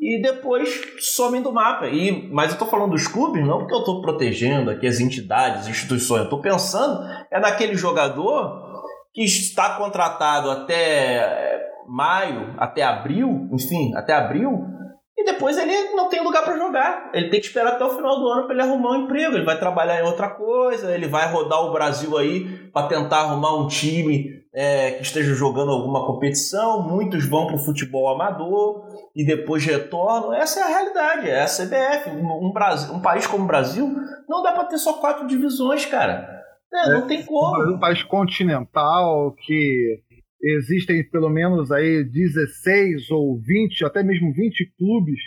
e 0.04 0.22
depois 0.22 0.70
somem 1.00 1.42
do 1.42 1.54
mapa. 1.54 1.88
E, 1.88 2.30
mas 2.30 2.50
eu 2.50 2.54
estou 2.54 2.68
falando 2.68 2.92
dos 2.92 3.08
clubes, 3.08 3.46
não 3.48 3.60
porque 3.60 3.74
eu 3.74 3.80
estou 3.80 4.02
protegendo 4.02 4.70
aqui 4.70 4.86
as 4.86 5.00
entidades, 5.00 5.62
as 5.62 5.68
instituições. 5.70 6.20
Eu 6.20 6.26
estou 6.26 6.42
pensando 6.42 7.08
é 7.32 7.40
naquele 7.40 7.76
jogador 7.76 8.62
que 9.14 9.24
está 9.24 9.78
contratado 9.78 10.52
até 10.52 11.16
eh, 11.18 11.62
maio, 11.88 12.54
até 12.58 12.84
abril, 12.84 13.48
enfim, 13.54 13.96
até 13.96 14.14
abril, 14.14 14.66
e 15.16 15.24
depois 15.26 15.58
ele 15.58 15.92
não 15.92 16.10
tem 16.10 16.24
lugar 16.24 16.44
para 16.44 16.58
jogar. 16.58 17.12
Ele 17.14 17.30
tem 17.30 17.40
que 17.40 17.46
esperar 17.46 17.74
até 17.74 17.86
o 17.86 17.96
final 17.96 18.20
do 18.20 18.28
ano 18.28 18.44
para 18.46 18.54
ele 18.54 18.64
arrumar 18.64 18.92
um 18.92 19.04
emprego. 19.04 19.36
Ele 19.36 19.46
vai 19.46 19.60
trabalhar 19.60 20.00
em 20.00 20.06
outra 20.06 20.28
coisa, 20.28 20.94
ele 20.94 21.08
vai 21.08 21.32
rodar 21.32 21.64
o 21.64 21.72
Brasil 21.72 22.18
aí 22.18 22.70
para 22.72 22.88
tentar 22.88 23.20
arrumar 23.20 23.56
um 23.56 23.68
time 23.68 24.44
é, 24.52 24.92
que 24.92 25.04
esteja 25.04 25.36
jogando 25.36 25.72
alguma 25.72 26.06
competição. 26.06 26.82
Muitos 26.82 27.28
vão 27.28 27.46
para 27.46 27.56
o 27.56 27.64
futebol 27.64 28.10
amador 28.10 28.88
e 29.16 29.24
depois 29.24 29.64
retornam. 29.64 30.34
Essa 30.34 30.62
é 30.62 30.64
a 30.64 30.68
realidade, 30.68 31.30
é 31.30 31.42
a 31.44 31.46
CBF. 31.46 32.10
Um, 32.10 32.52
Brasil, 32.52 32.94
um 32.94 33.02
país 33.02 33.28
como 33.28 33.44
o 33.44 33.48
Brasil 33.48 33.96
não 34.28 34.42
dá 34.42 34.52
para 34.52 34.66
ter 34.66 34.80
só 34.80 34.94
quatro 34.94 35.28
divisões, 35.28 35.86
cara. 35.86 36.42
É, 36.74 36.90
não 36.90 37.06
tem 37.06 37.24
como. 37.24 37.76
Um 37.76 37.80
país 37.80 38.02
continental 38.02 39.36
que 39.46 40.02
existem 40.44 41.08
pelo 41.10 41.30
menos 41.30 41.72
aí 41.72 42.04
16 42.04 43.10
ou 43.12 43.40
20, 43.40 43.86
até 43.86 44.04
mesmo 44.04 44.34
20 44.34 44.74
clubes 44.78 45.20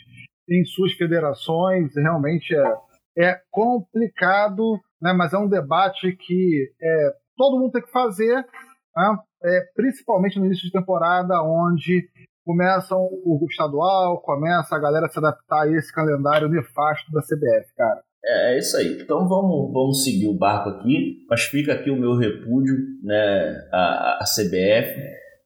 em 0.48 0.64
suas 0.64 0.92
federações, 0.92 1.94
realmente 1.96 2.54
é, 2.54 3.30
é 3.30 3.40
complicado, 3.50 4.78
né? 5.00 5.12
mas 5.12 5.32
é 5.32 5.38
um 5.38 5.48
debate 5.48 6.12
que 6.12 6.70
é, 6.80 7.12
todo 7.36 7.58
mundo 7.58 7.72
tem 7.72 7.82
que 7.82 7.90
fazer, 7.90 8.36
né? 8.36 9.18
é, 9.42 9.60
principalmente 9.74 10.38
no 10.38 10.46
início 10.46 10.64
de 10.64 10.72
temporada, 10.72 11.42
onde 11.42 12.08
começam 12.44 12.98
o 13.00 13.44
estadual, 13.50 14.20
começa 14.20 14.76
a 14.76 14.78
galera 14.78 15.08
se 15.08 15.18
adaptar 15.18 15.62
a 15.62 15.72
esse 15.72 15.92
calendário 15.92 16.48
nefasto 16.48 17.10
da 17.10 17.20
CBF, 17.20 17.74
cara. 17.76 18.05
É, 18.26 18.54
é 18.54 18.58
isso 18.58 18.76
aí. 18.76 18.98
Então 19.00 19.28
vamos, 19.28 19.72
vamos 19.72 20.04
seguir 20.04 20.28
o 20.28 20.36
barco 20.36 20.70
aqui, 20.70 21.24
mas 21.28 21.42
fica 21.42 21.72
aqui 21.72 21.90
o 21.90 21.96
meu 21.96 22.16
repúdio 22.16 22.76
né, 23.02 23.68
à, 23.72 24.18
à 24.20 24.24
CBF 24.24 24.98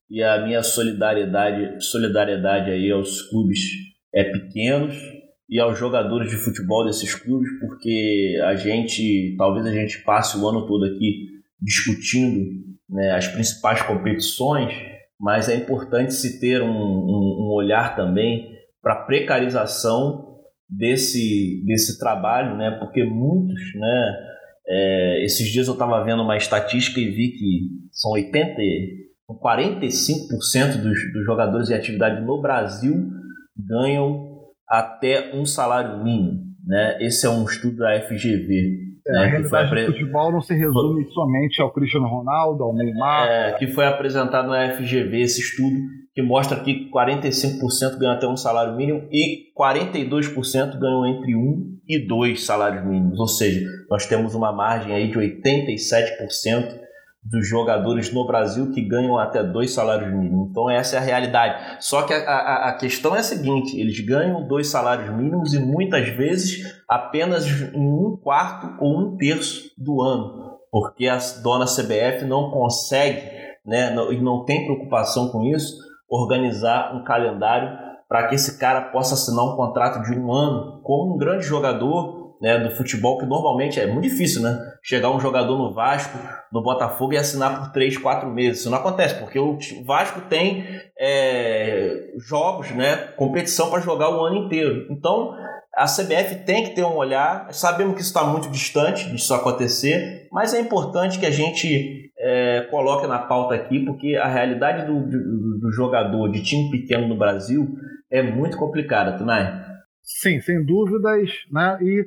e 0.08 0.22
a 0.22 0.44
minha 0.44 0.62
solidariedade, 0.62 1.84
solidariedade 1.84 2.70
aí 2.70 2.90
aos 2.90 3.22
clubes 3.22 3.60
é, 4.14 4.24
pequenos 4.24 4.94
e 5.48 5.58
aos 5.58 5.78
jogadores 5.78 6.30
de 6.30 6.36
futebol 6.36 6.84
desses 6.84 7.14
clubes, 7.14 7.48
porque 7.60 8.40
a 8.44 8.54
gente, 8.54 9.34
talvez 9.36 9.66
a 9.66 9.72
gente 9.72 10.02
passe 10.04 10.38
o 10.38 10.48
ano 10.48 10.66
todo 10.66 10.84
aqui 10.84 11.28
discutindo 11.60 12.44
né, 12.88 13.12
as 13.12 13.28
principais 13.28 13.82
competições, 13.82 14.72
mas 15.18 15.48
é 15.48 15.56
importante 15.56 16.14
se 16.14 16.40
ter 16.40 16.62
um, 16.62 16.68
um, 16.68 17.46
um 17.46 17.52
olhar 17.54 17.94
também 17.94 18.48
para 18.82 18.94
a 18.94 19.04
precarização 19.04 20.29
desse, 20.70 21.62
desse 21.66 21.98
trabalho, 21.98 22.56
né? 22.56 22.70
Porque 22.78 23.02
muitos, 23.04 23.60
né? 23.74 24.16
É, 24.68 25.24
esses 25.24 25.48
dias 25.48 25.66
eu 25.66 25.72
estava 25.72 26.04
vendo 26.04 26.22
uma 26.22 26.36
estatística 26.36 27.00
e 27.00 27.10
vi 27.10 27.32
que 27.32 27.68
são 27.92 28.12
80, 28.12 28.54
45% 29.42 30.82
dos, 30.82 31.12
dos 31.12 31.24
jogadores 31.24 31.70
em 31.70 31.74
atividade 31.74 32.24
no 32.24 32.40
Brasil 32.40 33.08
ganham 33.56 34.30
até 34.68 35.34
um 35.34 35.44
salário 35.44 36.02
mínimo. 36.04 36.40
Né? 36.64 36.98
Esse 37.00 37.26
é 37.26 37.30
um 37.30 37.44
estudo 37.44 37.78
da 37.78 38.00
FGV. 38.02 38.90
É, 39.06 39.12
né, 39.12 39.18
a 39.18 39.26
realidade 39.26 39.66
apre... 39.66 39.86
do 39.86 39.92
futebol 39.92 40.30
não 40.30 40.40
se 40.40 40.54
resume 40.54 41.04
somente 41.12 41.60
ao 41.60 41.72
Cristiano 41.72 42.06
Ronaldo, 42.06 42.62
ao 42.62 42.74
Neymar. 42.74 43.28
É, 43.28 43.52
que 43.54 43.66
foi 43.66 43.86
apresentado 43.86 44.48
na 44.48 44.70
FGV 44.72 45.20
esse 45.20 45.40
estudo 45.40 45.76
que 46.20 46.22
mostra 46.22 46.60
que 46.60 46.90
45% 46.90 47.98
ganham 47.98 48.14
até 48.14 48.28
um 48.28 48.36
salário 48.36 48.76
mínimo 48.76 49.08
e 49.10 49.50
42% 49.58 50.78
ganham 50.78 51.06
entre 51.06 51.34
um 51.34 51.78
e 51.88 52.06
dois 52.06 52.44
salários 52.44 52.84
mínimos. 52.84 53.18
Ou 53.18 53.26
seja, 53.26 53.66
nós 53.88 54.06
temos 54.06 54.34
uma 54.34 54.52
margem 54.52 54.94
aí 54.94 55.10
de 55.10 55.18
87% 55.18 56.78
dos 57.22 57.46
jogadores 57.46 58.12
no 58.12 58.26
Brasil 58.26 58.70
que 58.72 58.80
ganham 58.82 59.18
até 59.18 59.42
dois 59.42 59.72
salários 59.72 60.12
mínimos. 60.12 60.50
Então 60.50 60.70
essa 60.70 60.96
é 60.96 60.98
a 60.98 61.02
realidade. 61.02 61.76
Só 61.80 62.02
que 62.02 62.12
a, 62.12 62.18
a, 62.18 62.68
a, 62.70 62.72
questão 62.74 63.16
é 63.16 63.20
a 63.20 63.22
seguinte: 63.22 63.78
eles 63.78 63.98
ganham 64.00 64.46
dois 64.46 64.68
salários 64.68 65.14
mínimos 65.14 65.54
e 65.54 65.58
muitas 65.58 66.08
vezes 66.08 66.64
apenas 66.88 67.46
um 67.74 68.18
quarto 68.22 68.76
ou 68.82 68.98
um 68.98 69.16
terço 69.16 69.70
do 69.76 70.02
ano, 70.02 70.58
porque 70.70 71.06
a 71.06 71.18
dona 71.42 71.66
CBF 71.66 72.24
não 72.24 72.50
consegue, 72.50 73.22
né, 73.66 73.94
e 74.12 74.20
não 74.20 74.44
tem 74.44 74.64
preocupação 74.64 75.28
com 75.28 75.44
isso, 75.44 75.89
organizar 76.10 76.94
um 76.94 77.04
calendário 77.04 77.78
para 78.08 78.26
que 78.26 78.34
esse 78.34 78.58
cara 78.58 78.80
possa 78.90 79.14
assinar 79.14 79.44
um 79.44 79.56
contrato 79.56 80.02
de 80.02 80.18
um 80.18 80.32
ano 80.32 80.80
como 80.82 81.14
um 81.14 81.18
grande 81.18 81.44
jogador 81.44 82.20
né, 82.40 82.58
do 82.58 82.74
futebol, 82.74 83.18
que 83.18 83.26
normalmente 83.26 83.78
é 83.78 83.86
muito 83.86 84.08
difícil, 84.08 84.42
né? 84.42 84.58
Chegar 84.82 85.10
um 85.10 85.20
jogador 85.20 85.58
no 85.58 85.74
Vasco, 85.74 86.18
no 86.50 86.62
Botafogo 86.62 87.12
e 87.12 87.18
assinar 87.18 87.60
por 87.60 87.70
3, 87.70 87.98
4 87.98 88.28
meses. 88.30 88.60
Isso 88.60 88.70
não 88.70 88.78
acontece, 88.78 89.14
porque 89.16 89.38
o 89.38 89.58
Vasco 89.84 90.22
tem 90.22 90.64
é, 90.98 92.12
jogos, 92.18 92.70
né, 92.70 92.96
competição 93.16 93.70
para 93.70 93.80
jogar 93.80 94.08
o 94.08 94.24
ano 94.24 94.46
inteiro. 94.46 94.86
Então, 94.90 95.36
a 95.74 95.84
CBF 95.84 96.44
tem 96.44 96.64
que 96.64 96.74
ter 96.74 96.84
um 96.84 96.96
olhar. 96.96 97.52
Sabemos 97.52 97.94
que 97.94 98.00
isso 98.00 98.10
está 98.10 98.24
muito 98.24 98.50
distante 98.50 99.08
disso 99.10 99.32
acontecer, 99.32 100.28
mas 100.32 100.52
é 100.52 100.60
importante 100.60 101.18
que 101.18 101.26
a 101.26 101.30
gente 101.30 102.10
é, 102.18 102.66
coloque 102.70 103.06
na 103.06 103.18
pauta 103.18 103.54
aqui, 103.54 103.84
porque 103.84 104.16
a 104.16 104.26
realidade 104.26 104.86
do, 104.86 105.00
do, 105.00 105.58
do 105.58 105.72
jogador 105.72 106.28
de 106.30 106.42
time 106.42 106.70
pequeno 106.70 107.08
no 107.08 107.16
Brasil 107.16 107.68
é 108.10 108.22
muito 108.22 108.56
complicada, 108.56 109.16
Tunai. 109.16 109.64
Sim, 110.02 110.40
sem 110.40 110.64
dúvidas, 110.64 111.30
né? 111.50 111.78
E 111.80 112.04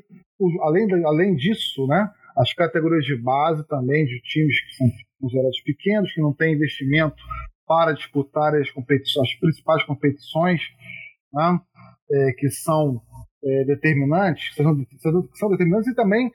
além, 0.62 0.88
de, 0.88 1.06
além 1.06 1.36
disso, 1.36 1.88
né? 1.88 2.10
As 2.36 2.52
categorias 2.54 3.06
de 3.06 3.16
base 3.16 3.66
também 3.68 4.06
de 4.06 4.20
times 4.22 4.60
que 4.60 4.76
são 4.76 4.88
considerados 5.22 5.62
pequenos, 5.62 6.12
que 6.12 6.22
não 6.22 6.34
têm 6.34 6.54
investimento 6.54 7.24
para 7.66 7.94
disputar 7.94 8.54
as 8.56 8.70
competições, 8.72 9.30
as 9.30 9.40
principais 9.40 9.84
competições, 9.84 10.62
né? 11.34 11.60
É, 12.12 12.32
que 12.34 12.50
são 12.50 13.02
é, 13.44 13.66
determinantes, 13.66 14.56
são, 14.56 15.28
são 15.34 15.50
determinantes 15.50 15.88
e 15.90 15.96
também 15.96 16.32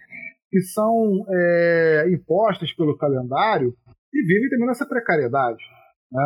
que 0.50 0.60
são 0.60 1.24
é, 1.28 2.06
impostas 2.12 2.72
pelo 2.72 2.96
calendário 2.96 3.74
e 4.12 4.22
vivem 4.22 4.48
também 4.48 4.66
nessa 4.66 4.86
precariedade. 4.86 5.62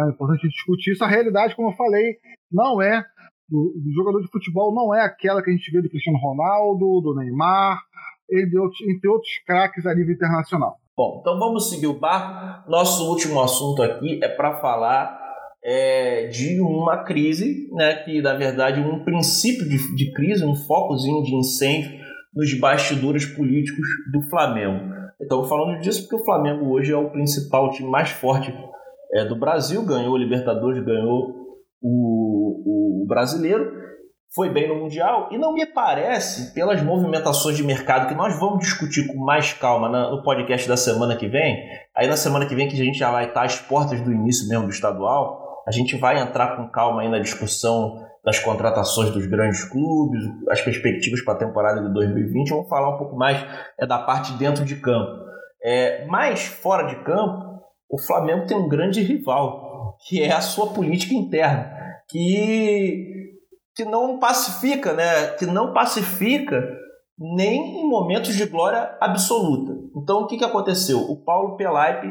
É 0.06 0.10
importante 0.10 0.48
discutir 0.48 0.92
isso. 0.92 1.04
A 1.04 1.08
realidade, 1.08 1.56
como 1.56 1.70
eu 1.70 1.76
falei, 1.76 2.16
não 2.50 2.80
é 2.80 3.04
do, 3.48 3.74
do, 3.76 3.92
jogador 3.94 4.20
de 4.22 4.30
futebol 4.30 4.74
não 4.74 4.94
é 4.94 5.04
aquela 5.04 5.42
que 5.42 5.50
a 5.50 5.52
gente 5.52 5.70
vê 5.70 5.82
do 5.82 5.88
Cristiano 5.88 6.18
Ronaldo, 6.18 7.00
do 7.02 7.14
Neymar, 7.16 7.82
entre 8.30 8.58
outros, 8.58 8.80
entre 8.88 9.08
outros 9.08 9.30
craques 9.44 9.84
a 9.84 9.94
nível 9.94 10.14
internacional. 10.14 10.76
Bom, 10.96 11.18
então 11.20 11.38
vamos 11.38 11.68
seguir 11.68 11.86
o 11.86 11.98
barco. 11.98 12.70
Nosso 12.70 13.08
último 13.08 13.40
assunto 13.42 13.82
aqui 13.82 14.20
é 14.22 14.28
para 14.28 14.60
falar 14.60 15.21
é, 15.64 16.26
de 16.26 16.60
uma 16.60 17.04
crise, 17.04 17.68
né, 17.72 17.94
que 18.04 18.20
na 18.20 18.34
verdade 18.34 18.80
um 18.80 19.04
princípio 19.04 19.68
de, 19.68 19.94
de 19.94 20.12
crise, 20.12 20.44
um 20.44 20.56
focozinho 20.56 21.22
de 21.22 21.34
incêndio 21.34 21.92
nos 22.34 22.58
bastidores 22.58 23.26
políticos 23.26 23.86
do 24.12 24.22
Flamengo. 24.28 24.92
Então, 25.20 25.44
falando 25.44 25.80
disso 25.80 26.02
porque 26.02 26.16
o 26.16 26.24
Flamengo 26.24 26.72
hoje 26.72 26.92
é 26.92 26.96
o 26.96 27.10
principal 27.10 27.70
time 27.70 27.88
mais 27.88 28.10
forte 28.10 28.52
é, 29.12 29.24
do 29.24 29.38
Brasil, 29.38 29.84
ganhou 29.84 30.14
o 30.14 30.18
Libertadores, 30.18 30.82
ganhou 30.84 31.42
o, 31.80 33.02
o 33.02 33.06
brasileiro, 33.06 33.82
foi 34.34 34.48
bem 34.48 34.66
no 34.66 34.76
Mundial 34.76 35.28
e 35.30 35.36
não 35.36 35.52
me 35.52 35.66
parece, 35.66 36.54
pelas 36.54 36.82
movimentações 36.82 37.56
de 37.56 37.62
mercado 37.62 38.08
que 38.08 38.14
nós 38.14 38.38
vamos 38.40 38.60
discutir 38.60 39.06
com 39.06 39.22
mais 39.22 39.52
calma 39.52 39.88
no 39.88 40.22
podcast 40.22 40.66
da 40.66 40.76
semana 40.76 41.16
que 41.16 41.28
vem, 41.28 41.62
aí 41.94 42.08
na 42.08 42.16
semana 42.16 42.46
que 42.46 42.54
vem 42.54 42.66
que 42.66 42.74
a 42.74 42.84
gente 42.84 42.98
já 42.98 43.10
vai 43.10 43.26
estar 43.26 43.44
às 43.44 43.60
portas 43.60 44.00
do 44.00 44.10
início 44.10 44.48
mesmo 44.48 44.64
do 44.64 44.72
estadual, 44.72 45.41
a 45.66 45.70
gente 45.70 45.96
vai 45.96 46.20
entrar 46.20 46.56
com 46.56 46.68
calma 46.68 47.02
aí 47.02 47.08
na 47.08 47.18
discussão 47.18 48.04
das 48.24 48.38
contratações 48.38 49.10
dos 49.10 49.26
grandes 49.26 49.64
clubes, 49.64 50.22
as 50.48 50.60
perspectivas 50.60 51.22
para 51.22 51.34
a 51.34 51.38
temporada 51.38 51.82
de 51.82 51.92
2020, 51.92 52.50
vamos 52.50 52.68
falar 52.68 52.94
um 52.94 52.98
pouco 52.98 53.16
mais 53.16 53.44
é, 53.78 53.86
da 53.86 53.98
parte 53.98 54.32
dentro 54.34 54.64
de 54.64 54.76
campo. 54.76 55.22
É, 55.62 56.06
mas 56.06 56.44
fora 56.44 56.84
de 56.84 56.96
campo, 57.04 57.60
o 57.90 57.98
Flamengo 57.98 58.46
tem 58.46 58.56
um 58.56 58.68
grande 58.68 59.00
rival, 59.02 59.96
que 60.06 60.22
é 60.22 60.32
a 60.32 60.40
sua 60.40 60.72
política 60.72 61.14
interna, 61.14 61.70
que, 62.08 63.34
que 63.74 63.84
não 63.84 64.18
pacifica, 64.18 64.92
né? 64.92 65.28
que 65.38 65.46
não 65.46 65.72
pacifica 65.72 66.62
nem 67.18 67.80
em 67.80 67.88
momentos 67.88 68.34
de 68.34 68.46
glória 68.46 68.96
absoluta. 69.00 69.72
Então, 69.96 70.22
o 70.22 70.26
que, 70.26 70.38
que 70.38 70.44
aconteceu? 70.44 70.98
O 70.98 71.22
Paulo 71.24 71.56
Pelaipe 71.56 72.08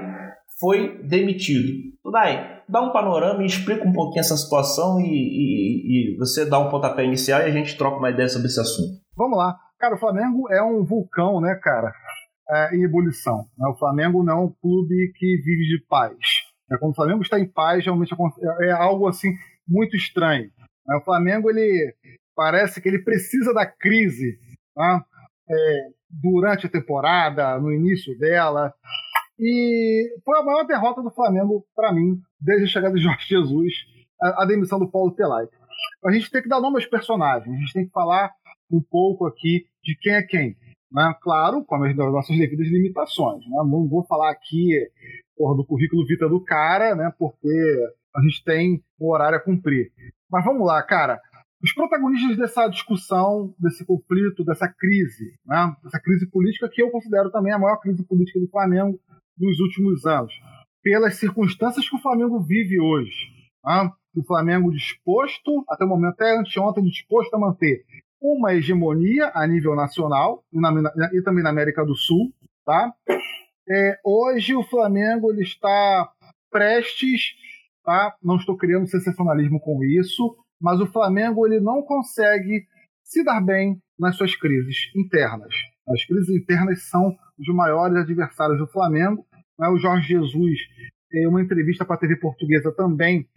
foi 0.60 1.02
demitido. 1.04 1.68
Tudai, 2.04 2.51
dá 2.68 2.82
um 2.82 2.91
panorama 2.91 3.43
e 3.43 3.45
explica 3.45 3.88
um 3.88 3.93
pouquinho 3.93 4.22
essa 4.22 4.38
situação 4.38 4.99
e, 4.99 5.05
e, 5.05 6.14
e, 6.14 6.18
você 6.18 6.45
dá 6.45 6.59
um 6.59 6.70
pontapé 6.70 7.03
inicial 7.03 7.41
e 7.41 7.45
a 7.45 7.51
gente 7.51 7.78
troca 7.78 7.97
uma 7.97 8.09
ideia 8.09 8.30
sobre 8.30 8.47
esse 8.47 8.59
assunto. 8.59 8.99
Vamos 9.16 9.38
lá. 9.38 9.57
Cara, 9.80 9.95
o 9.95 9.99
Flamengo 9.99 10.51
é 10.51 10.62
um 10.62 10.84
vulcão, 10.84 11.41
né, 11.41 11.55
cara? 11.62 11.91
É, 12.49 12.76
em 12.76 12.84
ebulição. 12.84 13.45
Né? 13.57 13.68
O 13.68 13.78
Flamengo 13.78 14.24
não 14.24 14.34
é 14.34 14.45
um 14.45 14.53
clube 14.62 15.12
que 15.16 15.38
vive 15.43 15.68
de 15.68 15.86
paz. 15.88 16.16
É, 16.72 16.78
quando 16.78 16.91
o 16.91 16.95
Flamengo 16.95 17.22
está 17.22 17.39
em 17.39 17.47
paz, 17.47 17.84
realmente 17.84 18.14
é, 18.59 18.68
é 18.68 18.72
algo 18.72 19.07
assim 19.07 19.34
muito 19.68 19.95
estranho. 19.95 20.49
É, 20.89 20.97
o 20.97 21.01
Flamengo 21.01 21.49
ele 21.49 21.93
parece 22.36 22.82
que 22.82 22.88
ele 22.88 23.03
precisa 23.03 23.53
da 23.53 23.66
crise 23.66 24.38
tá? 24.76 25.05
é, 25.49 25.88
durante 26.09 26.66
a 26.66 26.70
temporada, 26.70 27.59
no 27.59 27.72
início 27.72 28.18
dela. 28.18 28.74
E 29.41 30.15
foi 30.23 30.39
a 30.39 30.43
maior 30.43 30.63
derrota 30.65 31.01
do 31.01 31.09
Flamengo 31.09 31.65
para 31.75 31.91
mim 31.91 32.21
desde 32.39 32.65
a 32.65 32.67
chegada 32.67 32.93
de 32.93 33.01
Jorge 33.01 33.27
Jesus, 33.27 33.73
a, 34.21 34.43
a 34.43 34.45
demissão 34.45 34.77
do 34.77 34.87
Paulo 34.87 35.15
Pelai. 35.15 35.47
A 36.05 36.11
gente 36.11 36.29
tem 36.29 36.43
que 36.43 36.47
dar 36.47 36.61
nome 36.61 36.75
aos 36.75 36.85
personagens, 36.85 37.51
a 37.51 37.59
gente 37.59 37.73
tem 37.73 37.85
que 37.85 37.91
falar 37.91 38.31
um 38.71 38.79
pouco 38.79 39.25
aqui 39.25 39.65
de 39.83 39.97
quem 39.99 40.13
é 40.13 40.21
quem. 40.21 40.55
Né? 40.91 41.15
Claro, 41.21 41.65
com 41.65 41.75
as 41.83 41.95
nossas 41.95 42.37
devidas 42.37 42.67
limitações. 42.67 43.39
Né? 43.45 43.57
Não 43.65 43.87
vou 43.89 44.05
falar 44.05 44.29
aqui 44.29 44.69
porra, 45.35 45.55
do 45.55 45.65
currículo 45.65 46.05
vita 46.05 46.29
do 46.29 46.43
cara, 46.43 46.93
né? 46.95 47.11
Porque 47.17 47.49
a 48.15 48.21
gente 48.21 48.43
tem 48.43 48.83
o 48.99 49.11
horário 49.11 49.39
a 49.39 49.41
cumprir. 49.41 49.91
Mas 50.29 50.45
vamos 50.45 50.67
lá, 50.67 50.83
cara. 50.83 51.19
Os 51.63 51.73
protagonistas 51.73 52.37
dessa 52.37 52.67
discussão, 52.67 53.53
desse 53.57 53.85
conflito, 53.85 54.43
dessa 54.43 54.67
crise, 54.67 55.33
né? 55.45 55.75
Dessa 55.83 55.99
crise 55.99 56.29
política 56.29 56.69
que 56.69 56.81
eu 56.81 56.91
considero 56.91 57.31
também 57.31 57.53
a 57.53 57.59
maior 57.59 57.77
crise 57.77 58.03
política 58.05 58.39
do 58.39 58.49
Flamengo 58.49 58.99
nos 59.41 59.59
últimos 59.59 60.05
anos, 60.05 60.33
pelas 60.81 61.15
circunstâncias 61.15 61.89
que 61.89 61.95
o 61.95 62.01
Flamengo 62.01 62.39
vive 62.39 62.79
hoje. 62.79 63.11
Né? 63.65 63.91
O 64.15 64.23
Flamengo 64.23 64.71
disposto, 64.71 65.63
até 65.69 65.85
o 65.85 65.87
momento, 65.87 66.13
até 66.13 66.37
anteontem, 66.37 66.83
disposto 66.83 67.33
a 67.33 67.39
manter 67.39 67.83
uma 68.21 68.53
hegemonia 68.53 69.31
a 69.33 69.47
nível 69.47 69.75
nacional 69.75 70.43
e, 70.53 70.59
na, 70.59 70.71
e 71.13 71.21
também 71.23 71.43
na 71.43 71.49
América 71.49 71.83
do 71.83 71.95
Sul, 71.95 72.31
tá? 72.63 72.93
É, 73.67 73.97
hoje 74.05 74.55
o 74.55 74.63
Flamengo 74.63 75.31
ele 75.31 75.41
está 75.41 76.11
prestes, 76.51 77.33
tá? 77.83 78.15
não 78.21 78.35
estou 78.35 78.57
criando 78.57 78.87
sensacionalismo 78.87 79.59
com 79.59 79.83
isso, 79.83 80.35
mas 80.59 80.79
o 80.79 80.85
Flamengo 80.85 81.47
ele 81.47 81.59
não 81.59 81.81
consegue 81.81 82.65
se 83.03 83.23
dar 83.23 83.41
bem 83.41 83.81
nas 83.97 84.15
suas 84.15 84.35
crises 84.35 84.77
internas. 84.95 85.53
As 85.87 86.05
crises 86.05 86.29
internas 86.29 86.83
são 86.89 87.15
os 87.39 87.47
maiores 87.55 87.97
adversários 87.97 88.59
do 88.59 88.67
Flamengo. 88.67 89.25
Né? 89.62 89.70
O 89.70 89.78
Jorge 89.78 90.07
Jesus, 90.07 90.57
em 91.14 91.28
uma 91.28 91.41
entrevista 91.41 91.86
para 91.86 91.95
a 91.95 91.99
TV 91.99 92.16
Portuguesa, 92.16 92.74
também 92.76 93.28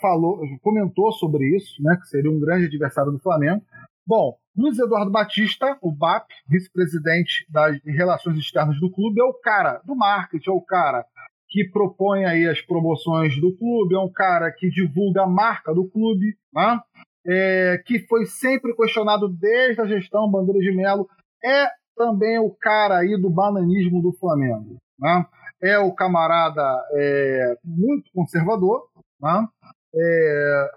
falou, 0.00 0.40
comentou 0.62 1.12
sobre 1.12 1.44
isso, 1.56 1.82
né? 1.82 1.98
que 2.00 2.06
seria 2.06 2.30
um 2.30 2.38
grande 2.38 2.66
adversário 2.66 3.10
do 3.10 3.18
Flamengo. 3.18 3.62
Bom, 4.06 4.38
Luiz 4.56 4.78
Eduardo 4.78 5.10
Batista, 5.10 5.76
o 5.82 5.92
BAP, 5.92 6.28
vice-presidente 6.48 7.44
das 7.50 7.76
relações 7.84 8.38
externas 8.38 8.80
do 8.80 8.90
clube, 8.90 9.20
é 9.20 9.24
o 9.24 9.34
cara 9.34 9.82
do 9.84 9.94
marketing, 9.94 10.48
é 10.48 10.52
o 10.52 10.62
cara 10.62 11.04
que 11.48 11.68
propõe 11.68 12.24
aí 12.24 12.46
as 12.46 12.60
promoções 12.60 13.38
do 13.40 13.54
clube, 13.56 13.94
é 13.94 13.98
um 13.98 14.10
cara 14.10 14.50
que 14.50 14.70
divulga 14.70 15.22
a 15.22 15.26
marca 15.26 15.74
do 15.74 15.88
clube, 15.88 16.36
né? 16.52 16.80
é, 17.26 17.82
que 17.84 18.00
foi 18.00 18.26
sempre 18.26 18.74
questionado 18.74 19.28
desde 19.28 19.80
a 19.80 19.86
gestão 19.86 20.30
Bandeira 20.30 20.60
de 20.60 20.74
Melo, 20.74 21.06
é 21.44 21.66
também 21.96 22.38
o 22.38 22.50
cara 22.50 22.98
aí 22.98 23.20
do 23.20 23.28
bananismo 23.28 24.00
do 24.00 24.12
Flamengo. 24.12 24.76
Né? 24.98 25.26
É 25.62 25.78
o 25.78 25.92
camarada 25.92 26.62
é, 26.92 27.56
muito 27.64 28.10
conservador, 28.12 28.88
né? 29.20 29.46
é, 29.94 30.70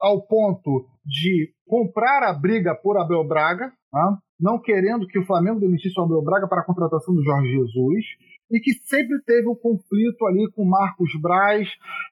ao 0.00 0.22
ponto 0.22 0.86
de 1.04 1.52
comprar 1.66 2.22
a 2.22 2.32
briga 2.32 2.74
por 2.74 2.98
Abel 2.98 3.26
Braga, 3.26 3.72
tá? 3.90 4.18
não 4.38 4.60
querendo 4.60 5.06
que 5.06 5.18
o 5.18 5.26
Flamengo 5.26 5.60
demitisse 5.60 5.98
o 5.98 6.04
Abel 6.04 6.22
Braga 6.22 6.46
para 6.46 6.60
a 6.60 6.64
contratação 6.64 7.14
do 7.14 7.22
Jorge 7.22 7.50
Jesus, 7.50 8.04
e 8.50 8.60
que 8.60 8.72
sempre 8.84 9.20
teve 9.26 9.48
um 9.48 9.54
conflito 9.54 10.24
ali 10.26 10.50
com 10.52 10.64
Marcos 10.64 11.10
Braz, 11.20 11.68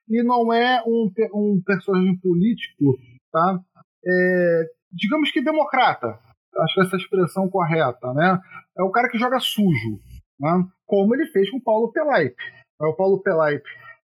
e 0.09 0.23
não 0.23 0.53
é 0.53 0.83
um, 0.87 1.11
um 1.35 1.63
personagem 1.65 2.19
político, 2.19 2.99
tá? 3.33 3.59
É, 4.07 4.65
digamos 4.93 5.31
que 5.31 5.43
democrata, 5.43 6.19
acho 6.59 6.75
que 6.75 6.81
essa 6.81 6.97
expressão 6.97 7.49
correta, 7.49 8.13
né? 8.13 8.39
É 8.79 8.83
o 8.83 8.91
cara 8.91 9.09
que 9.09 9.19
joga 9.19 9.41
sujo, 9.41 9.99
né? 10.39 10.65
como 10.85 11.15
ele 11.15 11.27
fez 11.27 11.51
com 11.51 11.59
o 11.59 11.63
Paulo 11.63 11.93
Pelaipe. 11.93 12.43
É 12.81 12.87
o 12.87 12.95
Paulo 12.95 13.23
Pelaipe, 13.23 13.69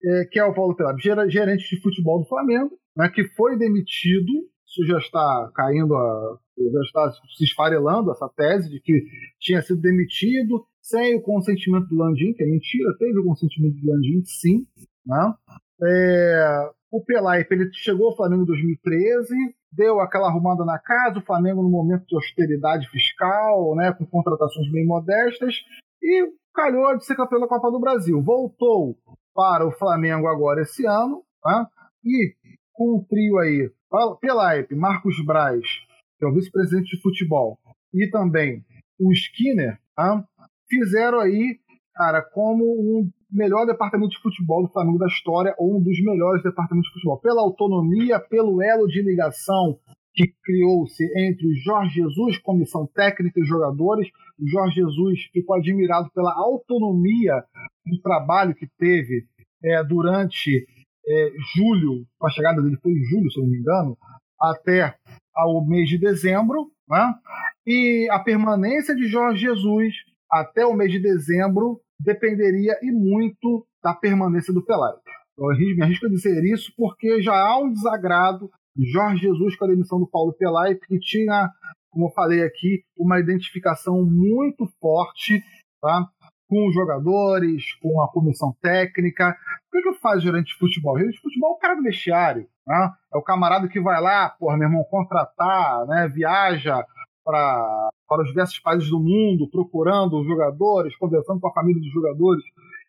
é, 0.03 0.25
que 0.25 0.39
é 0.39 0.45
o 0.45 0.53
Paulo 0.53 0.75
Pelaipe, 0.75 1.01
gerente 1.01 1.75
de 1.75 1.81
futebol 1.81 2.19
do 2.19 2.27
Flamengo, 2.27 2.71
né, 2.95 3.09
que 3.09 3.23
foi 3.35 3.57
demitido 3.57 4.31
isso 4.71 4.85
já 4.85 4.97
está 4.97 5.51
caindo, 5.53 5.93
a, 5.93 6.37
já 6.57 6.81
está 6.81 7.11
se 7.35 7.43
esfarelando 7.43 8.11
essa 8.11 8.29
tese 8.29 8.69
de 8.69 8.79
que 8.79 9.03
tinha 9.39 9.61
sido 9.61 9.81
demitido 9.81 10.65
sem 10.81 11.15
o 11.17 11.21
consentimento 11.21 11.87
do 11.87 11.97
Landim, 11.97 12.33
que 12.33 12.43
é 12.43 12.47
mentira, 12.47 12.95
teve 12.97 13.19
o 13.19 13.25
consentimento 13.25 13.75
do 13.75 13.91
Landim, 13.91 14.23
sim. 14.23 14.65
Né? 15.05 15.33
É, 15.83 16.69
o 16.89 17.03
Pelaipe 17.03 17.53
ele 17.53 17.69
chegou 17.73 18.07
ao 18.07 18.15
Flamengo 18.15 18.43
em 18.43 18.47
2013, 18.47 19.35
deu 19.73 19.99
aquela 19.99 20.27
arrumada 20.27 20.63
na 20.63 20.79
casa, 20.79 21.19
o 21.19 21.25
Flamengo 21.25 21.61
no 21.61 21.69
momento 21.69 22.05
de 22.05 22.15
austeridade 22.15 22.89
fiscal, 22.89 23.75
né, 23.75 23.93
com 23.93 24.05
contratações 24.05 24.71
bem 24.71 24.85
modestas, 24.85 25.55
e 26.01 26.31
calhou 26.53 26.97
de 26.97 27.05
ser 27.05 27.15
campeão 27.15 27.39
da 27.39 27.47
Copa 27.47 27.71
do 27.71 27.79
Brasil. 27.79 28.21
Voltou 28.21 28.97
para 29.33 29.65
o 29.65 29.71
Flamengo 29.71 30.27
agora 30.27 30.61
esse 30.61 30.85
ano, 30.85 31.23
né, 31.45 31.65
e 32.03 32.33
com 32.73 32.97
um 32.97 33.03
trio 33.03 33.37
aí 33.37 33.71
pela 34.19 34.57
EP, 34.57 34.71
Marcos 34.71 35.23
Braz, 35.25 35.65
que 36.17 36.25
é 36.25 36.27
o 36.27 36.33
vice-presidente 36.33 36.95
de 36.95 37.01
futebol, 37.01 37.57
e 37.93 38.09
também 38.09 38.63
o 38.99 39.11
Skinner, 39.11 39.77
tá? 39.95 40.23
fizeram 40.69 41.19
aí, 41.19 41.59
cara, 41.93 42.21
como 42.21 42.63
um 42.63 43.09
melhor 43.29 43.65
departamento 43.65 44.11
de 44.11 44.21
futebol 44.21 44.63
do 44.63 44.71
Flamengo 44.71 44.97
da 44.97 45.07
história, 45.07 45.53
ou 45.57 45.77
um 45.77 45.83
dos 45.83 46.01
melhores 46.01 46.41
departamentos 46.43 46.89
de 46.89 46.93
futebol, 46.93 47.19
pela 47.19 47.41
autonomia, 47.41 48.19
pelo 48.19 48.61
elo 48.61 48.87
de 48.87 49.01
ligação 49.01 49.77
que 50.13 50.33
criou-se 50.43 51.03
entre 51.17 51.47
o 51.47 51.55
Jorge 51.55 51.95
Jesus, 51.95 52.37
comissão 52.39 52.87
técnica 52.93 53.39
e 53.39 53.45
jogadores. 53.45 54.09
O 54.39 54.47
Jorge 54.47 54.75
Jesus 54.75 55.19
ficou 55.31 55.55
admirado 55.55 56.09
pela 56.13 56.33
autonomia 56.33 57.43
do 57.85 58.01
trabalho 58.01 58.55
que 58.55 58.67
teve 58.77 59.25
é, 59.63 59.83
durante 59.83 60.65
é, 61.07 61.31
julho, 61.55 62.05
a 62.21 62.29
chegada 62.29 62.61
dele 62.61 62.77
foi 62.81 62.91
em 62.91 63.03
julho, 63.03 63.31
se 63.31 63.39
não 63.39 63.47
me 63.47 63.57
engano, 63.57 63.97
até 64.39 64.95
ao 65.35 65.65
mês 65.65 65.87
de 65.89 65.97
dezembro, 65.97 66.71
né? 66.89 67.13
e 67.65 68.07
a 68.11 68.19
permanência 68.19 68.95
de 68.95 69.07
Jorge 69.07 69.41
Jesus 69.41 69.93
até 70.29 70.65
o 70.65 70.73
mês 70.73 70.91
de 70.91 70.99
dezembro 70.99 71.79
dependeria 71.99 72.77
e 72.81 72.91
muito 72.91 73.65
da 73.83 73.93
permanência 73.93 74.53
do 74.53 74.63
Pelaipe. 74.63 75.01
Eu 75.37 75.47
me 75.47 75.81
arrisco 75.81 76.05
a 76.05 76.09
dizer 76.09 76.43
isso 76.43 76.71
porque 76.77 77.21
já 77.21 77.33
há 77.33 77.57
um 77.59 77.71
desagrado 77.71 78.47
de 78.47 78.51
Jorge 78.77 79.21
Jesus 79.21 79.55
com 79.55 79.65
a 79.65 79.67
demissão 79.67 79.99
do 79.99 80.07
Paulo 80.07 80.33
Pelai, 80.33 80.75
que 80.75 80.99
tinha, 80.99 81.49
como 81.89 82.07
eu 82.07 82.11
falei 82.11 82.43
aqui, 82.43 82.83
uma 82.97 83.19
identificação 83.19 84.03
muito 84.03 84.67
forte 84.79 85.43
tá? 85.81 86.07
com 86.47 86.67
os 86.67 86.73
jogadores, 86.73 87.63
com 87.81 88.01
a 88.01 88.11
comissão 88.11 88.55
técnica. 88.61 89.29
O 89.29 89.71
que, 89.71 89.81
que 89.81 89.99
faz 89.99 90.21
gerente 90.21 90.47
de 90.47 90.57
futebol? 90.57 90.95
O 90.95 90.99
gerente 90.99 91.15
de 91.15 91.21
futebol 91.21 91.51
é 91.51 91.53
o 91.53 91.59
cara 91.59 91.75
do 91.75 91.83
vestiário. 91.83 92.47
Né? 92.67 92.91
É 93.13 93.17
o 93.17 93.23
camarada 93.23 93.67
que 93.67 93.79
vai 93.79 94.01
lá, 94.01 94.29
porra, 94.29 94.57
meu 94.57 94.67
irmão, 94.67 94.83
contratar, 94.89 95.85
né? 95.87 96.07
viaja 96.07 96.85
para 97.23 97.89
para 98.11 98.23
os 98.23 98.27
diversos 98.27 98.59
países 98.59 98.89
do 98.89 98.99
mundo, 98.99 99.49
procurando 99.49 100.19
os 100.19 100.27
jogadores, 100.27 100.93
conversando 100.97 101.39
com 101.39 101.47
a 101.47 101.53
família 101.53 101.81
dos 101.81 101.93
jogadores. 101.93 102.43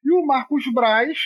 E 0.05 0.13
o 0.13 0.27
Marcos 0.27 0.65
Braz, 0.75 1.17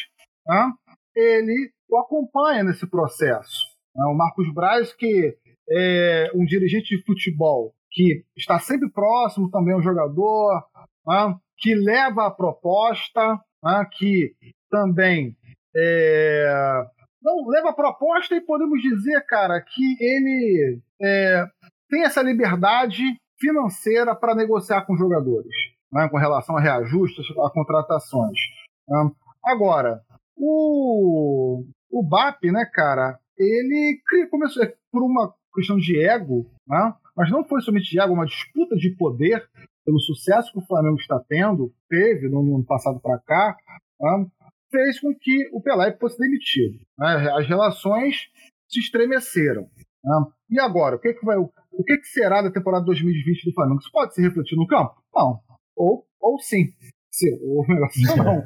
né, 0.46 0.70
ele 1.14 1.72
o 1.88 1.96
acompanha 1.96 2.62
nesse 2.62 2.86
processo. 2.86 3.75
Né? 3.96 4.04
O 4.06 4.14
Marcos 4.14 4.52
Braz, 4.52 4.92
que 4.92 5.36
é 5.68 6.30
um 6.34 6.44
dirigente 6.44 6.96
de 6.96 7.04
futebol 7.04 7.74
que 7.90 8.24
está 8.36 8.58
sempre 8.58 8.90
próximo 8.90 9.50
também 9.50 9.74
ao 9.74 9.82
jogador, 9.82 10.62
né, 11.06 11.34
que 11.56 11.74
leva 11.74 12.26
a 12.26 12.30
proposta, 12.30 13.40
né, 13.64 13.88
que 13.96 14.34
também 14.70 15.34
é, 15.74 16.84
não 17.22 17.48
leva 17.48 17.70
a 17.70 17.74
proposta 17.74 18.34
e 18.34 18.40
podemos 18.40 18.82
dizer, 18.82 19.24
cara, 19.26 19.60
que 19.60 19.96
ele 19.98 20.80
é, 21.00 21.46
tem 21.88 22.04
essa 22.04 22.22
liberdade 22.22 23.02
financeira 23.38 24.14
para 24.14 24.34
negociar 24.34 24.82
com 24.82 24.96
jogadores, 24.96 25.52
né, 25.90 26.08
com 26.08 26.18
relação 26.18 26.56
a 26.56 26.60
reajustes, 26.60 27.26
a 27.38 27.50
contratações. 27.50 28.38
Né. 28.88 29.10
Agora, 29.44 30.02
o, 30.36 31.64
o 31.90 32.02
BAP, 32.02 32.44
né, 32.52 32.68
cara, 32.72 33.18
ele 33.38 34.00
começou 34.30 34.62
é, 34.62 34.74
por 34.90 35.02
uma 35.02 35.34
questão 35.54 35.76
de 35.76 35.98
ego, 36.04 36.50
né, 36.66 36.94
mas 37.16 37.30
não 37.30 37.44
foi 37.44 37.60
somente 37.62 37.90
de 37.90 38.00
ego, 38.00 38.12
uma 38.12 38.26
disputa 38.26 38.76
de 38.76 38.90
poder 38.96 39.48
pelo 39.84 40.00
sucesso 40.00 40.52
que 40.52 40.58
o 40.58 40.66
Flamengo 40.66 40.96
está 40.96 41.18
tendo, 41.28 41.72
teve 41.88 42.28
no 42.28 42.40
ano 42.40 42.64
passado 42.64 43.00
para 43.00 43.18
cá, 43.18 43.56
né, 44.00 44.26
fez 44.70 45.00
com 45.00 45.14
que 45.14 45.48
o 45.52 45.62
Pelé 45.62 45.96
fosse 45.98 46.18
demitido. 46.18 46.78
Né, 46.98 47.30
as 47.38 47.46
relações 47.46 48.28
se 48.68 48.80
estremeceram. 48.80 49.68
Né. 50.04 50.26
E 50.50 50.60
agora, 50.60 50.96
o 50.96 51.00
que, 51.00 51.14
que 51.14 51.24
vai, 51.24 51.36
o 51.36 51.84
que, 51.84 51.96
que 51.98 52.06
será 52.06 52.42
da 52.42 52.50
temporada 52.50 52.84
2020 52.84 53.44
do 53.44 53.54
Flamengo? 53.54 53.80
Isso 53.80 53.92
pode 53.92 54.14
se 54.14 54.22
refletir 54.22 54.56
no 54.56 54.66
campo? 54.66 54.94
Não. 55.14 55.40
Ou, 55.76 56.04
ou 56.20 56.38
sim. 56.38 56.72
Se, 57.16 57.30
ou 57.42 57.64
não. 57.66 58.44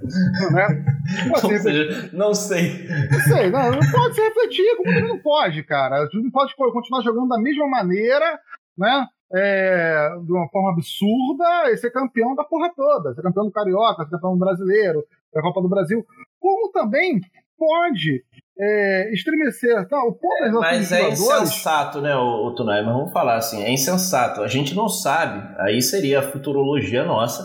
né? 0.53 0.85
Pode 1.29 1.59
seja, 1.59 2.11
não 2.13 2.33
sei. 2.33 2.87
Não 3.11 3.19
sei, 3.19 3.51
não, 3.51 3.73
não 3.73 3.91
pode 3.91 4.15
se 4.15 4.21
refletir, 4.21 4.77
como 4.77 4.95
também 4.95 5.09
não 5.09 5.19
pode, 5.19 5.65
cara. 5.65 6.09
Não 6.15 6.31
pode 6.31 6.55
continuar 6.55 7.03
jogando 7.03 7.31
da 7.31 7.41
mesma 7.41 7.67
maneira, 7.67 8.39
né? 8.79 9.07
É, 9.33 10.11
de 10.25 10.33
uma 10.33 10.49
forma 10.51 10.71
absurda 10.71 11.73
e 11.73 11.77
ser 11.79 11.91
campeão 11.91 12.37
da 12.37 12.45
porra 12.45 12.73
toda, 12.75 13.13
ser 13.13 13.23
campeão 13.23 13.45
do 13.45 13.53
Carioca, 13.53 14.05
ser 14.05 14.11
campeão 14.11 14.35
do 14.35 14.39
brasileiro, 14.39 15.05
da 15.35 15.43
Copa 15.43 15.63
do 15.63 15.69
Brasil. 15.69 16.05
Como 16.39 16.71
também 16.71 17.21
pode 17.59 18.25
é, 18.57 19.13
estremecer. 19.13 19.89
Tá, 19.89 20.01
o 20.05 20.13
ponto 20.13 20.45
é, 20.45 20.51
mas 20.53 20.93
é 20.93 21.09
insensato, 21.11 22.01
né, 22.01 22.15
o, 22.15 22.55
o? 22.55 22.65
Mas 22.65 22.85
vamos 22.85 23.13
falar 23.13 23.35
assim, 23.35 23.65
é 23.65 23.73
insensato. 23.73 24.43
A 24.43 24.49
gente 24.49 24.77
não 24.77 24.89
sabe, 24.89 25.57
aí 25.59 25.83
seria 25.83 26.21
a 26.21 26.31
futurologia 26.31 27.05
nossa, 27.05 27.43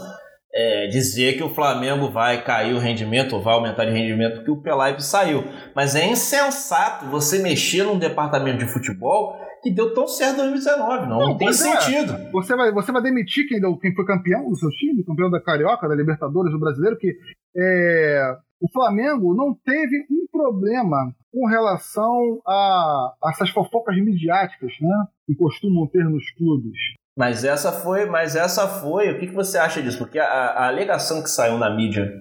é, 0.55 0.87
dizer 0.87 1.35
que 1.35 1.43
o 1.43 1.49
Flamengo 1.49 2.09
vai 2.09 2.41
cair 2.41 2.73
o 2.73 2.79
rendimento 2.79 3.35
ou 3.35 3.41
vai 3.41 3.53
aumentar 3.53 3.83
de 3.85 3.91
rendimento 3.91 4.35
porque 4.35 4.51
o 4.51 4.61
Pelaipe 4.61 5.03
saiu. 5.03 5.43
Mas 5.75 5.95
é 5.95 6.07
insensato 6.07 7.05
você 7.07 7.39
mexer 7.41 7.83
num 7.83 7.99
departamento 7.99 8.59
de 8.59 8.71
futebol 8.71 9.37
que 9.61 9.69
deu 9.69 9.93
tão 9.93 10.07
certo 10.07 10.35
em 10.35 10.51
2019. 10.51 11.07
Não, 11.07 11.19
não, 11.19 11.27
não 11.29 11.37
tem 11.37 11.49
é. 11.49 11.53
sentido. 11.53 12.13
É. 12.13 12.31
Você, 12.31 12.55
vai, 12.55 12.71
você 12.71 12.91
vai 12.91 13.01
demitir 13.01 13.47
quem, 13.49 13.59
quem 13.79 13.93
foi 13.93 14.05
campeão 14.05 14.47
do 14.47 14.55
seu 14.55 14.69
time, 14.69 15.03
campeão 15.03 15.29
da 15.29 15.41
Carioca, 15.41 15.89
da 15.89 15.95
Libertadores, 15.95 16.53
do 16.53 16.59
Brasileiro, 16.59 16.97
que 16.97 17.13
é, 17.57 18.37
o 18.61 18.71
Flamengo 18.71 19.35
não 19.35 19.53
teve 19.53 20.05
um 20.09 20.25
problema 20.31 21.13
com 21.33 21.47
relação 21.47 22.39
a, 22.47 23.13
a 23.23 23.29
essas 23.31 23.49
fofocas 23.49 23.95
midiáticas, 23.97 24.71
né? 24.79 25.05
Que 25.27 25.35
costumam 25.35 25.87
ter 25.87 26.05
nos 26.05 26.31
clubes. 26.31 26.77
Mas 27.17 27.43
essa 27.45 27.71
foi, 27.71 28.05
mas 28.05 28.35
essa 28.35 28.67
foi. 28.67 29.11
O 29.11 29.19
que, 29.19 29.27
que 29.27 29.33
você 29.33 29.57
acha 29.57 29.81
disso? 29.81 29.97
Porque 29.97 30.19
a, 30.19 30.25
a 30.25 30.67
alegação 30.67 31.23
que 31.23 31.29
saiu 31.29 31.57
na 31.57 31.73
mídia 31.73 32.11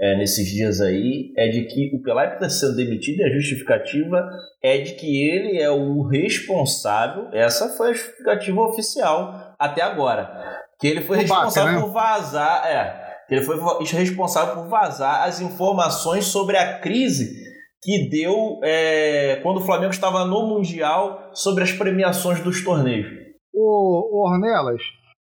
é, 0.00 0.16
nesses 0.16 0.46
dias 0.48 0.80
aí 0.80 1.32
é 1.36 1.48
de 1.48 1.64
que 1.64 1.96
o 1.96 2.02
Pelé 2.02 2.34
está 2.34 2.48
sendo 2.48 2.76
demitido 2.76 3.20
e 3.20 3.24
a 3.24 3.34
justificativa 3.34 4.28
é 4.62 4.78
de 4.78 4.92
que 4.92 5.28
ele 5.28 5.60
é 5.60 5.70
o 5.70 6.02
responsável. 6.06 7.28
Essa 7.32 7.70
foi 7.70 7.90
a 7.90 7.92
justificativa 7.92 8.60
oficial 8.60 9.54
até 9.58 9.82
agora. 9.82 10.30
Que 10.78 10.86
ele 10.86 11.00
foi 11.00 11.16
o 11.16 11.20
responsável 11.20 11.72
Baca, 11.72 11.80
né? 11.80 11.80
por 11.80 11.92
vazar. 11.92 12.66
É, 12.66 13.06
ele 13.30 13.42
foi 13.42 13.56
responsável 13.98 14.54
por 14.62 14.68
vazar 14.68 15.24
as 15.24 15.40
informações 15.40 16.26
sobre 16.26 16.56
a 16.56 16.78
crise 16.78 17.44
que 17.82 18.08
deu 18.08 18.60
é, 18.62 19.40
quando 19.42 19.58
o 19.58 19.64
Flamengo 19.64 19.92
estava 19.92 20.24
no 20.24 20.46
Mundial 20.46 21.30
sobre 21.32 21.64
as 21.64 21.72
premiações 21.72 22.40
dos 22.40 22.62
torneios. 22.62 23.25
O, 23.58 24.18
o 24.18 24.28
Ornelas, 24.28 24.82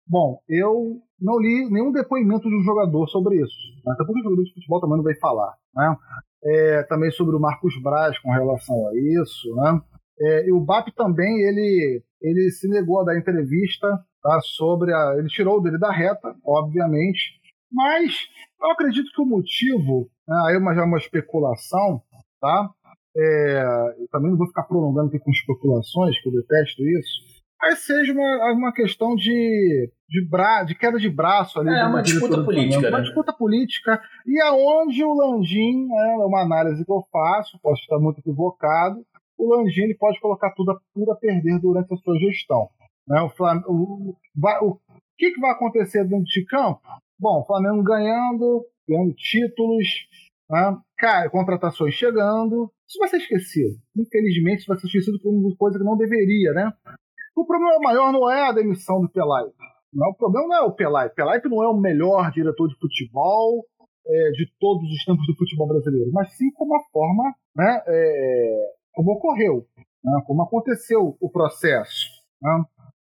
bom, 0.08 0.40
eu 0.48 1.02
não 1.20 1.38
li 1.38 1.70
nenhum 1.70 1.92
depoimento 1.92 2.48
de 2.48 2.56
um 2.56 2.64
jogador 2.64 3.08
sobre 3.10 3.36
isso. 3.36 3.58
Né? 3.86 3.92
Até 3.94 4.06
porque 4.06 4.22
o 4.22 4.24
jogador 4.24 4.44
de 4.44 4.54
futebol 4.54 4.80
também 4.80 4.98
não 4.98 5.04
vai 5.04 5.16
falar. 5.16 5.54
Né? 5.76 5.98
É, 6.44 6.84
também 6.84 7.12
sobre 7.12 7.36
o 7.36 7.40
Marcos 7.40 7.74
Braz 7.84 8.18
com 8.20 8.32
relação 8.32 8.88
a 8.88 8.92
isso. 8.96 9.54
Né? 9.56 9.82
É, 10.22 10.48
e 10.48 10.52
o 10.54 10.62
BAP 10.62 10.88
também, 10.96 11.42
ele, 11.42 12.02
ele 12.22 12.50
se 12.52 12.70
negou 12.70 13.02
a 13.02 13.04
dar 13.04 13.18
entrevista 13.18 13.88
tá, 14.24 14.40
sobre 14.56 14.94
a. 14.94 15.16
Ele 15.18 15.28
tirou 15.28 15.62
dele 15.62 15.78
da 15.78 15.92
reta, 15.92 16.36
obviamente, 16.46 17.42
mas 17.72 18.14
eu 18.62 18.72
acredito 18.72 19.12
que 19.14 19.22
o 19.22 19.26
motivo, 19.26 20.10
né, 20.28 20.36
aí 20.48 20.58
uma, 20.58 20.76
já 20.76 20.82
é 20.82 20.86
uma 20.86 20.98
especulação, 20.98 22.02
tá? 22.40 22.70
É, 23.16 23.96
eu 24.00 24.08
também 24.10 24.30
não 24.32 24.38
vou 24.38 24.48
ficar 24.48 24.64
prolongando 24.64 25.08
aqui 25.08 25.20
com 25.20 25.32
especulações, 25.32 26.22
que 26.22 26.30
eu 26.30 26.34
detesto 26.34 26.84
isso. 26.88 27.31
Mas 27.62 27.80
seja 27.80 28.12
uma, 28.12 28.54
uma 28.54 28.74
questão 28.74 29.16
de, 29.16 29.92
de, 30.10 30.28
bra, 30.28 30.64
de 30.64 30.74
queda 30.74 30.98
de 30.98 31.10
braço 31.10 31.60
ali. 31.60 31.70
É 31.70 31.86
uma 31.86 32.02
disputa 32.02 32.44
política. 32.44 32.82
Né? 32.82 32.90
Uma 32.90 33.02
disputa 33.02 33.34
política. 33.34 34.02
E 34.26 34.42
aonde 34.42 35.04
o 35.04 35.14
Landim, 35.14 35.88
é 35.92 36.26
uma 36.26 36.42
análise 36.42 36.84
que 36.84 36.92
eu 36.92 37.06
faço, 37.12 37.60
posso 37.62 37.82
estar 37.82 38.00
muito 38.00 38.20
equivocado, 38.20 39.06
o 39.38 39.56
Landim 39.56 39.82
ele 39.82 39.96
pode 39.96 40.20
colocar 40.20 40.52
tudo 40.52 40.72
a, 40.72 40.80
tudo 40.94 41.12
a 41.12 41.16
perder 41.16 41.60
durante 41.60 41.94
a 41.94 41.98
sua 41.98 42.18
gestão. 42.18 42.68
Né? 43.08 43.22
O, 43.22 43.30
Flam, 43.30 43.62
o, 43.68 44.16
o, 44.16 44.70
o 44.70 44.80
que, 45.18 45.32
que 45.32 45.40
vai 45.40 45.52
acontecer 45.52 46.04
dentro 46.04 46.26
de 46.26 46.44
campo? 46.46 46.82
Bom, 47.20 47.46
Flamengo 47.46 47.84
ganhando, 47.84 48.66
ganhando 48.90 49.14
títulos, 49.14 49.88
né? 50.50 50.78
Cara, 50.98 51.30
contratações 51.30 51.94
chegando. 51.94 52.72
Isso 52.88 53.00
vai 53.00 53.08
ser 53.08 53.18
esquecido. 53.18 53.80
Infelizmente, 53.96 54.60
isso 54.60 54.68
vai 54.68 54.78
ser 54.78 54.88
esquecido 54.88 55.20
por 55.20 55.32
uma 55.32 55.56
coisa 55.56 55.80
que 55.80 55.86
não 55.86 55.96
deveria, 55.96 56.52
né? 56.52 56.74
O 57.36 57.46
problema 57.46 57.80
maior 57.80 58.12
não 58.12 58.30
é 58.30 58.50
a 58.50 58.52
demissão 58.52 59.02
do 59.02 59.10
Pelai. 59.10 59.46
Não, 59.94 60.10
o 60.10 60.16
problema 60.16 60.48
não 60.48 60.56
é 60.56 60.62
o 60.62 60.74
Pelai. 60.74 61.10
Pelai 61.10 61.42
não 61.46 61.64
é 61.64 61.68
o 61.68 61.78
melhor 61.78 62.32
diretor 62.32 62.68
de 62.68 62.76
futebol 62.80 63.66
é, 64.08 64.32
de 64.32 64.48
todos 64.60 64.90
os 64.90 65.06
tempos 65.06 65.26
do 65.28 65.36
futebol 65.36 65.68
brasileiro, 65.68 66.12
mas 66.12 66.36
sim 66.36 66.52
como 66.54 66.76
a 66.76 66.84
forma, 66.92 67.24
né, 67.56 67.84
é, 67.88 68.74
como 68.94 69.14
ocorreu, 69.14 69.66
né, 70.04 70.22
como 70.26 70.44
aconteceu 70.44 71.16
o 71.20 71.30
processo. 71.30 72.08
Né? 72.42 72.64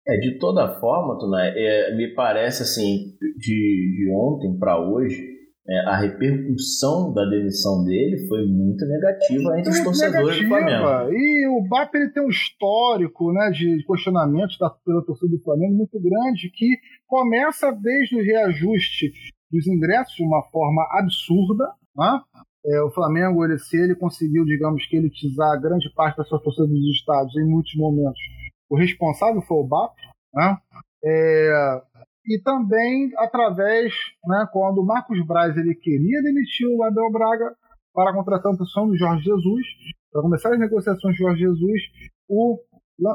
É, 0.09 0.16
de 0.18 0.39
toda 0.39 0.79
forma, 0.81 1.18
Tunay, 1.18 1.53
é, 1.55 1.97
me 1.97 2.14
parece 2.14 2.62
assim, 2.62 3.16
de, 3.37 3.97
de 3.97 4.12
ontem 4.14 4.57
para 4.59 4.79
hoje, 4.79 5.36
é, 5.69 5.81
a 5.89 5.97
repercussão 5.97 7.12
da 7.12 7.25
demissão 7.25 7.85
dele 7.85 8.27
foi 8.29 8.47
muito 8.47 8.85
negativa 8.87 9.59
entre 9.59 9.71
os 9.73 9.83
torcedores 9.83 10.41
negativa. 10.41 10.61
do 10.61 10.67
Flamengo. 10.67 11.12
E 11.12 11.49
o 11.49 11.69
BAP 11.69 11.95
ele 11.95 12.11
tem 12.11 12.23
um 12.23 12.29
histórico 12.29 13.33
né, 13.33 13.51
de 13.51 13.85
questionamentos 13.87 14.57
da, 14.59 14.71
pela 14.71 15.05
torcida 15.05 15.37
do 15.37 15.43
Flamengo 15.43 15.75
muito 15.75 16.01
grande, 16.01 16.51
que 16.55 16.69
começa 17.07 17.73
desde 17.73 18.17
o 18.17 18.25
reajuste 18.25 19.12
dos 19.51 19.67
ingressos 19.67 20.14
de 20.14 20.23
uma 20.23 20.43
forma 20.51 20.87
absurda. 20.93 21.64
Né? 21.97 22.21
É, 22.67 22.83
o 22.83 22.91
Flamengo, 22.91 23.45
ele, 23.45 23.59
se 23.59 23.77
ele 23.77 23.95
conseguiu, 23.95 24.45
digamos 24.45 24.87
que, 24.87 24.97
elitizar 24.97 25.61
grande 25.61 25.93
parte 25.95 26.17
da 26.17 26.25
sua 26.25 26.41
torcida 26.41 26.67
dos 26.67 26.97
estados 26.97 27.37
em 27.37 27.45
muitos 27.45 27.75
momentos 27.77 28.21
o 28.69 28.77
responsável 28.77 29.41
foi 29.43 29.59
o 29.59 29.67
BAP, 29.67 29.95
né? 30.35 30.57
É, 31.05 31.83
e 32.27 32.41
também 32.43 33.11
através, 33.16 33.95
né, 34.27 34.47
quando 34.53 34.79
o 34.79 34.85
Marcos 34.85 35.24
Braz 35.24 35.57
ele 35.57 35.74
queria 35.74 36.22
demitir 36.22 36.66
o 36.68 36.83
Abel 36.83 37.11
Braga 37.12 37.55
para 37.95 38.11
a 38.11 38.14
contratação 38.14 38.89
do 38.89 38.97
Jorge 38.97 39.24
Jesus, 39.24 39.66
para 40.12 40.22
começar 40.22 40.53
as 40.53 40.59
negociações 40.59 41.14
de 41.14 41.22
Jorge 41.22 41.41
Jesus, 41.41 41.83
o, 42.29 42.59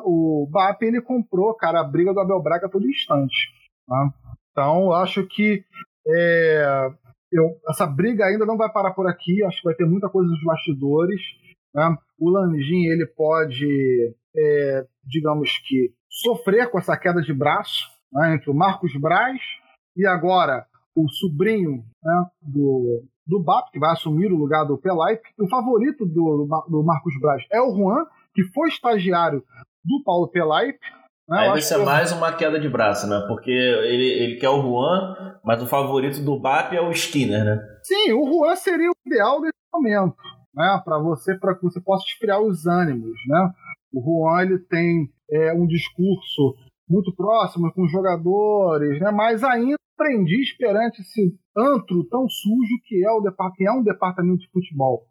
o 0.05 0.47
BAP 0.49 0.83
ele 0.83 1.01
comprou, 1.01 1.53
cara, 1.55 1.81
a 1.81 1.83
briga 1.83 2.13
do 2.13 2.19
Abel 2.19 2.41
Braga 2.41 2.67
a 2.67 2.69
todo 2.69 2.89
instante. 2.89 3.49
Né? 3.87 4.09
Então, 4.51 4.93
acho 4.93 5.27
que 5.27 5.63
é, 6.07 6.89
eu, 7.31 7.57
essa 7.69 7.85
briga 7.85 8.25
ainda 8.25 8.45
não 8.45 8.57
vai 8.57 8.71
parar 8.71 8.91
por 8.91 9.07
aqui, 9.07 9.43
acho 9.43 9.57
que 9.57 9.67
vai 9.67 9.75
ter 9.75 9.85
muita 9.85 10.09
coisa 10.09 10.29
nos 10.29 10.43
bastidores. 10.43 11.21
Né? 11.75 11.97
O 12.17 12.29
Lanjin 12.29 12.85
ele 12.85 13.05
pode, 13.05 14.15
é, 14.35 14.85
digamos 15.03 15.57
que, 15.67 15.93
sofrer 16.09 16.69
com 16.69 16.79
essa 16.79 16.97
queda 16.97 17.21
de 17.21 17.33
braço 17.33 18.00
né, 18.11 18.35
entre 18.35 18.49
o 18.49 18.53
Marcos 18.53 18.91
Braz 18.99 19.39
e 19.95 20.05
agora 20.05 20.65
o 20.95 21.07
sobrinho 21.09 21.83
né, 22.03 22.25
do, 22.41 23.03
do 23.25 23.41
BAP, 23.41 23.71
que 23.71 23.79
vai 23.79 23.91
assumir 23.91 24.31
o 24.31 24.37
lugar 24.37 24.65
do 24.65 24.77
Pelaipe. 24.77 25.29
O 25.39 25.47
favorito 25.47 26.05
do, 26.05 26.47
do 26.67 26.83
Marcos 26.83 27.13
Braz 27.21 27.43
é 27.51 27.61
o 27.61 27.73
Juan, 27.75 28.05
que 28.33 28.43
foi 28.53 28.69
estagiário 28.69 29.43
do 29.83 30.03
Paulo 30.03 30.27
Pelaipe. 30.27 30.79
Né? 31.29 31.39
Aí 31.39 31.49
vai 31.49 31.61
ser 31.61 31.79
que... 31.79 31.85
mais 31.85 32.11
uma 32.11 32.33
queda 32.33 32.59
de 32.59 32.67
braço, 32.67 33.07
né? 33.07 33.23
Porque 33.27 33.51
ele, 33.51 34.05
ele 34.05 34.35
quer 34.35 34.49
o 34.49 34.61
Juan, 34.61 35.39
mas 35.43 35.61
o 35.61 35.67
favorito 35.67 36.21
do 36.21 36.39
BAP 36.39 36.73
é 36.73 36.81
o 36.81 36.91
Skinner, 36.91 37.45
né? 37.45 37.59
Sim, 37.83 38.13
o 38.13 38.25
Juan 38.25 38.55
seria 38.55 38.89
o 38.89 38.95
ideal 39.05 39.39
nesse 39.39 39.53
momento, 39.73 40.17
né? 40.53 40.81
Para 40.83 40.99
você, 40.99 41.35
para 41.35 41.55
que 41.55 41.63
você 41.63 41.79
possa 41.79 42.03
esfriar 42.05 42.41
os 42.41 42.65
ânimos, 42.65 43.17
né? 43.27 43.53
O 43.93 44.01
Juan 44.01 44.41
ele 44.41 44.59
tem 44.59 45.09
é, 45.31 45.53
um 45.53 45.65
discurso 45.65 46.55
muito 46.91 47.15
próximo 47.15 47.71
com 47.73 47.83
os 47.83 47.91
jogadores, 47.91 48.99
né? 48.99 49.09
Mas 49.11 49.43
ainda 49.43 49.75
aprendiz 49.97 50.55
perante 50.57 51.01
esse 51.01 51.33
antro 51.55 52.03
tão 52.09 52.27
sujo 52.27 52.75
que 52.85 53.05
é 53.05 53.09
o 53.09 53.21
que 53.55 53.65
é 53.65 53.71
um 53.71 53.83
departamento 53.83 54.39
de 54.39 54.49
futebol. 54.51 55.05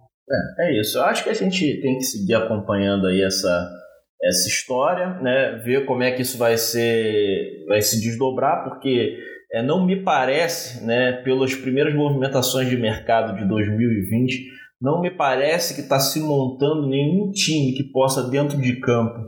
É, 0.59 0.67
é 0.67 0.81
isso. 0.81 0.99
Eu 0.99 1.05
acho 1.05 1.25
que 1.25 1.31
a 1.31 1.35
gente 1.35 1.81
tem 1.81 1.97
que 1.97 2.05
seguir 2.05 2.35
acompanhando 2.35 3.07
aí 3.07 3.23
essa 3.23 3.81
essa 4.23 4.49
história, 4.49 5.19
né? 5.21 5.57
Ver 5.65 5.87
como 5.87 6.03
é 6.03 6.11
que 6.11 6.23
isso 6.23 6.37
vai 6.37 6.57
ser, 6.59 7.65
vai 7.67 7.81
se 7.81 8.01
desdobrar, 8.01 8.65
porque 8.65 9.17
é, 9.51 9.63
não 9.63 9.87
me 9.87 10.03
parece, 10.03 10.85
né? 10.85 11.13
Pelas 11.25 11.55
primeiras 11.55 11.95
movimentações 11.95 12.69
de 12.69 12.77
mercado 12.77 13.37
de 13.39 13.49
2020, 13.49 14.47
não 14.81 15.01
me 15.01 15.11
parece 15.11 15.75
que 15.75 15.81
está 15.81 15.99
se 15.99 16.21
montando 16.21 16.87
nenhum 16.87 17.31
time 17.31 17.73
que 17.73 17.85
possa 17.85 18.29
dentro 18.29 18.61
de 18.61 18.79
campo 18.81 19.19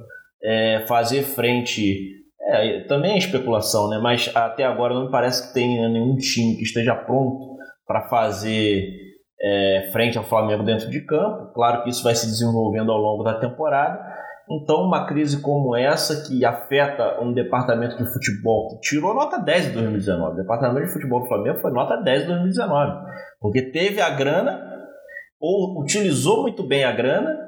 é, 0.43 0.85
fazer 0.87 1.23
frente. 1.23 2.22
É, 2.45 2.81
também 2.81 3.13
é 3.13 3.19
especulação, 3.19 3.89
né? 3.89 3.99
Mas 4.03 4.31
até 4.35 4.65
agora 4.65 4.95
não 4.95 5.07
me 5.07 5.11
parece 5.11 5.49
que 5.49 5.55
tenha 5.55 5.89
nenhum 5.89 6.17
time 6.17 6.57
que 6.57 6.63
esteja 6.63 6.95
pronto 6.95 7.57
para 7.87 8.09
fazer 8.09 8.89
é, 9.41 9.91
frente 9.93 10.19
ao 10.19 10.25
Flamengo 10.25 10.63
dentro 10.63 10.91
de 10.91 11.01
campo. 11.05 11.53
Claro 11.55 11.83
que 11.83 11.91
isso 11.91 12.03
vai 12.03 12.15
se 12.15 12.27
desenvolvendo 12.27 12.91
ao 12.91 12.99
longo 12.99 13.23
da 13.23 13.39
temporada. 13.39 14.13
Então, 14.51 14.83
uma 14.83 15.07
crise 15.07 15.41
como 15.41 15.77
essa, 15.77 16.29
que 16.29 16.45
afeta 16.45 17.21
um 17.23 17.33
departamento 17.33 17.97
de 17.97 18.13
futebol 18.13 18.69
que 18.69 18.81
tirou 18.81 19.15
nota 19.15 19.39
10 19.39 19.69
em 19.69 19.73
2019, 19.73 20.33
o 20.33 20.37
departamento 20.37 20.87
de 20.87 20.93
futebol 20.93 21.21
do 21.21 21.27
Flamengo 21.27 21.61
foi 21.61 21.71
nota 21.71 21.97
10 21.97 22.25
em 22.25 22.27
2019, 22.27 22.93
porque 23.41 23.63
teve 23.71 24.01
a 24.01 24.11
grana, 24.11 24.61
ou 25.41 25.81
utilizou 25.81 26.43
muito 26.43 26.67
bem 26.67 26.85
a 26.85 26.93
grana, 26.93 27.39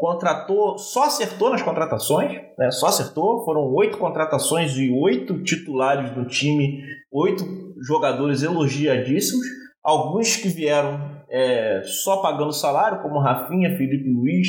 contratou, 0.00 0.78
só 0.78 1.04
acertou 1.04 1.50
nas 1.50 1.60
contratações, 1.60 2.32
né? 2.58 2.70
só 2.70 2.86
acertou, 2.86 3.44
foram 3.44 3.70
oito 3.74 3.98
contratações 3.98 4.72
e 4.72 4.90
oito 4.90 5.42
titulares 5.42 6.10
do 6.12 6.24
time, 6.24 6.82
oito 7.12 7.44
jogadores 7.86 8.42
elogiadíssimos, 8.42 9.44
alguns 9.84 10.36
que 10.36 10.48
vieram 10.48 11.20
é, 11.28 11.82
só 11.84 12.22
pagando 12.22 12.50
salário, 12.50 13.02
como 13.02 13.20
Rafinha, 13.20 13.76
Felipe 13.76 14.08
Luiz, 14.08 14.48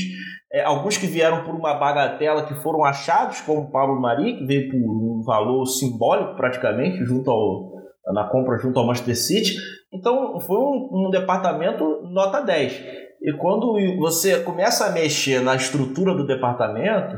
é, 0.54 0.64
alguns 0.64 0.96
que 0.96 1.06
vieram 1.06 1.44
por 1.44 1.54
uma 1.54 1.74
bagatela 1.74 2.46
que 2.46 2.56
foram 2.56 2.86
achados, 2.86 3.42
como 3.42 3.70
Pablo 3.72 4.00
Mari, 4.00 4.38
que 4.38 4.46
veio 4.46 4.72
por 4.72 4.78
um 4.78 5.22
valor 5.22 5.66
simbólico 5.66 6.38
praticamente, 6.38 7.04
junto 7.04 7.30
ao, 7.30 7.74
na 8.14 8.24
compra 8.24 8.58
junto 8.58 8.80
ao 8.80 8.88
Manchester 8.88 9.18
City. 9.18 9.56
Então 9.94 10.40
foi 10.40 10.58
um, 10.58 11.08
um 11.08 11.10
departamento 11.10 12.04
nota 12.04 12.40
10. 12.40 13.01
E 13.22 13.34
quando 13.38 13.78
você 14.00 14.40
começa 14.40 14.86
a 14.86 14.92
mexer 14.92 15.42
na 15.42 15.56
estrutura 15.56 16.16
do 16.16 16.26
departamento, 16.26 17.16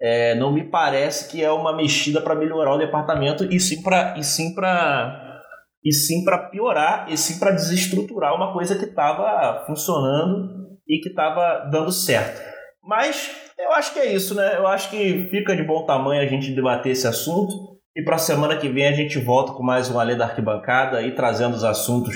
é, 0.00 0.34
não 0.34 0.50
me 0.50 0.64
parece 0.64 1.30
que 1.30 1.44
é 1.44 1.50
uma 1.50 1.76
mexida 1.76 2.20
para 2.20 2.34
melhorar 2.34 2.74
o 2.74 2.78
departamento 2.78 3.44
e 3.44 3.60
sim 3.60 3.82
para 3.82 4.16
e 4.16 4.24
sim 4.24 4.54
para 4.54 5.40
e 5.84 5.92
sim 5.92 6.24
para 6.24 6.38
piorar 6.48 7.06
e 7.08 7.16
sim 7.16 7.38
para 7.38 7.50
desestruturar 7.50 8.34
uma 8.34 8.52
coisa 8.52 8.76
que 8.76 8.86
estava 8.86 9.64
funcionando 9.66 10.78
e 10.88 11.00
que 11.00 11.10
estava 11.10 11.68
dando 11.70 11.92
certo. 11.92 12.40
Mas 12.82 13.30
eu 13.58 13.72
acho 13.72 13.92
que 13.92 14.00
é 14.00 14.12
isso, 14.12 14.34
né? 14.34 14.56
Eu 14.56 14.66
acho 14.66 14.90
que 14.90 15.28
fica 15.30 15.54
de 15.54 15.62
bom 15.62 15.84
tamanho 15.84 16.22
a 16.22 16.26
gente 16.26 16.52
debater 16.52 16.92
esse 16.92 17.06
assunto 17.06 17.52
e 17.94 18.02
para 18.02 18.16
a 18.16 18.18
semana 18.18 18.56
que 18.56 18.68
vem 18.68 18.88
a 18.88 18.92
gente 18.92 19.18
volta 19.18 19.52
com 19.52 19.62
mais 19.62 19.90
um 19.90 20.00
Além 20.00 20.16
da 20.16 20.24
Arquibancada 20.24 21.02
e 21.02 21.14
trazendo 21.14 21.54
os 21.54 21.62
assuntos, 21.62 22.14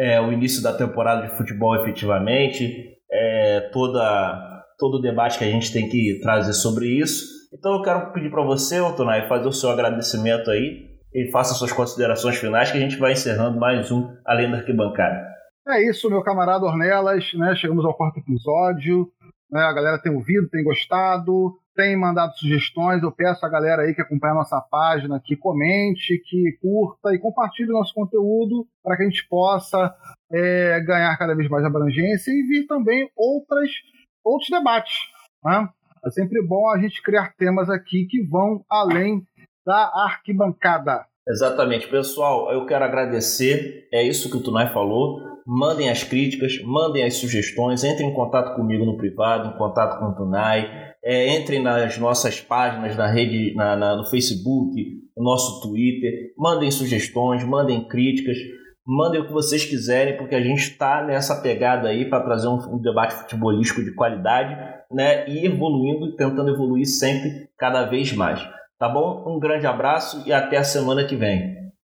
é, 0.00 0.18
o 0.18 0.32
início 0.32 0.62
da 0.62 0.72
temporada 0.72 1.26
de 1.26 1.36
futebol 1.36 1.76
efetivamente, 1.76 2.96
é, 3.12 3.68
toda, 3.70 4.64
todo 4.78 4.94
o 4.94 5.00
debate 5.00 5.36
que 5.36 5.44
a 5.44 5.50
gente 5.50 5.70
tem 5.70 5.90
que 5.90 6.18
trazer 6.22 6.54
sobre 6.54 6.86
isso. 6.86 7.26
Então 7.52 7.74
eu 7.74 7.82
quero 7.82 8.10
pedir 8.12 8.30
para 8.30 8.42
você, 8.42 8.80
Otonai, 8.80 9.28
fazer 9.28 9.46
o 9.46 9.52
seu 9.52 9.68
agradecimento 9.68 10.50
aí 10.50 10.88
e 11.12 11.30
faça 11.30 11.52
suas 11.52 11.70
considerações 11.70 12.36
finais 12.36 12.70
que 12.70 12.78
a 12.78 12.80
gente 12.80 12.96
vai 12.96 13.12
encerrando 13.12 13.60
mais 13.60 13.92
um 13.92 14.08
Além 14.24 14.50
da 14.50 14.56
Arquibancada. 14.56 15.28
É 15.68 15.86
isso, 15.86 16.08
meu 16.08 16.22
camarada 16.22 16.64
Ornelas, 16.64 17.24
né? 17.34 17.54
Chegamos 17.54 17.84
ao 17.84 17.94
quarto 17.94 18.20
episódio. 18.20 19.06
Né? 19.50 19.60
A 19.60 19.72
galera 19.72 20.00
tem 20.00 20.14
ouvido, 20.14 20.48
tem 20.48 20.64
gostado, 20.64 21.58
tem 21.74 21.96
mandado 21.96 22.32
sugestões. 22.36 23.02
Eu 23.02 23.12
peço 23.12 23.44
a 23.44 23.48
galera 23.48 23.82
aí 23.82 23.94
que 23.94 24.02
acompanha 24.02 24.32
a 24.32 24.38
nossa 24.38 24.60
página 24.60 25.20
que 25.24 25.36
comente, 25.36 26.20
que 26.26 26.58
curta 26.60 27.14
e 27.14 27.18
compartilhe 27.18 27.70
o 27.70 27.74
nosso 27.74 27.94
conteúdo 27.94 28.66
para 28.82 28.96
que 28.96 29.02
a 29.02 29.06
gente 29.06 29.26
possa 29.28 29.94
é, 30.32 30.80
ganhar 30.80 31.16
cada 31.16 31.34
vez 31.34 31.48
mais 31.48 31.64
abrangência 31.64 32.30
e 32.30 32.42
vir 32.42 32.66
também 32.66 33.10
outras, 33.16 33.70
outros 34.24 34.50
debates. 34.50 34.94
Né? 35.44 35.68
É 36.04 36.10
sempre 36.10 36.42
bom 36.46 36.68
a 36.70 36.78
gente 36.78 37.02
criar 37.02 37.34
temas 37.36 37.68
aqui 37.68 38.06
que 38.06 38.22
vão 38.22 38.64
além 38.68 39.22
da 39.66 39.90
arquibancada. 40.04 41.06
Exatamente, 41.28 41.88
pessoal. 41.88 42.52
Eu 42.52 42.66
quero 42.66 42.84
agradecer. 42.84 43.88
É 43.92 44.02
isso 44.02 44.30
que 44.30 44.36
o 44.36 44.42
Tunai 44.42 44.72
falou. 44.72 45.20
Mandem 45.46 45.90
as 45.90 46.02
críticas, 46.02 46.60
mandem 46.64 47.02
as 47.02 47.16
sugestões, 47.16 47.82
entrem 47.82 48.10
em 48.10 48.14
contato 48.14 48.54
comigo 48.54 48.84
no 48.84 48.96
privado, 48.96 49.48
em 49.48 49.58
contato 49.58 49.98
com 49.98 50.06
o 50.06 50.14
Tunai. 50.14 50.90
É, 51.02 51.36
entrem 51.36 51.62
nas 51.62 51.98
nossas 51.98 52.40
páginas 52.40 52.96
na 52.96 53.06
rede, 53.06 53.54
na, 53.54 53.74
na, 53.74 53.96
no 53.96 54.04
Facebook, 54.04 54.74
no 55.16 55.24
nosso 55.24 55.60
Twitter. 55.62 56.32
Mandem 56.36 56.70
sugestões, 56.70 57.42
mandem 57.42 57.88
críticas, 57.88 58.36
mandem 58.86 59.20
o 59.20 59.26
que 59.26 59.32
vocês 59.32 59.64
quiserem, 59.64 60.16
porque 60.16 60.34
a 60.34 60.42
gente 60.42 60.58
está 60.58 61.02
nessa 61.04 61.40
pegada 61.40 61.88
aí 61.88 62.08
para 62.08 62.22
trazer 62.22 62.48
um, 62.48 62.58
um, 62.74 62.78
debate 62.78 63.14
futebolístico 63.14 63.82
de 63.82 63.94
qualidade, 63.94 64.54
né? 64.90 65.28
E 65.28 65.46
evoluindo, 65.46 66.16
tentando 66.16 66.50
evoluir 66.50 66.86
sempre 66.86 67.48
cada 67.56 67.86
vez 67.86 68.12
mais. 68.12 68.40
Tá 68.80 68.88
bom? 68.88 69.22
Um 69.26 69.38
grande 69.38 69.66
abraço 69.66 70.22
e 70.24 70.32
até 70.32 70.56
a 70.56 70.64
semana 70.64 71.04
que 71.04 71.14
vem. 71.14 71.69